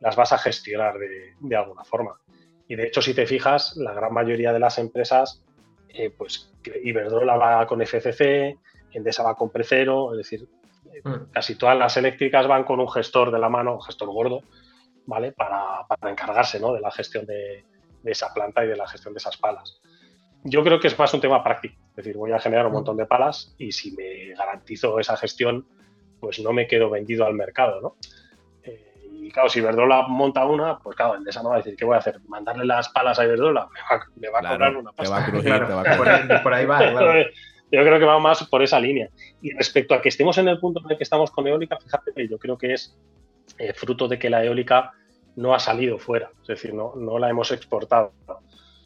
las 0.00 0.16
vas 0.16 0.34
a 0.34 0.38
gestionar 0.38 0.98
de, 0.98 1.56
alguna 1.56 1.84
forma. 1.84 2.20
Y 2.68 2.76
de 2.76 2.88
hecho, 2.88 3.00
si 3.00 3.14
te 3.14 3.26
fijas, 3.26 3.74
la 3.78 3.94
gran 3.94 4.12
mayoría 4.12 4.52
de 4.52 4.58
las 4.58 4.76
empresas, 4.76 5.42
eh, 5.88 6.10
pues 6.10 6.52
Iberdrola 6.84 7.38
va 7.38 7.66
con 7.66 7.80
FCC, 7.80 8.58
Endesa 8.92 9.22
va 9.22 9.34
con 9.34 9.48
Precero, 9.48 10.12
es 10.12 10.18
decir, 10.18 10.46
mm. 11.02 11.32
casi 11.32 11.54
todas 11.54 11.78
las 11.78 11.96
eléctricas 11.96 12.46
van 12.46 12.64
con 12.64 12.80
un 12.80 12.90
gestor 12.90 13.30
de 13.30 13.38
la 13.38 13.48
mano, 13.48 13.76
un 13.76 13.82
gestor 13.82 14.08
gordo, 14.08 14.42
¿vale? 15.06 15.32
Para, 15.32 15.86
encargarse 16.10 16.58
de 16.58 16.80
la 16.80 16.90
gestión 16.90 17.24
de, 17.26 17.64
esa 18.04 18.32
planta 18.32 18.64
y 18.64 18.68
de 18.68 18.76
la 18.76 18.86
gestión 18.86 19.14
de 19.14 19.18
esas 19.18 19.36
palas. 19.36 19.80
Yo 20.44 20.62
creo 20.62 20.78
que 20.78 20.86
es 20.86 20.98
más 20.98 21.12
un 21.12 21.20
tema 21.20 21.42
práctico, 21.42 21.74
es 21.90 21.96
decir, 21.96 22.16
voy 22.16 22.30
a 22.32 22.38
generar 22.38 22.66
un 22.66 22.72
montón 22.72 22.96
de 22.96 23.06
palas 23.06 23.54
y 23.58 23.72
si 23.72 23.92
me 23.92 24.34
garantizo 24.34 25.00
esa 25.00 25.16
gestión, 25.16 25.66
pues 26.20 26.38
no 26.38 26.52
me 26.52 26.68
quedo 26.68 26.88
vendido 26.88 27.26
al 27.26 27.34
mercado, 27.34 27.80
¿no? 27.80 27.96
Eh, 28.62 29.08
y 29.12 29.30
claro, 29.32 29.48
si 29.48 29.58
Iberdrola 29.58 30.06
monta 30.06 30.44
una, 30.44 30.78
pues 30.78 30.96
claro, 30.96 31.16
Endesa 31.16 31.42
no 31.42 31.48
va 31.48 31.56
a 31.56 31.58
decir, 31.58 31.74
¿qué 31.74 31.84
voy 31.84 31.96
a 31.96 31.98
hacer? 31.98 32.20
¿Mandarle 32.28 32.64
las 32.64 32.88
palas 32.90 33.18
a 33.18 33.24
Iberdrola? 33.24 33.68
Me 34.14 34.28
va, 34.28 34.38
a 34.38 34.42
cobrar 34.42 34.76
una 34.76 34.92
pasta. 34.92 35.26
Por, 36.42 36.54
ahí, 36.54 36.64
va, 36.64 36.80
Yo 37.72 37.82
creo 37.82 37.98
que 37.98 38.04
va 38.04 38.20
más 38.20 38.46
por 38.46 38.62
esa 38.62 38.78
línea. 38.78 39.08
Y 39.42 39.50
respecto 39.52 39.94
a 39.94 40.00
que 40.00 40.10
estemos 40.10 40.38
en 40.38 40.46
el 40.46 40.60
punto 40.60 40.80
en 40.84 40.92
el 40.92 40.96
que 40.96 41.02
estamos 41.02 41.32
con 41.32 41.48
eólica, 41.48 41.76
fíjate, 41.76 42.28
yo 42.28 42.38
creo 42.38 42.56
que 42.56 42.74
es 42.74 42.96
eh, 43.58 43.72
fruto 43.72 44.08
de 44.08 44.18
que 44.18 44.30
la 44.30 44.44
eólica 44.44 44.92
no 45.36 45.54
ha 45.54 45.58
salido 45.58 45.98
fuera, 45.98 46.30
es 46.42 46.46
decir, 46.48 46.74
no, 46.74 46.94
no 46.96 47.18
la 47.18 47.28
hemos 47.28 47.50
exportado 47.52 48.12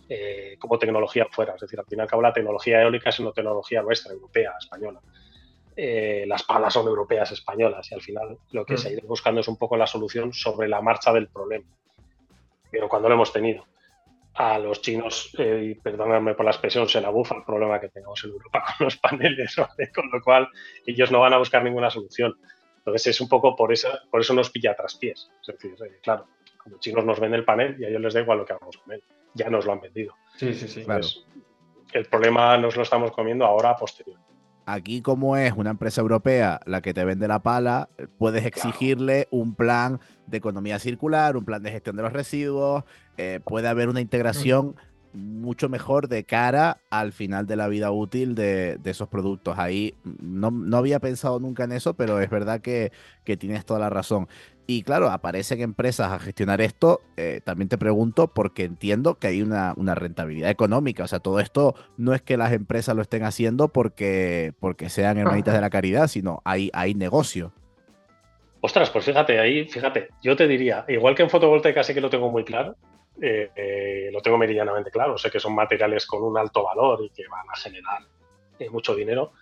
eh, 0.09 0.57
como 0.59 0.77
tecnología 0.77 1.27
fuera. 1.31 1.55
Es 1.55 1.61
decir, 1.61 1.79
al 1.79 1.87
fin 1.87 1.99
y 2.01 2.03
al 2.03 2.09
cabo 2.09 2.21
la 2.21 2.33
tecnología 2.33 2.83
eólica 2.83 3.11
es 3.11 3.21
una 3.21 3.31
tecnología 3.31 3.81
nuestra, 3.83 4.13
europea, 4.13 4.55
española. 4.59 5.01
Eh, 5.77 6.25
las 6.27 6.43
palas 6.43 6.75
son 6.75 6.89
europeas, 6.89 7.31
españolas, 7.31 7.91
y 7.91 7.95
al 7.95 8.01
final 8.01 8.39
lo 8.51 8.65
que 8.65 8.77
se 8.77 8.89
ha 8.89 8.93
ido 8.93 9.07
buscando 9.07 9.41
es 9.41 9.47
un 9.47 9.57
poco 9.57 9.77
la 9.77 9.87
solución 9.87 10.33
sobre 10.33 10.69
la 10.69 10.83
marcha 10.83 11.13
del 11.13 11.29
problema. 11.29 11.65
Pero 12.73 12.89
cuando 12.89 13.09
lo 13.09 13.15
hemos 13.15 13.33
tenido, 13.33 13.65
a 14.35 14.59
los 14.59 14.83
chinos, 14.83 15.31
y 15.39 15.75
perdóname 15.77 16.35
por 16.35 16.45
la 16.45 16.51
expresión, 16.51 16.89
se 16.89 17.01
la 17.01 17.11
bufa 17.11 17.37
el 17.37 17.45
problema 17.45 17.81
que 17.81 17.89
tenemos 17.89 18.23
en 18.25 18.31
Europa 18.31 18.65
con 18.79 18.87
los 18.87 18.97
paneles, 18.97 19.55
con 19.95 20.11
lo 20.11 20.21
cual 20.23 20.49
ellos 20.87 21.13
no 21.13 21.21
van 21.21 21.35
a 21.35 21.39
buscar 21.39 21.63
ninguna 21.63 21.89
solución. 21.89 22.35
Entonces 22.81 23.09
es 23.09 23.21
un 23.21 23.29
poco 23.29 23.55
por 23.55 23.73
eso, 23.73 23.89
por 24.11 24.21
eso 24.21 24.35
nos 24.35 24.51
pilla 24.51 24.73
a 24.73 24.75
traspiés. 24.75 25.31
Es 25.41 25.47
decir, 25.47 25.75
eh, 25.85 25.99
claro, 26.03 26.27
los 26.67 26.81
chinos 26.81 27.05
nos 27.05 27.21
venden 27.21 27.41
el 27.41 27.45
panel 27.45 27.77
y 27.79 27.85
a 27.85 27.89
ellos 27.89 28.01
les 28.01 28.15
da 28.15 28.21
igual 28.21 28.39
lo 28.39 28.45
que 28.45 28.55
hagamos 28.55 28.77
con 28.79 28.93
él. 28.93 29.03
Ya 29.35 29.49
nos 29.51 29.67
lo 29.67 29.73
han 29.73 29.81
vendido. 29.81 30.15
Sí, 30.37 30.55
sí, 30.55 30.67
sí. 30.67 30.85
el 31.93 32.07
problema 32.07 32.57
nos 32.57 32.77
lo 32.77 32.83
estamos 32.83 33.13
comiendo 33.13 33.45
ahora 33.45 33.71
a 33.71 33.77
posteriori. 33.77 34.21
Aquí, 34.67 35.03
como 35.03 35.37
es 35.37 35.53
una 35.53 35.71
empresa 35.71 36.01
europea 36.01 36.61
la 36.65 36.81
que 36.81 36.95
te 36.95 37.05
vende 37.05 37.27
la 37.27 37.43
pala, 37.43 37.89
puedes 38.19 38.45
exigirle 38.45 39.27
un 39.31 39.55
plan 39.55 40.01
de 40.27 40.39
economía 40.39 40.79
circular, 40.79 41.37
un 41.37 41.45
plan 41.45 41.63
de 41.63 41.73
gestión 41.73 41.97
de 41.97 42.03
los 42.03 42.13
residuos, 42.13 42.85
eh, 43.17 43.41
puede 43.45 43.69
haber 43.69 43.89
una 43.89 44.01
integración 44.01 44.77
mucho 45.13 45.69
mejor 45.69 46.09
de 46.09 46.25
cara 46.25 46.79
al 46.91 47.13
final 47.13 47.47
de 47.47 47.57
la 47.57 47.69
vida 47.69 47.91
útil 47.91 48.35
de, 48.35 48.79
esos 48.85 49.09
productos. 49.09 49.59
Ahí 49.59 49.95
no, 50.05 50.77
había 50.77 51.01
pensado 51.01 51.41
nunca 51.41 51.65
en 51.65 51.73
eso, 51.73 51.95
pero 51.95 52.21
es 52.21 52.31
verdad 52.31 52.61
que, 52.61 52.93
tienes 53.39 53.65
toda 53.65 53.79
la 53.79 53.91
razón. 53.91 54.29
Y 54.67 54.83
claro, 54.83 55.11
aparecen 55.11 55.61
empresas 55.61 56.13
a 56.13 56.19
gestionar 56.19 56.61
esto. 56.61 57.01
Eh, 57.17 57.41
también 57.45 57.69
te 57.69 57.79
pregunto, 57.79 58.29
porque 58.29 58.65
entiendo 58.65 59.19
que 59.19 59.29
hay 59.29 59.43
una, 59.43 59.75
rentabilidad 59.95 60.51
económica. 60.51 61.05
O 61.05 61.09
sea, 61.09 61.21
todo 61.21 61.41
esto 61.41 61.75
no 61.97 62.15
es 62.15 62.23
que 62.23 62.37
las 62.37 62.53
empresas 62.53 62.97
lo 62.97 63.03
estén 63.03 63.25
haciendo 63.25 63.69
porque, 63.69 64.53
porque 64.59 64.89
sean 64.89 65.19
hermanitas 65.19 65.55
de 65.55 65.61
la 65.61 65.71
caridad, 65.71 66.09
sino 66.09 66.43
hay, 66.45 66.71
hay 66.73 66.95
negocio. 66.95 67.53
Ostras, 68.63 68.91
pues 68.91 69.05
fíjate, 69.05 69.41
ahí, 69.41 69.65
fíjate, 69.67 70.09
yo 70.23 70.37
te 70.37 70.47
diría, 70.47 70.85
igual 70.89 71.15
que 71.15 71.23
en 71.23 71.31
fotovoltaica 71.31 71.83
sí 71.83 71.95
que 71.95 72.01
lo 72.01 72.11
tengo 72.11 72.31
muy 72.31 72.45
claro, 72.45 72.77
eh, 73.21 73.51
eh, 73.55 74.11
lo 74.13 74.21
tengo 74.21 74.39
meridianamente 74.39 74.91
claro. 74.91 75.19
Sé 75.19 75.31
que 75.31 75.41
son 75.41 75.55
materiales 75.55 76.07
con 76.07 76.23
un 76.23 76.37
alto 76.39 76.63
valor 76.65 77.03
y 77.05 77.11
que 77.11 77.27
van 77.29 77.49
a 77.49 77.57
generar 77.57 78.03
eh, 78.59 78.71
mucho 78.71 78.95
dinero, 78.95 79.33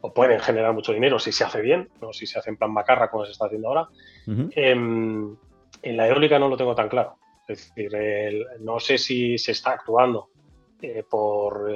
o 0.00 0.12
pueden 0.12 0.40
generar 0.40 0.72
mucho 0.72 0.92
dinero 0.92 1.18
si 1.18 1.32
se 1.32 1.44
hace 1.44 1.60
bien, 1.60 1.90
no 2.00 2.12
si 2.12 2.26
se 2.26 2.38
hace 2.38 2.50
en 2.50 2.56
plan 2.56 2.72
macarra 2.72 3.10
como 3.10 3.24
se 3.24 3.32
está 3.32 3.46
haciendo 3.46 3.68
ahora. 3.68 3.88
Em, 4.26 5.36
en 5.82 5.96
la 5.96 6.08
eólica 6.08 6.38
no 6.38 6.48
lo 6.48 6.56
tengo 6.56 6.74
tan 6.74 6.88
claro. 6.88 7.16
Es 7.48 7.72
decir, 7.74 8.46
no 8.60 8.78
sé 8.78 8.98
si 8.98 9.38
se 9.38 9.52
está 9.52 9.72
actuando 9.72 10.28
por 11.08 11.72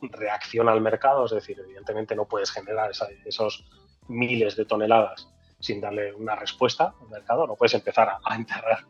reacción 0.00 0.68
al 0.68 0.80
mercado, 0.80 1.24
es 1.24 1.32
decir, 1.32 1.58
evidentemente 1.58 2.14
no 2.14 2.26
puedes 2.26 2.50
generar 2.50 2.92
esos 3.24 3.66
miles 4.08 4.56
de 4.56 4.64
toneladas 4.64 5.28
sin 5.58 5.80
darle 5.80 6.12
una 6.12 6.36
respuesta 6.36 6.94
al 7.00 7.08
mercado, 7.08 7.46
no 7.46 7.56
puedes 7.56 7.74
empezar 7.74 8.12
a 8.24 8.34
enterrar 8.36 8.86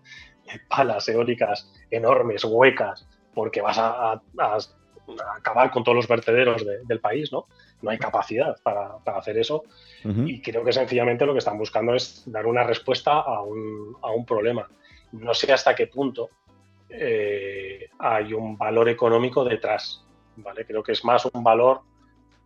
palas 0.68 1.08
eólicas 1.08 1.70
enormes, 1.90 2.44
huecas, 2.44 3.06
porque 3.34 3.60
vas 3.60 3.78
a, 3.78 4.20
acabar 5.36 5.70
con 5.70 5.84
todos 5.84 5.96
los 5.96 6.08
vertederos 6.08 6.64
del 6.84 7.00
país, 7.00 7.32
¿no? 7.32 7.46
No 7.80 7.90
hay 7.90 7.98
capacidad 7.98 8.56
para, 8.62 8.96
hacer 9.16 9.38
eso. 9.38 9.64
Y 10.04 10.40
creo 10.40 10.64
que 10.64 10.72
sencillamente 10.72 11.26
lo 11.26 11.32
que 11.32 11.40
están 11.40 11.58
buscando 11.58 11.94
es 11.94 12.24
dar 12.26 12.46
una 12.46 12.62
respuesta 12.62 13.12
a 13.20 13.42
un, 13.42 14.24
problema. 14.26 14.68
No 15.12 15.34
sé 15.34 15.52
hasta 15.52 15.74
qué 15.74 15.88
punto 15.88 16.30
eh, 16.88 17.90
hay 17.98 18.32
un 18.32 18.56
valor 18.56 18.88
económico 18.88 19.44
detrás. 19.44 20.04
¿vale? 20.36 20.64
Creo 20.64 20.82
que 20.82 20.92
es 20.92 21.04
más 21.04 21.26
un 21.26 21.42
valor 21.42 21.80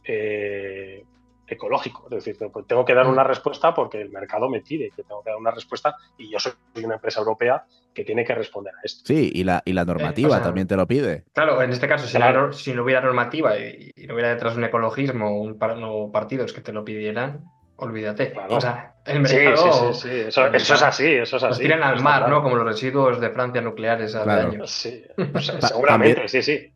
eh, 0.05 1.05
ecológico. 1.49 2.05
Es 2.11 2.25
decir, 2.25 2.37
tengo 2.67 2.85
que 2.85 2.95
dar 2.95 3.07
una 3.07 3.25
mm. 3.25 3.27
respuesta 3.27 3.75
porque 3.75 4.01
el 4.01 4.11
mercado 4.11 4.49
me 4.49 4.61
pide 4.61 4.91
que 4.95 5.03
tengo 5.03 5.23
que 5.23 5.31
dar 5.31 5.39
una 5.39 5.51
respuesta 5.51 5.97
y 6.19 6.31
yo 6.31 6.39
soy 6.39 6.53
una 6.83 6.95
empresa 6.95 7.21
europea 7.21 7.65
que 7.95 8.05
tiene 8.05 8.25
que 8.25 8.35
responder 8.35 8.75
a 8.75 8.81
esto. 8.85 9.03
Sí, 9.07 9.31
y 9.35 9.45
la, 9.45 9.63
y 9.65 9.73
la 9.73 9.85
normativa 9.85 10.39
eh, 10.39 10.41
también 10.41 10.67
te 10.67 10.77
lo 10.77 10.87
pide. 10.87 11.25
Claro, 11.33 11.63
en 11.63 11.71
este 11.71 11.89
caso, 11.89 12.07
si, 12.07 12.19
si 12.63 12.73
no 12.75 12.83
hubiera 12.83 13.01
normativa 13.01 13.59
y, 13.59 13.93
no 14.07 14.15
hubiera 14.15 14.31
detrás 14.31 14.57
un 14.57 14.65
ecologismo 14.65 15.29
o 15.29 15.43
un 15.43 15.59
no, 15.59 16.11
partidos 16.13 16.53
que 16.53 16.61
te 16.61 16.73
lo 16.73 16.85
pidieran, 16.85 17.45
olvídate. 17.77 18.35
O 18.49 18.61
sea, 18.61 18.95
el 19.07 19.21
mercado. 19.21 19.95
Sí, 19.95 20.01
sí, 20.01 20.09
sí, 20.11 20.21
Eso, 20.29 20.47
es 20.47 20.83
así, 20.83 21.07
eso 21.07 21.37
es 21.37 21.43
así. 21.43 21.63
tiran 21.63 21.83
al 21.83 22.03
mar, 22.03 22.29
¿no? 22.29 22.43
Como 22.43 22.57
los 22.57 22.67
residuos 22.67 23.21
de 23.21 23.31
Francia 23.31 23.63
nucleares 23.63 24.15
al 24.15 24.29
año. 24.29 24.67
Sí, 24.67 25.05
seguramente, 25.61 26.29
sí, 26.29 26.43
sí. 26.43 26.73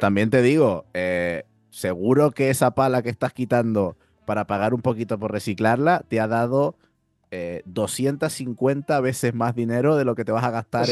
También 0.00 0.30
te 0.30 0.42
digo, 0.42 0.86
eh, 0.92 1.44
seguro 1.76 2.30
que 2.30 2.48
esa 2.48 2.70
pala 2.70 3.02
que 3.02 3.10
estás 3.10 3.34
quitando 3.34 3.96
para 4.24 4.46
pagar 4.46 4.72
un 4.72 4.80
poquito 4.80 5.18
por 5.18 5.30
reciclarla 5.30 6.04
te 6.08 6.20
ha 6.20 6.26
dado 6.26 6.74
250 7.66 8.96
eh, 8.96 9.00
veces 9.02 9.34
más 9.34 9.54
dinero 9.54 9.96
de 9.96 10.06
lo 10.06 10.14
que 10.14 10.24
te 10.24 10.32
vas 10.32 10.44
a 10.44 10.50
gastar 10.50 10.86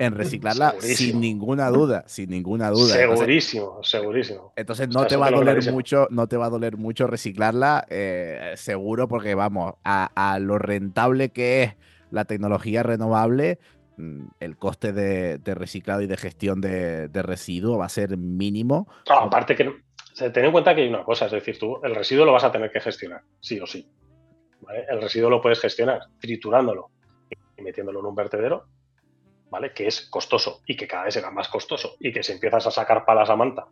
en, 0.00 0.14
reciclarla 0.14 0.74
sin 0.80 1.20
ninguna 1.20 1.70
duda, 1.70 2.04
sin 2.06 2.30
ninguna 2.30 2.70
duda. 2.70 2.94
Segurísimo, 2.94 3.80
segurísimo. 3.82 4.52
Entonces 4.56 4.88
no 4.88 5.06
te 5.06 5.16
va 5.16 5.28
a 5.28 5.30
doler 5.30 5.72
mucho, 5.72 6.08
no 6.10 6.26
te 6.26 6.36
va 6.36 6.46
a 6.46 6.50
doler 6.50 6.76
mucho 6.76 7.06
reciclarla, 7.06 7.86
eh, 7.88 8.54
seguro, 8.56 9.06
porque 9.06 9.36
vamos, 9.36 9.74
a, 9.84 10.38
lo 10.40 10.58
rentable 10.58 11.30
que 11.30 11.62
es 11.62 11.76
la 12.10 12.24
tecnología 12.24 12.82
renovable, 12.82 13.58
mm, 13.98 14.26
el 14.40 14.56
coste 14.56 14.92
de, 14.92 15.54
reciclado 15.54 16.00
y 16.02 16.06
de 16.08 16.16
gestión 16.16 16.60
de, 16.60 17.08
de 17.08 17.22
residuos 17.22 17.78
va 17.78 17.86
a 17.86 17.88
ser 17.88 18.16
mínimo. 18.16 18.88
aparte 19.08 19.54
que 19.54 19.87
ten 20.18 20.44
en 20.44 20.52
cuenta 20.52 20.74
que 20.74 20.82
hay 20.82 20.88
una 20.88 21.04
cosa, 21.04 21.26
es 21.26 21.32
decir, 21.32 21.58
tú 21.58 21.80
el 21.82 21.94
residuo 21.94 22.24
lo 22.24 22.32
vas 22.32 22.44
a 22.44 22.52
tener 22.52 22.70
que 22.70 22.80
gestionar, 22.80 23.22
sí 23.40 23.60
o 23.60 23.66
sí. 23.66 23.88
El 24.88 25.00
residuo 25.00 25.30
lo 25.30 25.40
puedes 25.40 25.60
gestionar 25.60 26.00
triturándolo 26.20 26.90
y 27.56 27.62
metiéndolo 27.62 28.00
en 28.00 28.06
un 28.06 28.14
vertedero, 28.14 28.66
¿vale? 29.50 29.72
Que 29.72 29.86
es 29.86 30.08
costoso 30.10 30.60
y 30.66 30.76
que 30.76 30.86
cada 30.86 31.04
vez 31.04 31.14
será 31.14 31.30
más 31.30 31.48
costoso 31.48 31.96
y 32.00 32.12
que 32.12 32.22
si 32.22 32.32
empiezas 32.32 32.66
a 32.66 32.70
sacar 32.70 33.04
palas 33.04 33.30
a 33.30 33.36
manta 33.36 33.66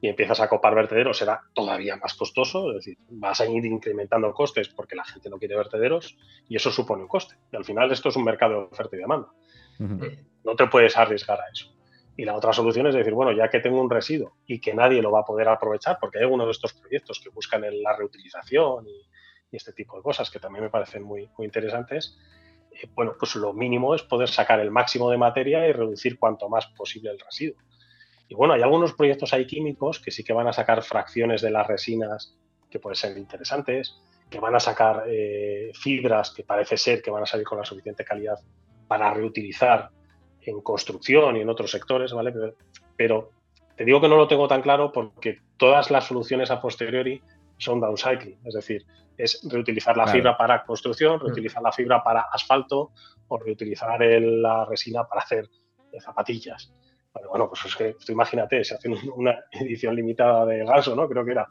y 0.00 0.08
empiezas 0.08 0.40
a 0.40 0.48
copar 0.48 0.74
vertederos 0.74 1.16
será 1.16 1.42
todavía 1.54 1.96
más 1.96 2.14
costoso, 2.14 2.70
es 2.70 2.76
decir, 2.84 2.98
vas 3.08 3.40
a 3.40 3.46
ir 3.46 3.64
incrementando 3.64 4.34
costes 4.34 4.68
porque 4.68 4.96
la 4.96 5.04
gente 5.04 5.30
no 5.30 5.38
quiere 5.38 5.56
vertederos 5.56 6.18
y 6.48 6.56
eso 6.56 6.72
supone 6.72 7.02
un 7.02 7.08
coste. 7.08 7.36
Y 7.52 7.56
al 7.56 7.64
final 7.64 7.90
esto 7.92 8.08
es 8.08 8.16
un 8.16 8.24
mercado 8.24 8.52
de 8.52 8.58
oferta 8.64 8.96
y 8.96 8.98
demanda. 8.98 9.28
No 10.44 10.56
te 10.56 10.66
puedes 10.66 10.96
arriesgar 10.96 11.40
a 11.40 11.48
eso. 11.52 11.72
Y 12.16 12.24
la 12.24 12.36
otra 12.36 12.52
solución 12.52 12.86
es 12.86 12.94
decir, 12.94 13.14
bueno, 13.14 13.32
ya 13.32 13.48
que 13.48 13.60
tengo 13.60 13.80
un 13.80 13.88
residuo 13.88 14.36
y 14.46 14.60
que 14.60 14.74
nadie 14.74 15.00
lo 15.00 15.10
va 15.10 15.20
a 15.20 15.24
poder 15.24 15.48
aprovechar, 15.48 15.98
porque 16.00 16.18
hay 16.18 16.24
algunos 16.24 16.46
de 16.46 16.52
estos 16.52 16.74
proyectos 16.74 17.20
que 17.20 17.30
buscan 17.30 17.62
la 17.82 17.96
reutilización 17.96 18.86
y, 18.86 19.06
este 19.50 19.74
tipo 19.74 19.98
de 19.98 20.02
cosas 20.02 20.30
que 20.30 20.38
también 20.38 20.64
me 20.64 20.70
parecen 20.70 21.02
muy, 21.02 21.28
muy 21.36 21.44
interesantes, 21.44 22.16
eh, 22.70 22.88
bueno, 22.94 23.14
pues 23.18 23.34
lo 23.36 23.52
mínimo 23.52 23.94
es 23.94 24.02
poder 24.02 24.30
sacar 24.30 24.60
el 24.60 24.70
máximo 24.70 25.10
de 25.10 25.18
materia 25.18 25.68
y 25.68 25.72
reducir 25.72 26.18
cuanto 26.18 26.48
más 26.48 26.68
posible 26.68 27.10
el 27.10 27.18
residuo. 27.18 27.60
Y 28.28 28.34
bueno, 28.34 28.54
hay 28.54 28.62
algunos 28.62 28.94
proyectos 28.94 29.34
ahí 29.34 29.46
químicos 29.46 30.00
que 30.00 30.10
sí 30.10 30.24
que 30.24 30.32
van 30.32 30.48
a 30.48 30.54
sacar 30.54 30.82
fracciones 30.82 31.42
de 31.42 31.50
las 31.50 31.66
resinas 31.66 32.34
que 32.70 32.78
pueden 32.78 32.96
ser 32.96 33.18
interesantes, 33.18 33.94
que 34.30 34.40
van 34.40 34.54
a 34.54 34.60
sacar 34.60 35.04
eh, 35.06 35.70
fibras 35.74 36.30
que 36.30 36.42
parece 36.42 36.78
ser 36.78 37.02
que 37.02 37.10
van 37.10 37.24
a 37.24 37.26
salir 37.26 37.46
con 37.46 37.58
la 37.58 37.64
suficiente 37.64 38.04
calidad 38.04 38.38
para 38.88 39.12
reutilizar 39.12 39.90
en 40.44 40.60
construcción 40.60 41.36
y 41.36 41.40
en 41.40 41.48
otros 41.48 41.70
sectores, 41.70 42.12
¿vale? 42.12 42.32
Pero, 42.96 43.30
te 43.76 43.84
digo 43.84 44.00
que 44.00 44.08
no 44.08 44.16
lo 44.16 44.28
tengo 44.28 44.48
tan 44.48 44.62
claro 44.62 44.92
porque 44.92 45.38
todas 45.56 45.90
las 45.90 46.04
soluciones 46.04 46.50
a 46.50 46.60
posteriori 46.60 47.22
son 47.58 47.80
downcycling, 47.80 48.38
es 48.44 48.54
decir, 48.54 48.84
es 49.16 49.40
reutilizar 49.48 49.96
la 49.96 50.06
fibra 50.06 50.36
para 50.36 50.64
construcción, 50.64 51.16
mm. 51.16 51.26
reutilizar 51.26 51.62
la 51.62 51.72
fibra 51.72 52.02
para 52.02 52.22
asfalto 52.22 52.90
o 53.28 53.38
reutilizar 53.38 54.00
la 54.00 54.64
resina 54.64 55.04
para 55.04 55.22
hacer 55.22 55.48
zapatillas. 56.00 56.72
Bueno, 57.28 57.48
pues 57.48 57.64
es 57.66 57.76
que 57.76 57.94
tú 58.04 58.12
imagínate, 58.12 58.64
se 58.64 58.74
hace 58.74 58.88
una 58.88 59.38
edición 59.52 59.94
limitada 59.94 60.46
de 60.46 60.64
ganso, 60.64 60.96
¿no? 60.96 61.08
Creo 61.08 61.24
que 61.24 61.32
era 61.32 61.48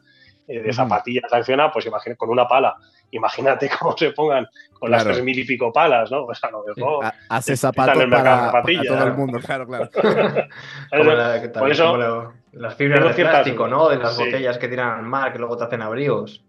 eh, 0.47 0.61
de 0.61 0.73
zapatillas 0.73 1.31
acciona, 1.31 1.71
pues 1.71 1.85
imagínate, 1.85 2.17
con 2.17 2.29
una 2.29 2.47
pala. 2.47 2.75
Imagínate 3.11 3.69
cómo 3.79 3.95
se 3.97 4.11
pongan 4.11 4.47
con 4.73 4.89
las 4.89 5.03
tres 5.03 5.21
mil 5.23 5.37
y 5.37 5.45
pico 5.45 5.71
palas, 5.71 6.09
¿no? 6.09 6.25
Pues 6.25 6.43
a 6.43 6.49
lo 6.49 6.63
mejor. 6.63 7.05
Hace 7.29 7.55
zapatos 7.55 8.03
para, 8.09 8.51
para, 8.51 8.63
todo 8.63 9.07
el 9.07 9.13
mundo, 9.13 9.39
claro, 9.39 9.67
claro. 9.67 9.89
Por 11.53 11.71
eso. 11.71 12.33
las 12.53 12.75
fibras 12.75 13.15
de 13.15 13.23
plástico, 13.23 13.67
¿no? 13.67 13.89
De 13.89 13.97
las 13.97 14.17
botellas 14.17 14.57
que 14.57 14.67
tiran 14.67 14.99
al 14.99 15.03
mar, 15.03 15.31
que 15.31 15.39
luego 15.39 15.55
te 15.57 15.65
hacen 15.65 15.81
abrigos. 15.81 16.43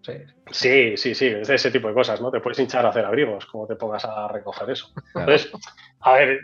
Sí. 0.51 0.97
sí, 0.97 1.15
sí, 1.15 1.27
ese 1.27 1.71
tipo 1.71 1.89
de 1.89 1.95
cosas, 1.95 2.21
¿no? 2.21 2.31
Te 2.31 2.41
puedes 2.41 2.59
hinchar 2.59 2.87
a 2.87 2.89
hacer 2.89 3.05
abrigos, 3.05 3.45
como 3.47 3.67
te 3.67 3.77
pongas 3.77 4.05
a 4.05 4.29
recoger 4.29 4.71
eso. 4.71 4.93
Entonces, 5.15 5.53
a 6.01 6.13
ver, 6.15 6.41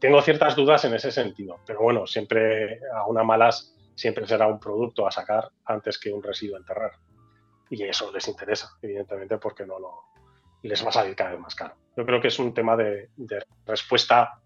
tengo 0.00 0.20
ciertas 0.22 0.56
dudas 0.56 0.84
en 0.84 0.94
ese 0.94 1.12
sentido, 1.12 1.60
pero 1.66 1.80
bueno, 1.80 2.06
siempre 2.06 2.80
a 2.94 3.06
una 3.06 3.22
malas 3.22 3.74
siempre 3.94 4.26
será 4.26 4.46
un 4.46 4.60
producto 4.60 5.06
a 5.06 5.10
sacar 5.10 5.50
antes 5.64 5.98
que 5.98 6.12
un 6.12 6.22
residuo 6.22 6.56
a 6.56 6.60
enterrar. 6.60 6.92
Y 7.70 7.82
eso 7.82 8.10
les 8.12 8.26
interesa, 8.28 8.70
evidentemente, 8.82 9.38
porque 9.38 9.66
no 9.66 9.78
lo, 9.78 10.04
les 10.62 10.84
va 10.84 10.88
a 10.88 10.92
salir 10.92 11.14
cada 11.14 11.30
vez 11.30 11.40
más 11.40 11.54
caro. 11.54 11.74
Yo 11.96 12.04
creo 12.06 12.20
que 12.20 12.28
es 12.28 12.38
un 12.38 12.54
tema 12.54 12.76
de, 12.76 13.08
respuesta 13.66 14.40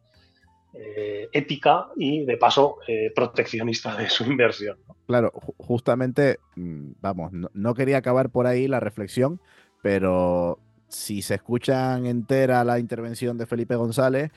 eh, 0.75 1.29
ética 1.33 1.89
y, 1.97 2.25
de 2.25 2.37
paso, 2.37 2.79
eh, 2.87 3.13
proteccionista 3.15 3.95
de 3.97 4.09
su 4.09 4.25
inversión. 4.25 4.79
Claro, 5.07 5.33
justamente, 5.59 6.39
mm, 6.57 6.93
vamos, 7.01 7.33
no, 7.33 7.75
quería 7.75 7.99
acabar 7.99 8.31
por 8.31 8.47
ahí 8.47 8.69
la 8.69 8.81
reflexión, 8.81 9.41
pero 9.83 10.59
si 10.89 11.23
se 11.23 11.35
escuchan 11.35 12.07
entera 12.07 12.65
la 12.65 12.79
intervención 12.79 13.39
de 13.39 13.47
Felipe 13.47 13.77
González, 13.77 14.31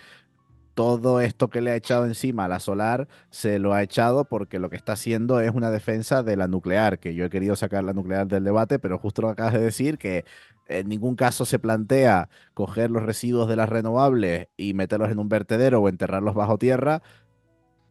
todo 0.75 1.21
esto 1.21 1.49
que 1.49 1.61
le 1.61 1.71
ha 1.71 1.75
echado 1.75 2.05
encima 2.05 2.45
a 2.45 2.47
la 2.49 2.59
solar 2.59 3.07
se 3.31 3.59
lo 3.59 3.73
ha 3.73 3.81
echado 3.81 4.25
porque 4.25 4.59
lo 4.59 4.69
que 4.69 4.75
está 4.75 4.93
haciendo 4.93 5.39
es 5.39 5.51
una 5.55 5.71
defensa 5.71 6.21
de 6.21 6.35
la 6.35 6.47
nuclear, 6.47 6.99
que 6.99 7.15
yo 7.15 7.25
he 7.25 7.29
querido 7.29 7.55
sacar 7.55 7.83
la 7.83 7.93
nuclear 7.93 8.27
del 8.27 8.43
debate, 8.43 8.77
pero 8.77 8.99
justo 8.99 9.21
lo 9.21 9.29
acabas 9.29 9.53
de 9.53 9.61
decir 9.61 9.97
que 9.97 10.25
en 10.67 10.89
ningún 10.89 11.15
caso 11.15 11.45
se 11.45 11.59
plantea 11.59 12.29
coger 12.53 12.91
los 12.91 13.03
residuos 13.03 13.47
de 13.47 13.55
las 13.55 13.69
renovables 13.69 14.49
y 14.57 14.73
meterlos 14.73 15.09
en 15.11 15.19
un 15.19 15.29
vertedero 15.29 15.81
o 15.81 15.89
enterrarlos 15.89 16.35
bajo 16.35 16.57
tierra. 16.57 17.01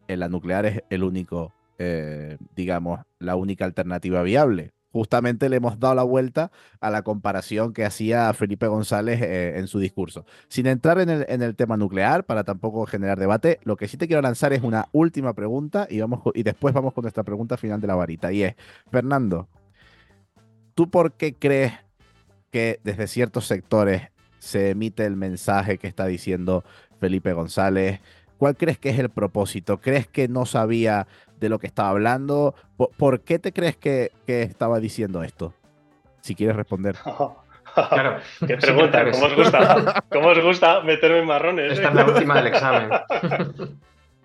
En 0.07 0.19
la 0.19 0.29
nuclear 0.29 0.65
es 0.67 0.83
el 0.89 1.03
único, 1.03 1.53
eh, 1.79 2.37
digamos, 2.55 2.99
la 3.17 3.35
única 3.35 3.65
alternativa 3.65 4.21
viable 4.21 4.74
justamente 4.95 5.49
le 5.49 5.57
hemos 5.57 5.77
dado 5.77 5.93
la 5.93 6.03
vuelta 6.03 6.53
a 6.79 6.89
la 6.89 7.01
comparación 7.01 7.73
que 7.73 7.83
hacía 7.83 8.33
Felipe 8.33 8.65
González 8.67 9.21
eh, 9.21 9.59
en 9.59 9.67
su 9.67 9.77
discurso. 9.77 10.25
Sin 10.47 10.67
entrar 10.67 10.99
en 10.99 11.09
el, 11.09 11.55
tema 11.57 11.75
nuclear, 11.75 12.23
para 12.23 12.45
tampoco 12.45 12.85
generar 12.85 13.19
debate, 13.19 13.59
lo 13.65 13.75
que 13.75 13.89
sí 13.89 13.97
te 13.97 14.07
quiero 14.07 14.21
lanzar 14.21 14.53
es 14.53 14.63
una 14.63 14.87
última 14.93 15.33
pregunta 15.33 15.85
y, 15.89 15.99
vamos, 15.99 16.21
y 16.33 16.43
después 16.43 16.73
vamos 16.73 16.93
con 16.93 17.01
nuestra 17.01 17.23
pregunta 17.25 17.57
final 17.57 17.81
de 17.81 17.87
la 17.87 17.95
varita. 17.95 18.31
Y 18.31 18.43
es, 18.43 18.55
Fernando, 18.89 19.49
¿tú 20.75 20.89
por 20.89 21.11
qué 21.11 21.35
crees 21.35 21.73
que 22.49 22.79
desde 22.85 23.07
ciertos 23.07 23.47
sectores 23.47 24.03
se 24.39 24.69
emite 24.69 25.05
el 25.05 25.17
mensaje 25.17 25.77
que 25.77 25.87
está 25.87 26.05
diciendo 26.05 26.63
Felipe 27.01 27.33
González? 27.33 27.99
¿Cuál 28.37 28.55
crees 28.55 28.79
que 28.79 28.91
es 28.91 28.99
el 28.99 29.09
propósito? 29.09 29.81
¿Crees 29.81 30.07
que 30.07 30.29
no 30.29 30.45
sabía 30.45 31.05
de 31.39 31.49
lo 31.49 31.59
que 31.59 31.67
estaba 31.67 31.89
hablando. 31.89 32.55
¿Por, 32.77 33.21
qué 33.21 33.39
te 33.39 33.51
crees 33.51 33.77
que, 33.77 34.11
estaba 34.27 34.79
diciendo 34.79 35.23
esto? 35.23 35.53
Si 36.21 36.35
quieres 36.35 36.55
responder. 36.55 36.95
Claro. 37.89 38.21
Qué 38.47 38.55
pregunta, 38.55 39.11
¿cómo 39.11 39.25
os 39.25 39.35
gusta? 39.35 40.05
¿Cómo 40.09 40.29
os 40.29 40.39
gusta 40.41 40.79
meterme 40.79 41.19
en 41.19 41.25
marrones? 41.25 41.73
Esta 41.73 41.89
es 41.89 41.95
la 41.95 42.05
última 42.05 42.35
del 42.35 42.47
examen. 42.47 42.89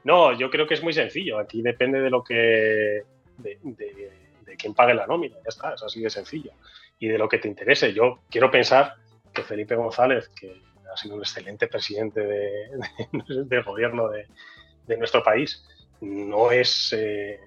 No, 0.05 0.33
yo 0.33 0.51
creo 0.51 0.67
que 0.67 0.75
es 0.75 0.83
muy 0.83 0.93
sencillo. 0.93 1.39
Aquí 1.39 1.61
depende 1.61 2.01
de 2.01 2.11
lo 2.11 2.23
que. 2.23 3.03
de, 3.39 3.59
de, 3.63 4.57
quién 4.57 4.73
pague 4.73 4.95
la 4.95 5.07
nómina. 5.07 5.37
Ya 5.37 5.49
está, 5.49 5.75
es 5.75 5.83
así 5.83 6.01
de 6.01 6.11
sencillo. 6.11 6.53
Y 6.99 7.09
de 7.09 7.19
lo 7.19 7.29
que 7.29 7.39
te 7.39 7.49
interese. 7.49 7.93
Yo 7.93 8.21
quiero 8.31 8.51
pensar 8.51 8.95
que 9.35 9.43
Felipe 9.43 9.75
González, 9.75 10.29
que 10.29 10.63
ha 10.93 10.97
sido 10.97 11.17
un 11.17 11.21
excelente 11.21 11.67
presidente 11.67 12.21
de, 12.21 13.63
gobierno 13.67 14.09
de, 14.09 14.27
de 14.87 14.97
nuestro 14.97 15.23
país, 15.23 15.65
no 16.01 16.51
es. 16.51 16.94
Eh, 16.96 17.40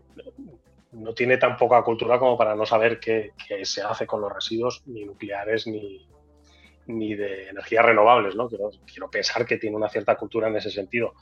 no 0.92 1.14
tiene 1.14 1.38
tan 1.38 1.58
poca 1.58 1.82
cultura 1.82 2.20
como 2.20 2.38
para 2.38 2.56
no 2.56 2.66
saber 2.66 3.00
qué, 3.00 3.32
se 3.64 3.82
hace 3.82 4.06
con 4.06 4.22
los 4.22 4.32
residuos, 4.32 4.84
ni 4.86 5.06
nucleares, 5.06 5.66
ni, 5.66 6.08
ni 6.86 7.16
de 7.16 7.50
energías 7.50 7.84
renovables, 7.84 8.36
¿no? 8.36 8.48
Quiero, 8.48 9.10
pensar 9.10 9.46
que 9.46 9.58
tiene 9.58 9.76
una 9.76 9.90
cierta 9.90 10.16
cultura 10.16 10.48
en 10.50 10.58
ese 10.58 10.70
sentido. 10.70 11.14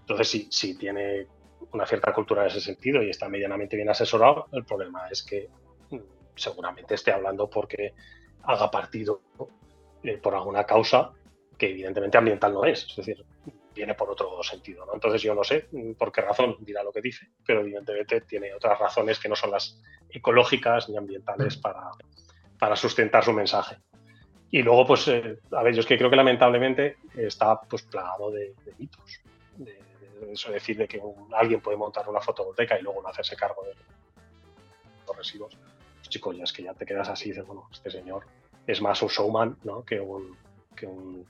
Entonces, 0.00 0.28
si, 0.28 0.48
si 0.50 0.78
tiene 0.78 1.26
una 1.72 1.84
cierta 1.84 2.12
cultura 2.14 2.42
en 2.42 2.48
ese 2.48 2.60
sentido 2.60 3.02
y 3.02 3.10
está 3.10 3.28
medianamente 3.28 3.76
bien 3.76 3.88
asesorado, 3.88 4.46
el 4.52 4.64
problema 4.64 5.08
es 5.10 5.24
que 5.24 5.48
mm, 5.90 5.98
seguramente 6.36 6.94
esté 6.94 7.10
hablando 7.10 7.50
porque 7.50 7.94
haga 8.44 8.70
partido 8.70 9.20
eh, 10.04 10.16
por 10.18 10.34
alguna 10.34 10.64
causa 10.64 11.12
que 11.56 11.70
evidentemente 11.70 12.16
ambiental 12.16 12.52
no 12.54 12.64
es. 12.64 12.86
Es 12.88 12.96
decir, 12.96 13.24
viene 13.78 13.94
por 13.94 14.10
otro 14.10 14.42
sentido. 14.42 14.84
¿no? 14.84 14.94
Entonces 14.94 15.22
yo 15.22 15.34
no 15.34 15.44
sé 15.44 15.68
por 15.96 16.12
qué 16.12 16.20
razón 16.20 16.56
dirá 16.60 16.82
lo 16.82 16.92
que 16.92 17.00
dice, 17.00 17.28
pero 17.46 17.60
evidentemente 17.60 18.20
tiene 18.22 18.52
otras 18.52 18.78
razones 18.78 19.18
que 19.18 19.28
no 19.28 19.36
son 19.36 19.52
las 19.52 19.80
ecológicas 20.10 20.88
ni 20.88 20.96
ambientales 20.96 21.58
mm. 21.58 21.60
para, 21.60 21.90
para 22.58 22.76
sustentar 22.76 23.24
su 23.24 23.32
mensaje. 23.32 23.76
Y 24.50 24.62
luego, 24.62 24.86
pues, 24.86 25.06
eh, 25.08 25.38
a 25.52 25.62
ver, 25.62 25.74
yo 25.74 25.80
es 25.80 25.86
que 25.86 25.98
creo 25.98 26.10
que 26.10 26.16
lamentablemente 26.16 26.96
está 27.16 27.60
pues 27.60 27.82
plagado 27.82 28.30
de, 28.30 28.54
mitos. 28.78 29.20
De, 29.56 29.78
eso 30.32 30.50
decir 30.50 30.76
de 30.76 30.88
que 30.88 31.00
alguien 31.32 31.60
puede 31.60 31.76
montar 31.76 32.08
una 32.08 32.20
fotovoltaica 32.20 32.78
y 32.78 32.82
luego 32.82 33.02
no 33.02 33.08
hacerse 33.08 33.36
cargo 33.36 33.62
de 33.64 33.74
los 35.06 35.16
residuos. 35.16 35.56
Pues 35.96 36.08
chicos, 36.08 36.36
ya 36.36 36.44
es 36.44 36.52
que 36.52 36.64
ya 36.64 36.74
te 36.74 36.84
quedas 36.84 37.08
así 37.08 37.28
dices, 37.28 37.46
bueno, 37.46 37.68
este 37.70 37.90
señor 37.90 38.26
es 38.66 38.82
más 38.82 39.00
un 39.02 39.08
showman 39.08 39.58
¿no? 39.62 39.84
que 39.84 40.00
un, 40.00 40.36
que 40.74 40.86
un 40.86 41.24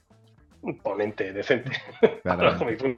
un 0.61 0.77
ponente 0.79 1.33
decente. 1.33 1.71
¿eh? 2.01 2.97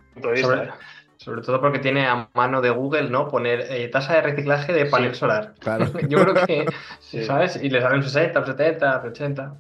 Sobre, 1.17 1.41
todo 1.43 1.61
porque 1.61 1.79
tiene 1.79 2.07
a 2.07 2.29
mano 2.33 2.61
de 2.61 2.71
Google, 2.71 3.09
¿no? 3.09 3.27
Poner 3.27 3.67
eh, 3.69 3.87
tasa 3.89 4.15
de 4.15 4.21
reciclaje 4.21 4.73
de 4.73 4.87
panel 4.87 5.13
solar. 5.13 5.53
Yo 6.07 6.23
creo 6.23 6.45
que, 6.45 6.65
¿sabes? 7.25 7.61
Y 7.61 7.69
le 7.69 7.81
salen 7.81 8.01
60, 8.01 8.45
70, 8.45 9.03
80. 9.05 9.53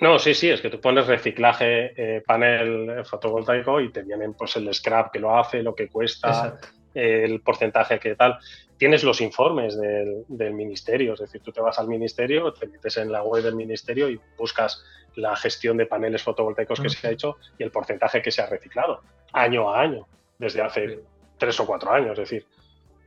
No, 0.00 0.18
sí, 0.18 0.34
sí, 0.34 0.50
es 0.50 0.60
que 0.60 0.70
tú 0.70 0.80
pones 0.80 1.06
reciclaje 1.06 1.92
eh, 1.96 2.22
panel 2.24 3.04
fotovoltaico 3.04 3.80
y 3.80 3.90
te 3.90 4.02
vienen 4.02 4.34
pues 4.34 4.56
el 4.56 4.72
scrap 4.72 5.10
que 5.10 5.18
lo 5.18 5.36
hace, 5.36 5.62
lo 5.62 5.74
que 5.74 5.88
cuesta, 5.88 6.58
el 6.94 7.40
porcentaje 7.40 7.98
que 7.98 8.14
tal. 8.14 8.38
Tienes 8.78 9.02
los 9.02 9.20
informes 9.20 9.78
del, 9.78 10.24
del, 10.28 10.54
ministerio, 10.54 11.14
es 11.14 11.20
decir, 11.20 11.42
tú 11.42 11.50
te 11.52 11.60
vas 11.60 11.78
al 11.78 11.88
ministerio, 11.88 12.52
te 12.52 12.68
metes 12.68 12.96
en 12.96 13.10
la 13.10 13.22
web 13.22 13.42
del 13.42 13.56
ministerio 13.56 14.08
y 14.08 14.20
buscas 14.36 14.84
la 15.16 15.34
gestión 15.36 15.76
de 15.76 15.86
paneles 15.86 16.22
fotovoltaicos 16.22 16.80
que 16.80 16.88
se 16.88 17.06
ha 17.06 17.10
hecho 17.10 17.36
y 17.58 17.64
el 17.64 17.72
porcentaje 17.72 18.22
que 18.22 18.30
se 18.30 18.40
ha 18.40 18.46
reciclado 18.46 19.02
año 19.32 19.68
a 19.68 19.80
año, 19.80 20.06
desde 20.38 20.62
hace 20.62 21.00
tres 21.36 21.58
o 21.60 21.66
cuatro 21.66 21.90
años. 21.90 22.12
Es 22.12 22.30
decir, 22.30 22.46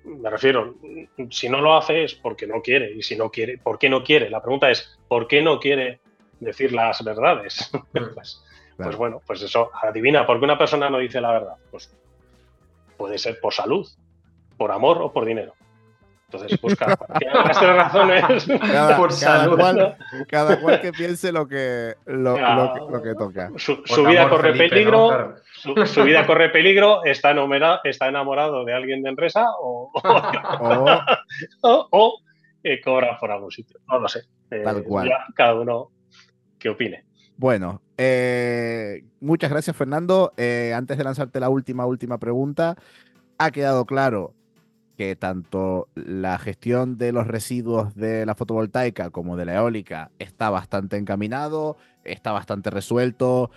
me 0.03 0.30
refiero, 0.30 0.76
si 1.30 1.49
no 1.49 1.61
lo 1.61 1.76
hace 1.76 2.03
es 2.03 2.15
porque 2.15 2.47
no 2.47 2.61
quiere. 2.61 2.91
Y 2.91 3.01
si 3.01 3.15
no 3.15 3.30
quiere, 3.30 3.57
¿por 3.57 3.78
qué 3.78 3.89
no 3.89 4.03
quiere? 4.03 4.30
La 4.30 4.41
pregunta 4.41 4.69
es, 4.69 4.99
¿por 5.07 5.28
qué 5.28 5.41
no 5.41 5.59
quiere 5.59 5.99
decir 6.39 6.74
las 6.74 7.03
verdades? 7.03 7.72
Pues, 7.91 8.88
pues, 8.88 8.95
bueno, 8.95 9.22
pues 9.28 9.43
eso, 9.43 9.69
adivina, 9.80 10.26
¿por 10.26 10.39
qué 10.39 10.45
una 10.45 10.57
persona 10.57 10.89
no 10.89 10.97
dice 10.97 11.22
la 11.22 11.34
verdad? 11.34 11.55
Pues 11.69 11.95
puede 12.97 13.19
ser 13.19 13.39
por 13.39 13.53
salud, 13.53 13.88
por 14.57 14.72
amor 14.72 15.03
o 15.03 15.13
por 15.13 15.26
dinero. 15.26 15.53
Entonces 16.32 16.61
busca 16.61 16.88
las 17.45 17.59
tres 17.59 17.75
razones. 17.75 18.47
Cada, 18.61 18.97
Por 18.97 19.09
cada 19.09 19.43
salud, 19.43 19.57
cual, 19.57 19.97
cada 20.29 20.61
cual 20.61 20.82
que 20.82 20.93
piense 20.93 21.32
lo 21.32 21.45
que, 21.47 21.95
lo, 22.05 22.38
lo 22.38 22.73
que, 22.73 22.79
lo 22.91 23.01
que 23.01 23.15
toca. 23.15 23.51
Su, 23.57 24.05
vida 24.05 24.23
amor, 24.23 24.38
corre 24.38 24.53
Felipe, 24.53 24.69
peligro, 24.69 24.97
¿no? 24.97 25.07
Claro. 25.09 25.36
su, 25.53 25.86
su 25.86 26.03
vida 26.03 26.25
corre 26.25 26.49
peligro, 26.49 27.03
está 27.03 27.32
enamorado, 27.32 27.82
está 27.84 28.07
enamorado 28.07 28.63
de 28.63 28.73
alguien 28.73 29.03
de 29.03 29.09
Enresa 29.09 29.45
o, 29.59 29.91
O, 29.93 30.01
o, 31.63 31.88
o, 31.91 32.21
eh, 32.63 32.79
cobra 32.82 33.17
por 33.19 33.29
algún 33.29 33.51
sitio. 33.51 33.79
No 33.89 33.99
lo 33.99 34.07
sé. 34.07 34.21
Eh, 34.51 34.61
Tal 34.63 34.84
cual. 34.84 35.09
ya 35.09 35.25
cada 35.36 35.55
uno 35.55 35.91
que 36.57 36.69
opine. 36.69 37.03
Bueno, 37.36 37.82
eh, 37.97 39.03
muchas 39.19 39.49
gracias 39.49 39.75
Fernando. 39.75 40.32
Eh, 40.38 40.73
antes 40.73 40.97
de 40.97 41.03
lanzarte 41.03 41.41
la 41.41 41.49
última, 41.49 41.86
última 41.86 42.19
pregunta, 42.19 42.77
ha 43.38 43.51
quedado 43.51 43.86
claro 43.86 44.34
que 45.02 45.16
tanto 45.16 45.88
la 45.95 46.38
gestión 46.38 46.99
de 46.99 47.12
los 47.12 47.26
residuos 47.26 47.95
de 47.95 48.24
la 48.24 48.36
fotovoltaica 48.36 49.10
como 49.10 49.36
de 49.36 49.45
la 49.45 49.56
eólica 49.56 50.12
está 50.20 50.52
bastante 50.52 50.95
encaminado, 50.95 51.76
está 52.04 52.32
bastante 52.32 52.70
resuelto, 52.70 53.49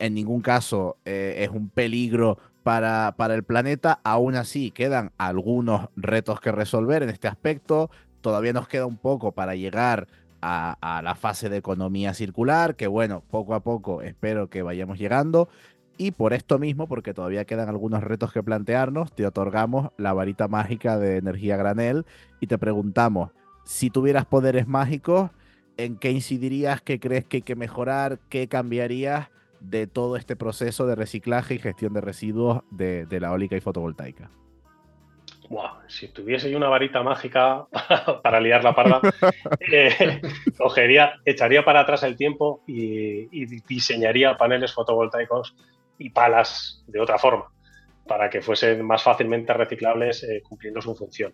en 0.00 0.14
ningún 0.14 0.40
caso 0.40 0.96
eh, 1.04 1.36
es 1.38 1.50
un 1.50 1.68
peligro 1.68 2.38
para, 2.64 3.14
para 3.16 3.36
el 3.36 3.44
planeta, 3.44 4.00
aún 4.02 4.34
así 4.34 4.72
quedan 4.72 5.12
algunos 5.18 5.88
retos 5.94 6.40
que 6.40 6.50
resolver 6.50 7.04
en 7.04 7.10
este 7.10 7.28
aspecto, 7.28 7.92
todavía 8.20 8.52
nos 8.52 8.66
queda 8.66 8.84
un 8.84 8.96
poco 8.96 9.30
para 9.30 9.54
llegar 9.54 10.08
a, 10.40 10.78
a, 10.80 11.00
la 11.02 11.14
fase 11.14 11.48
de 11.48 11.58
economía 11.58 12.12
circular, 12.12 12.74
que 12.74 12.88
bueno, 12.88 13.22
poco 13.30 13.54
a 13.54 13.60
poco 13.60 14.02
espero 14.02 14.50
que 14.50 14.62
vayamos 14.62 14.98
llegando. 14.98 15.48
Y 16.00 16.12
por 16.12 16.32
esto 16.32 16.60
mismo, 16.60 16.86
porque 16.86 17.12
todavía 17.12 17.44
quedan 17.44 17.68
algunos 17.68 18.04
retos 18.04 18.32
que 18.32 18.42
plantearnos, 18.42 19.12
te 19.12 19.26
otorgamos 19.26 19.90
la 19.96 20.12
varita 20.12 20.46
mágica 20.46 20.96
de 20.96 21.16
energía 21.16 21.56
granel 21.56 22.06
y 22.40 22.46
te 22.46 22.56
preguntamos, 22.56 23.32
si 23.64 23.90
tuvieras 23.90 24.24
poderes 24.24 24.68
mágicos, 24.68 25.32
¿en 25.76 25.98
qué 25.98 26.12
incidirías? 26.12 26.80
¿Qué 26.82 27.00
crees 27.00 27.24
que 27.24 27.38
hay 27.38 27.42
que 27.42 27.56
mejorar? 27.56 28.20
¿Qué 28.28 28.46
cambiarías 28.46 29.28
de 29.58 29.88
todo 29.88 30.16
este 30.16 30.36
proceso 30.36 30.86
de 30.86 30.94
reciclaje 30.94 31.54
y 31.54 31.58
gestión 31.58 31.92
de 31.92 32.00
residuos 32.00 32.62
de, 32.70 33.04
de 33.06 33.18
la 33.18 33.28
eólica 33.28 33.56
y 33.56 33.60
fotovoltaica? 33.60 34.30
Wow, 35.48 35.80
si 35.86 36.08
tuviese 36.08 36.50
yo 36.50 36.58
una 36.58 36.68
varita 36.68 37.02
mágica 37.02 37.66
para 38.22 38.40
liar 38.40 38.62
la 38.62 38.74
parda, 38.74 39.00
eh, 39.72 40.20
cogería, 40.58 41.14
echaría 41.24 41.64
para 41.64 41.80
atrás 41.80 42.02
el 42.02 42.16
tiempo 42.16 42.62
y, 42.66 43.28
y, 43.32 43.46
diseñaría 43.66 44.36
paneles 44.36 44.74
fotovoltaicos 44.74 45.56
y 45.98 46.10
palas 46.10 46.82
de 46.86 47.00
otra 47.00 47.18
forma, 47.18 47.46
para 48.06 48.30
que 48.30 48.40
fuesen 48.40 48.84
más 48.84 49.02
fácilmente 49.02 49.52
reciclables 49.52 50.22
eh, 50.22 50.42
cumpliendo 50.42 50.80
su 50.80 50.94
función. 50.94 51.32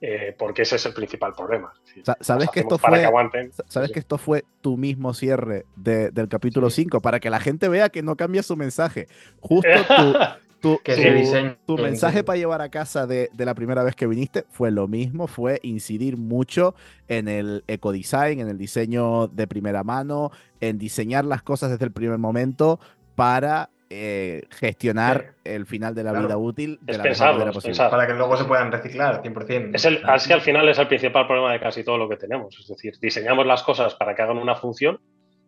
Eh, 0.00 0.34
porque 0.36 0.62
ese 0.62 0.76
es 0.76 0.84
el 0.84 0.92
principal 0.92 1.32
problema. 1.32 1.72
¿Sabes 2.20 2.50
que 2.50 2.60
esto 2.60 2.76
fue, 2.76 3.00
que 3.00 3.50
¿sabes 3.68 3.90
que 3.90 4.00
esto 4.00 4.18
fue 4.18 4.44
tu 4.60 4.76
mismo 4.76 5.14
cierre 5.14 5.64
de, 5.76 6.10
del 6.10 6.28
capítulo 6.28 6.68
sí. 6.68 6.82
5? 6.82 7.00
Para 7.00 7.20
que 7.20 7.30
la 7.30 7.40
gente 7.40 7.70
vea 7.70 7.88
que 7.88 8.02
no 8.02 8.14
cambia 8.14 8.42
su 8.42 8.54
mensaje. 8.54 9.06
Justo 9.40 9.70
tu, 10.60 10.76
tu, 10.76 10.80
tu, 10.84 10.92
diseño, 10.92 11.56
tu 11.64 11.78
mensaje 11.78 12.22
para 12.22 12.36
llevar 12.36 12.60
a 12.60 12.68
casa 12.68 13.06
de, 13.06 13.30
de, 13.32 13.44
la 13.46 13.54
primera 13.54 13.82
vez 13.82 13.94
que 13.96 14.06
viniste 14.06 14.44
fue 14.50 14.70
lo 14.70 14.88
mismo, 14.88 15.26
fue 15.26 15.58
incidir 15.62 16.18
mucho 16.18 16.74
en 17.08 17.28
el 17.28 17.64
ecodesign, 17.66 18.40
en 18.40 18.48
el 18.48 18.58
diseño 18.58 19.28
de 19.28 19.46
primera 19.46 19.84
mano, 19.84 20.32
en 20.60 20.76
diseñar 20.76 21.24
las 21.24 21.42
cosas 21.42 21.70
desde 21.70 21.84
el 21.86 21.92
primer 21.92 22.18
momento 22.18 22.78
para 23.14 23.70
eh, 23.94 24.42
gestionar 24.50 25.34
sí. 25.44 25.52
el 25.52 25.66
final 25.66 25.94
de 25.94 26.04
la 26.04 26.10
claro. 26.10 26.26
vida 26.26 26.36
útil 26.36 26.78
de 26.82 26.92
es 26.92 26.98
la 26.98 27.04
pensarlo, 27.04 27.34
manera 27.34 27.52
posible. 27.52 27.70
Pensar. 27.70 27.90
Para 27.90 28.06
que 28.06 28.14
luego 28.14 28.36
se 28.36 28.44
puedan 28.44 28.72
reciclar 28.72 29.22
100%. 29.22 29.70
Es, 29.74 29.84
el, 29.84 30.02
es 30.14 30.26
que 30.26 30.34
al 30.34 30.40
final 30.40 30.68
es 30.68 30.78
el 30.78 30.88
principal 30.88 31.26
problema 31.26 31.52
de 31.52 31.60
casi 31.60 31.84
todo 31.84 31.98
lo 31.98 32.08
que 32.08 32.16
tenemos. 32.16 32.58
Es 32.58 32.66
decir, 32.66 32.94
diseñamos 33.00 33.46
las 33.46 33.62
cosas 33.62 33.94
para 33.94 34.14
que 34.14 34.22
hagan 34.22 34.38
una 34.38 34.56
función, 34.56 35.00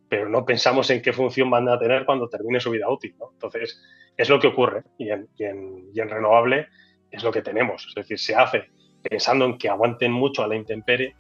pero 0.09 0.29
no 0.29 0.45
pensamos 0.45 0.89
en 0.91 1.03
qué 1.03 1.13
función 1.13 1.51
van 1.51 1.69
a 1.69 1.79
tener 1.79 2.05
cuando 2.05 2.29
termine 2.29 2.61
su 2.61 2.71
vida 2.71 2.89
útil. 2.89 3.15
¿no? 3.19 3.31
Entonces, 3.33 3.83
es 4.17 4.29
lo 4.29 4.39
que 4.39 4.47
ocurre. 4.49 4.85
Y 4.99 5.11
en, 5.11 5.29
y, 5.37 5.45
en, 5.45 5.91
y 5.93 6.01
en, 6.01 6.09
renovable 6.09 6.69
es 7.11 7.23
lo 7.23 7.33
que 7.33 7.43
tenemos. 7.43 7.87
Es 7.89 7.95
decir, 7.95 8.19
se 8.19 8.35
hace 8.35 8.71
pensando 9.03 9.45
en 9.45 9.59
que 9.59 9.69
aguanten 9.69 10.13
mucho 10.13 10.43
a 10.43 10.49
la 10.49 10.57
intemperie, 10.57 11.15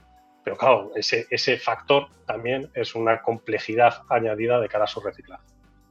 pero 0.44 0.56
claro, 0.56 0.92
ese, 0.94 1.26
ese 1.30 1.56
factor 1.56 2.06
también 2.26 2.70
es 2.74 2.94
una 2.94 3.22
complejidad 3.22 4.02
añadida 4.08 4.60
de 4.60 4.68
cara 4.68 4.84
a 4.84 4.88
su 4.88 5.00
reciclaje. 5.00 5.44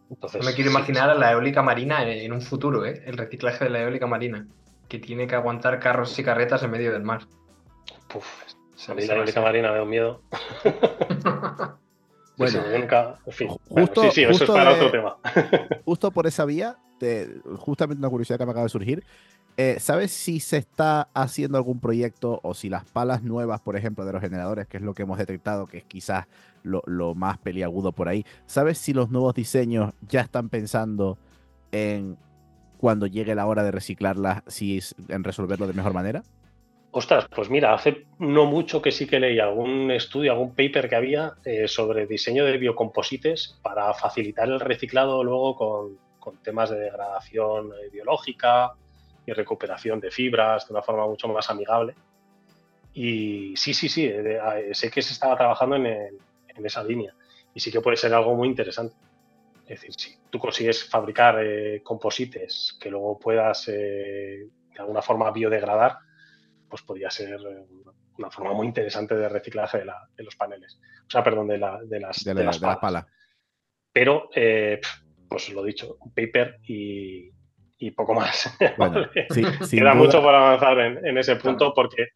Entonces, 0.10 0.41
no 0.41 0.47
me 0.47 0.53
quiero 0.53 0.70
imaginar 0.70 1.10
a 1.10 1.16
la 1.16 1.32
eólica 1.32 1.62
marina 1.62 2.03
en, 2.03 2.10
en, 2.10 2.32
un 2.32 2.41
futuro, 2.41 2.86
¿eh? 2.86 3.03
el 3.06 3.18
reciclaje 3.18 3.66
de 3.66 3.70
la 3.72 3.82
eólica 3.82 4.08
marina, 4.08 4.47
que 4.88 4.99
tiene 4.99 5.28
que 5.28 5.36
aguantar 5.36 5.80
carros 5.80 6.18
y 6.20 6.24
carretas 6.24 6.62
en 6.64 6.72
medio 6.72 6.91
del 6.91 7.03
mar. 7.03 7.24
Uf, 8.14 8.26
a 8.89 8.93
mí 8.93 9.06
la 9.06 9.16
eólica 9.16 9.41
marina 9.41 9.72
me 9.72 9.78
da 9.78 9.84
un 9.84 9.89
miedo. 9.89 10.22
Bueno, 12.38 12.62
sí, 12.62 12.80
nunca, 12.80 13.16
en 13.26 13.32
fin. 13.32 13.47
Justo, 13.47 13.64
bueno, 13.70 13.91
sí, 13.95 14.10
sí, 14.12 14.24
eso 14.24 14.43
es 14.43 14.49
para 14.49 14.72
de, 14.72 14.76
otro 14.76 14.91
tema. 14.91 15.18
justo 15.86 16.12
por 16.12 16.28
esa 16.28 16.43
vía, 16.43 16.78
te, 16.99 17.30
justamente 17.58 17.99
una 17.99 18.10
curiosidad 18.10 18.38
que 18.38 18.45
me 18.45 18.51
acaba 18.51 18.66
de 18.66 18.70
surgir. 18.70 19.06
Eh, 19.58 19.78
¿Sabes 19.80 20.12
si 20.12 20.41
se 20.41 20.58
está 20.58 21.08
haciendo 21.14 21.58
algún 21.58 21.80
proyecto 21.80 22.41
o 22.43 22.53
si 22.53 22.68
las 22.68 22.84
palas 22.84 23.24
nuevas, 23.24 23.62
por 23.62 23.78
ejemplo, 23.78 24.03
de 24.03 24.12
los 24.12 24.22
generadores, 24.22 24.68
que 24.68 24.78
es 24.78 24.84
lo 24.84 24.93
que 24.93 25.03
hemos 25.03 25.18
detectado, 25.18 25.66
que 25.66 25.78
es 25.78 25.86
quizás 25.86 26.26
lo, 26.64 27.16
más 27.16 27.38
peliagudo 27.38 27.93
por 27.93 28.10
ahí, 28.10 28.26
¿sabes 28.45 28.78
si 28.78 28.93
los 28.93 29.12
nuevos 29.12 29.34
diseños 29.34 29.93
ya 30.01 30.22
están 30.22 30.49
pensando 30.49 31.18
en 31.72 32.18
cuando 32.78 33.08
llegue 33.08 33.34
la 33.34 33.45
hora 33.45 33.64
de 33.64 33.72
reciclarlas, 33.72 34.43
si 34.47 34.80
es 34.80 34.93
en 35.08 35.24
resolverlo 35.24 35.68
de 35.68 35.74
mejor 35.74 35.93
manera? 35.93 36.24
Ostras, 36.91 37.26
pues 37.34 37.49
mira, 37.49 37.74
hace 37.74 38.08
no 38.20 38.45
mucho 38.45 38.82
que 38.82 38.91
sí 38.91 39.08
que 39.08 39.22
leí 39.22 39.39
algún 39.39 39.89
estudio, 39.91 40.34
algún 40.34 40.53
paper 40.53 40.89
que 40.89 40.95
había 40.95 41.34
eh, 41.45 41.68
sobre 41.70 42.08
diseño 42.08 42.43
de 42.43 42.58
biocomposites 42.58 43.58
para 43.62 43.93
facilitar 43.93 44.49
el 44.49 44.60
reciclado 44.60 45.24
luego 45.24 45.56
con, 45.56 45.97
con 46.20 46.41
temas 46.41 46.70
de 46.70 46.80
degradación 46.80 47.72
eh, 47.72 47.89
biológica 47.91 48.74
y 49.26 49.34
recuperación 49.34 50.00
de 50.00 50.12
fibras 50.12 50.68
de 50.68 50.74
una 50.74 50.84
forma 50.84 51.06
mucho 51.08 51.28
más 51.28 51.50
amigable. 51.50 51.96
Y 52.94 53.56
sí, 53.58 53.74
sí, 53.74 53.90
sí, 53.90 54.12
sé 54.72 54.90
que 54.90 55.02
se 55.02 55.14
estaba 55.14 55.38
trabajando 55.38 55.76
en, 55.76 55.86
el, 55.86 56.18
en, 56.48 56.66
esa 56.66 56.84
línea 56.84 57.14
y 57.54 57.60
sí 57.60 57.72
que 57.72 57.82
puede 57.82 57.98
ser 57.98 58.14
algo 58.14 58.36
muy 58.36 58.48
interesante. 58.48 58.96
Es 59.68 59.82
decir, 59.82 59.94
si 59.98 60.18
tú 60.30 60.40
consigues 60.40 60.88
fabricar 60.88 61.44
eh, 61.44 61.82
composites 61.84 62.78
que 62.80 62.90
luego 62.90 63.20
puedas 63.20 63.66
de 63.66 64.50
alguna 64.78 65.02
forma 65.02 65.32
biodegradar, 65.32 65.98
pues 66.70 66.84
podría 66.84 67.10
ser 67.10 67.40
una 68.18 68.30
forma 68.30 68.54
muy 68.54 68.68
interesante 68.68 69.16
de 69.16 69.30
reciclaje 69.30 69.80
de, 69.80 69.86
la, 69.86 70.08
de 70.16 70.24
los 70.24 70.36
paneles. 70.36 70.80
O 71.08 71.10
sea, 71.10 71.24
perdón, 71.24 71.48
de, 71.48 71.58
la, 71.58 71.80
de 71.84 72.00
las, 72.00 72.24
de, 72.24 72.34
la, 72.34 72.44
las 72.44 72.60
de 72.60 72.68
la 72.68 72.80
pala. 72.80 73.08
Pero, 73.92 74.30
eh, 74.36 74.80
pues 75.30 75.50
lo 75.50 75.64
dicho, 75.64 75.98
un 76.00 76.14
paper 76.14 76.60
y, 76.64 77.30
y 77.78 77.92
poco 77.92 78.14
más. 78.14 78.56
Bueno, 78.78 79.06
sí, 79.30 79.42
Queda 79.78 79.92
duda. 79.92 79.94
mucho 79.96 80.22
por 80.22 80.34
avanzar 80.34 80.80
en, 80.80 81.06
en 81.06 81.18
ese 81.18 81.36
punto 81.36 81.74
porque 81.74 82.10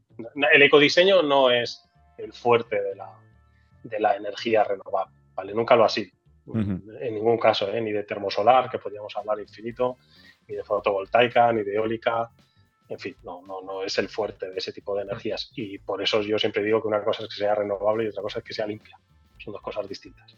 el 0.51 0.62
ecodiseño 0.62 1.22
no 1.24 1.51
es 1.51 1.84
el 2.18 2.34
fuerte 2.34 2.82
de 2.82 2.95
la, 2.95 3.10
de 3.84 3.99
la 3.99 4.16
energía 4.16 4.64
renovable, 4.64 5.16
¿vale? 5.36 5.53
Nunca 5.53 5.76
lo 5.76 5.86
ha 5.86 5.89
sido. 5.89 6.12
Uh 6.45 6.55
-huh. 6.55 6.97
En 7.01 7.14
ningún 7.16 7.38
caso, 7.38 7.72
¿eh? 7.72 7.80
ni 7.82 7.91
de 7.91 8.03
termosolar, 8.03 8.70
que 8.70 8.80
podríamos 8.80 9.16
hablar 9.16 9.39
infinito, 9.39 9.97
ni 10.47 10.55
de 10.55 10.64
fotovoltaica, 10.64 11.53
ni 11.53 11.64
de 11.64 11.76
eólica, 11.76 12.30
en 12.89 12.97
fin, 12.97 13.16
no, 13.24 13.41
no, 13.45 13.62
no 13.62 13.84
es 13.84 13.97
el 13.99 14.10
fuerte 14.10 14.49
de 14.49 14.57
ese 14.57 14.74
tipo 14.74 14.95
de 14.95 15.03
energías. 15.03 15.51
Y 15.55 15.78
por 15.78 16.01
eso 16.01 16.22
yo 16.22 16.39
siempre 16.39 16.64
digo 16.64 16.82
que 16.82 16.88
una 16.88 17.03
cosa 17.03 17.22
es 17.24 17.30
que 17.30 17.36
sea 17.36 17.53
renovable 17.53 18.03
y 18.05 18.07
otra 18.07 18.24
cosa 18.24 18.39
es 18.39 18.45
que 18.45 18.53
sea 18.53 18.66
limpia. 18.66 18.97
Son 19.38 19.53
dos 19.53 19.62
cosas 19.62 19.88
distintas. 19.88 20.36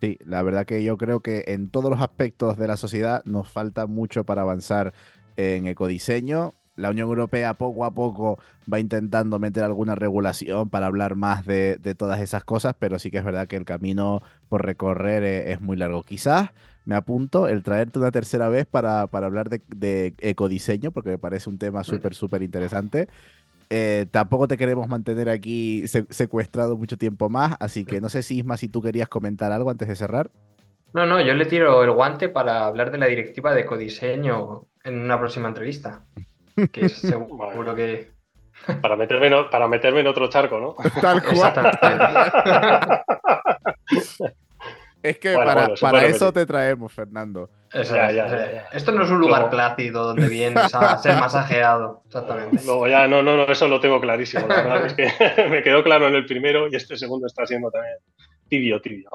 Sí, 0.00 0.18
la 0.24 0.42
verdad 0.42 0.64
que 0.64 0.84
yo 0.84 0.96
creo 0.96 1.20
que 1.20 1.44
en 1.48 1.70
todos 1.70 1.90
los 1.90 2.00
aspectos 2.00 2.56
de 2.56 2.68
la 2.68 2.76
sociedad 2.76 3.22
nos 3.24 3.48
falta 3.48 3.86
mucho 3.86 4.24
para 4.24 4.42
avanzar 4.42 4.94
en 5.36 5.66
ecodiseño. 5.66 6.54
La 6.76 6.90
Unión 6.90 7.08
Europea 7.08 7.54
poco 7.54 7.84
a 7.84 7.92
poco 7.92 8.38
va 8.72 8.78
intentando 8.78 9.40
meter 9.40 9.64
alguna 9.64 9.96
regulación 9.96 10.70
para 10.70 10.86
hablar 10.86 11.16
más 11.16 11.44
de, 11.44 11.76
de 11.76 11.96
todas 11.96 12.20
esas 12.20 12.44
cosas, 12.44 12.76
pero 12.78 13.00
sí 13.00 13.10
que 13.10 13.18
es 13.18 13.24
verdad 13.24 13.48
que 13.48 13.56
el 13.56 13.64
camino 13.64 14.22
por 14.48 14.64
recorrer 14.64 15.24
es, 15.24 15.50
es 15.50 15.60
muy 15.60 15.76
largo. 15.76 16.04
Quizás 16.04 16.50
me 16.88 16.94
apunto 16.94 17.48
el 17.48 17.62
traerte 17.62 17.98
una 17.98 18.10
tercera 18.10 18.48
vez 18.48 18.64
para, 18.64 19.08
para 19.08 19.26
hablar 19.26 19.50
de, 19.50 19.60
de, 19.68 20.14
ecodiseño, 20.20 20.90
porque 20.90 21.10
me 21.10 21.18
parece 21.18 21.50
un 21.50 21.58
tema 21.58 21.84
súper, 21.84 22.14
súper 22.14 22.42
interesante. 22.42 23.08
Eh, 23.70 24.06
tampoco 24.10 24.48
te 24.48 24.56
queremos 24.56 24.88
mantener 24.88 25.28
aquí 25.28 25.86
secuestrado 25.86 26.76
mucho 26.76 26.96
tiempo 26.96 27.28
más, 27.28 27.56
así 27.60 27.84
que 27.84 28.00
no 28.00 28.08
sé 28.08 28.22
si 28.22 28.38
Isma, 28.38 28.56
si 28.56 28.68
tú 28.68 28.80
querías 28.80 29.08
comentar 29.08 29.52
algo 29.52 29.70
antes 29.70 29.88
de 29.88 29.96
cerrar. 29.96 30.30
No, 30.94 31.04
no, 31.04 31.20
yo 31.20 31.34
le 31.34 31.44
tiro 31.44 31.84
el 31.84 31.90
guante 31.90 32.30
para 32.30 32.64
hablar 32.64 32.90
de 32.90 32.98
la 32.98 33.06
directiva 33.06 33.52
de 33.52 33.62
ecodiseño 33.62 34.64
en 34.84 35.00
una 35.00 35.18
próxima 35.18 35.48
entrevista. 35.48 36.02
Que 36.72 36.86
es 36.86 36.92
seguro 36.94 37.74
que. 37.74 38.10
Para 38.80 38.96
meterme, 38.96 39.28
en, 39.28 39.50
para 39.50 39.68
meterme 39.68 40.00
en 40.00 40.08
otro 40.08 40.28
charco, 40.28 40.58
¿no? 40.58 40.74
Tal 41.00 41.22
cual. 41.22 41.52
Es 45.00 45.16
que 45.20 45.32
Bueno, 45.32 45.54
para, 45.54 45.68
bueno, 45.80 45.98
eso 45.98 46.32
te 46.32 46.44
traemos, 46.44 46.92
Fernando. 46.92 47.48
Eso 47.72 47.94
Ya, 47.96 48.10
ya, 48.10 48.26
ya. 48.28 48.64
Esto 48.72 48.92
no 48.92 49.04
es 49.04 49.10
un 49.10 49.18
lugar 49.18 49.40
Luego- 49.40 49.50
plácido 49.50 50.04
donde 50.04 50.28
vienes 50.28 50.74
a 50.74 50.96
ser 51.02 51.16
masajeado. 51.18 52.02
Exactamente. 52.06 52.62
Luego 52.64 52.88
ya, 52.88 53.06
no, 53.06 53.22
no, 53.22 53.36
no, 53.36 53.44
eso 53.44 53.68
lo 53.68 53.80
tengo 53.80 54.00
clarísimo. 54.00 54.46
La 54.48 54.62
verdad 54.62 54.86
es 54.86 54.94
que 54.94 55.08
me 55.50 55.62
quedó 55.62 55.82
claro 55.84 56.08
en 56.08 56.14
el 56.14 56.24
primero 56.26 56.68
y 56.68 56.76
este 56.76 56.96
segundo 56.96 57.26
está 57.26 57.46
siendo 57.46 57.70
también 57.70 57.96
tibio, 58.48 58.80
tibio. 58.80 59.10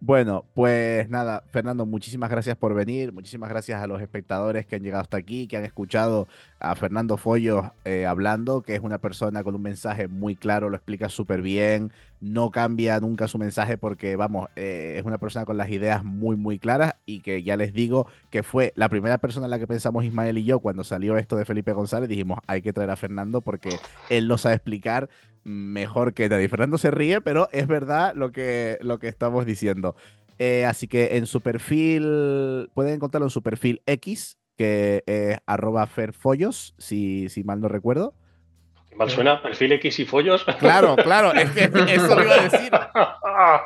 Bueno, 0.00 0.44
pues 0.54 1.08
nada, 1.10 1.42
Fernando, 1.50 1.84
muchísimas 1.84 2.30
gracias 2.30 2.56
por 2.56 2.72
venir, 2.72 3.12
muchísimas 3.12 3.50
gracias 3.50 3.82
a 3.82 3.88
los 3.88 4.00
espectadores 4.00 4.64
que 4.64 4.76
han 4.76 4.82
llegado 4.82 5.02
hasta 5.02 5.16
aquí, 5.16 5.48
que 5.48 5.56
han 5.56 5.64
escuchado 5.64 6.28
a 6.60 6.76
Fernando 6.76 7.16
Follos 7.16 7.66
eh, 7.84 8.06
hablando, 8.06 8.62
que 8.62 8.76
es 8.76 8.80
una 8.80 8.98
persona 8.98 9.42
con 9.42 9.56
un 9.56 9.62
mensaje 9.62 10.06
muy 10.06 10.36
claro, 10.36 10.70
lo 10.70 10.76
explica 10.76 11.08
súper 11.08 11.42
bien, 11.42 11.90
no 12.20 12.52
cambia 12.52 13.00
nunca 13.00 13.26
su 13.26 13.38
mensaje 13.38 13.76
porque, 13.76 14.14
vamos, 14.14 14.48
eh, 14.54 14.94
es 14.98 15.04
una 15.04 15.18
persona 15.18 15.44
con 15.44 15.56
las 15.56 15.68
ideas 15.68 16.04
muy, 16.04 16.36
muy 16.36 16.60
claras 16.60 16.94
y 17.04 17.20
que 17.20 17.42
ya 17.42 17.56
les 17.56 17.72
digo 17.72 18.06
que 18.30 18.44
fue 18.44 18.72
la 18.76 18.88
primera 18.88 19.18
persona 19.18 19.46
en 19.46 19.50
la 19.50 19.58
que 19.58 19.66
pensamos 19.66 20.04
Ismael 20.04 20.38
y 20.38 20.44
yo 20.44 20.60
cuando 20.60 20.84
salió 20.84 21.16
esto 21.16 21.34
de 21.34 21.44
Felipe 21.44 21.72
González, 21.72 22.08
dijimos, 22.08 22.38
hay 22.46 22.62
que 22.62 22.72
traer 22.72 22.90
a 22.90 22.96
Fernando 22.96 23.40
porque 23.40 23.70
él 24.10 24.28
lo 24.28 24.38
sabe 24.38 24.54
explicar 24.54 25.08
mejor 25.48 26.14
que 26.14 26.28
nadie. 26.28 26.48
Fernando 26.48 26.78
se 26.78 26.90
ríe, 26.90 27.20
pero 27.20 27.48
es 27.52 27.66
verdad 27.66 28.12
lo 28.14 28.30
que, 28.30 28.78
lo 28.82 28.98
que 28.98 29.08
estamos 29.08 29.46
diciendo. 29.46 29.96
Eh, 30.38 30.64
así 30.66 30.86
que 30.86 31.16
en 31.16 31.26
su 31.26 31.40
perfil, 31.40 32.70
pueden 32.74 32.94
encontrarlo 32.94 33.26
en 33.26 33.30
su 33.30 33.42
perfil 33.42 33.82
X, 33.86 34.38
que 34.56 35.02
es 35.06 35.38
arroba 35.46 35.86
ferfollos, 35.86 36.74
si, 36.78 37.28
si 37.28 37.44
mal 37.44 37.60
no 37.60 37.68
recuerdo. 37.68 38.14
Qué 38.90 38.96
Mal 38.96 39.10
suena, 39.10 39.40
perfil 39.42 39.72
X 39.72 40.00
y 40.00 40.04
follos. 40.06 40.44
Claro, 40.58 40.96
claro, 40.96 41.32
es 41.32 41.50
que 41.50 41.64
eso 41.94 42.14
lo 42.16 42.22
iba 42.24 42.34
a 42.34 42.42
decir. 42.48 42.70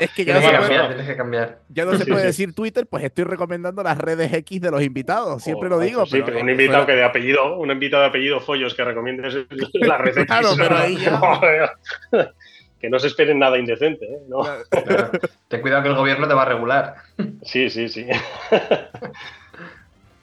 Es 0.01 0.11
que 0.11 0.25
ya 0.25 0.35
no 0.35 0.41
Tienes 0.41 0.43
se 0.43 0.51
que 0.51 0.57
puede, 0.59 0.69
cambiar, 0.69 0.87
tienes 0.89 1.07
que 1.07 1.17
cambiar. 1.17 1.59
ya 1.69 1.85
no 1.87 1.93
se 1.93 2.05
Sí, 2.05 2.11
puede 2.11 2.21
sí. 2.23 2.27
decir 2.27 2.55
Twitter, 2.55 2.87
pues 2.87 3.05
estoy 3.05 3.25
recomendando 3.25 3.83
las 3.83 3.97
redes 3.97 4.33
X 4.33 4.61
de 4.61 4.71
los 4.71 4.83
invitados. 4.83 5.43
Siempre 5.43 5.69
lo 5.69 5.77
Joder, 5.77 5.89
digo. 5.89 6.07
sí, 6.07 6.21
pero 6.25 6.39
un 6.41 6.51
invitado 6.51 6.85
fuera- 6.85 6.87
que 6.87 6.99
de 6.99 7.05
apellido, 7.05 7.57
un 7.59 7.71
invitado 7.71 8.03
de 8.03 8.09
apellido 8.11 8.41
Follos 8.41 8.75
que 8.75 8.85
recomiendes 8.85 9.35
la 9.75 9.97
red 9.99 10.19
X. 10.19 10.27
Claro, 10.27 10.51
pero 10.57 10.77
ahí 10.77 10.97
ya-. 10.99 11.73
Que 12.83 12.91
no 12.91 12.99
se 12.99 13.07
esperen 13.07 13.39
nada 13.39 13.57
indecente, 13.59 14.05
¿eh? 14.07 14.19
¿No? 14.29 14.41
Claro. 14.69 15.13
Ten 15.47 15.61
cuidado 15.61 15.85
que 15.85 15.89
el 15.91 15.95
gobierno 15.95 16.27
te 16.27 16.35
va 16.35 16.43
a 16.43 16.47
regular. 16.47 16.97
Sí, 17.45 17.71
sí, 17.71 17.89
sí. 17.89 18.05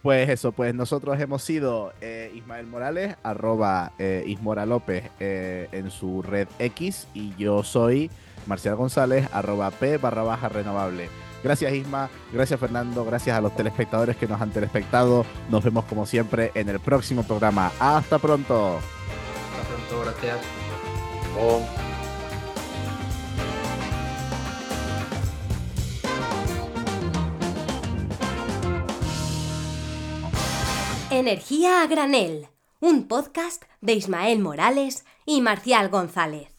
Pues 0.02 0.30
eso, 0.30 0.54
pues 0.54 0.74
nosotros 0.74 1.20
hemos 1.20 1.44
sido 1.44 1.92
eh, 2.00 2.32
Ismael 2.34 2.68
Morales, 2.68 3.18
arroba 3.22 3.92
eh, 4.00 4.24
Ismora 4.28 4.66
López 4.66 5.04
eh, 5.20 5.68
en 5.74 5.92
su 5.92 6.22
red 6.22 6.48
X 6.58 7.08
y 7.14 7.36
yo 7.36 7.64
soy 7.64 8.10
Marcial 8.48 8.78
González, 8.78 9.28
arroba 9.34 9.72
P 9.72 9.98
barra 9.98 10.24
baja 10.24 10.48
renovable. 10.48 11.10
Gracias 11.44 11.74
Isma, 11.74 12.10
gracias 12.32 12.60
Fernando, 12.60 13.04
gracias 13.04 13.38
a 13.38 13.42
los 13.42 13.56
telespectadores 13.56 14.16
que 14.16 14.28
nos 14.28 14.40
han 14.42 14.52
telespectado. 14.52 15.26
Nos 15.50 15.64
vemos 15.64 15.84
como 15.86 16.06
siempre 16.06 16.52
en 16.54 16.70
el 16.70 16.80
próximo 16.80 17.24
programa. 17.24 17.72
Hasta 17.80 18.20
pronto. 18.20 18.78
Hasta 18.78 19.68
pronto, 19.68 20.06
gracias. 20.06 20.38
Oh. 21.38 21.89
Energía 31.12 31.82
a 31.82 31.88
granel, 31.88 32.50
un 32.82 33.08
podcast 33.08 33.64
de 33.82 33.94
Ismael 33.94 34.38
Morales 34.42 35.06
y 35.26 35.42
Marcial 35.42 35.90
González. 35.90 36.50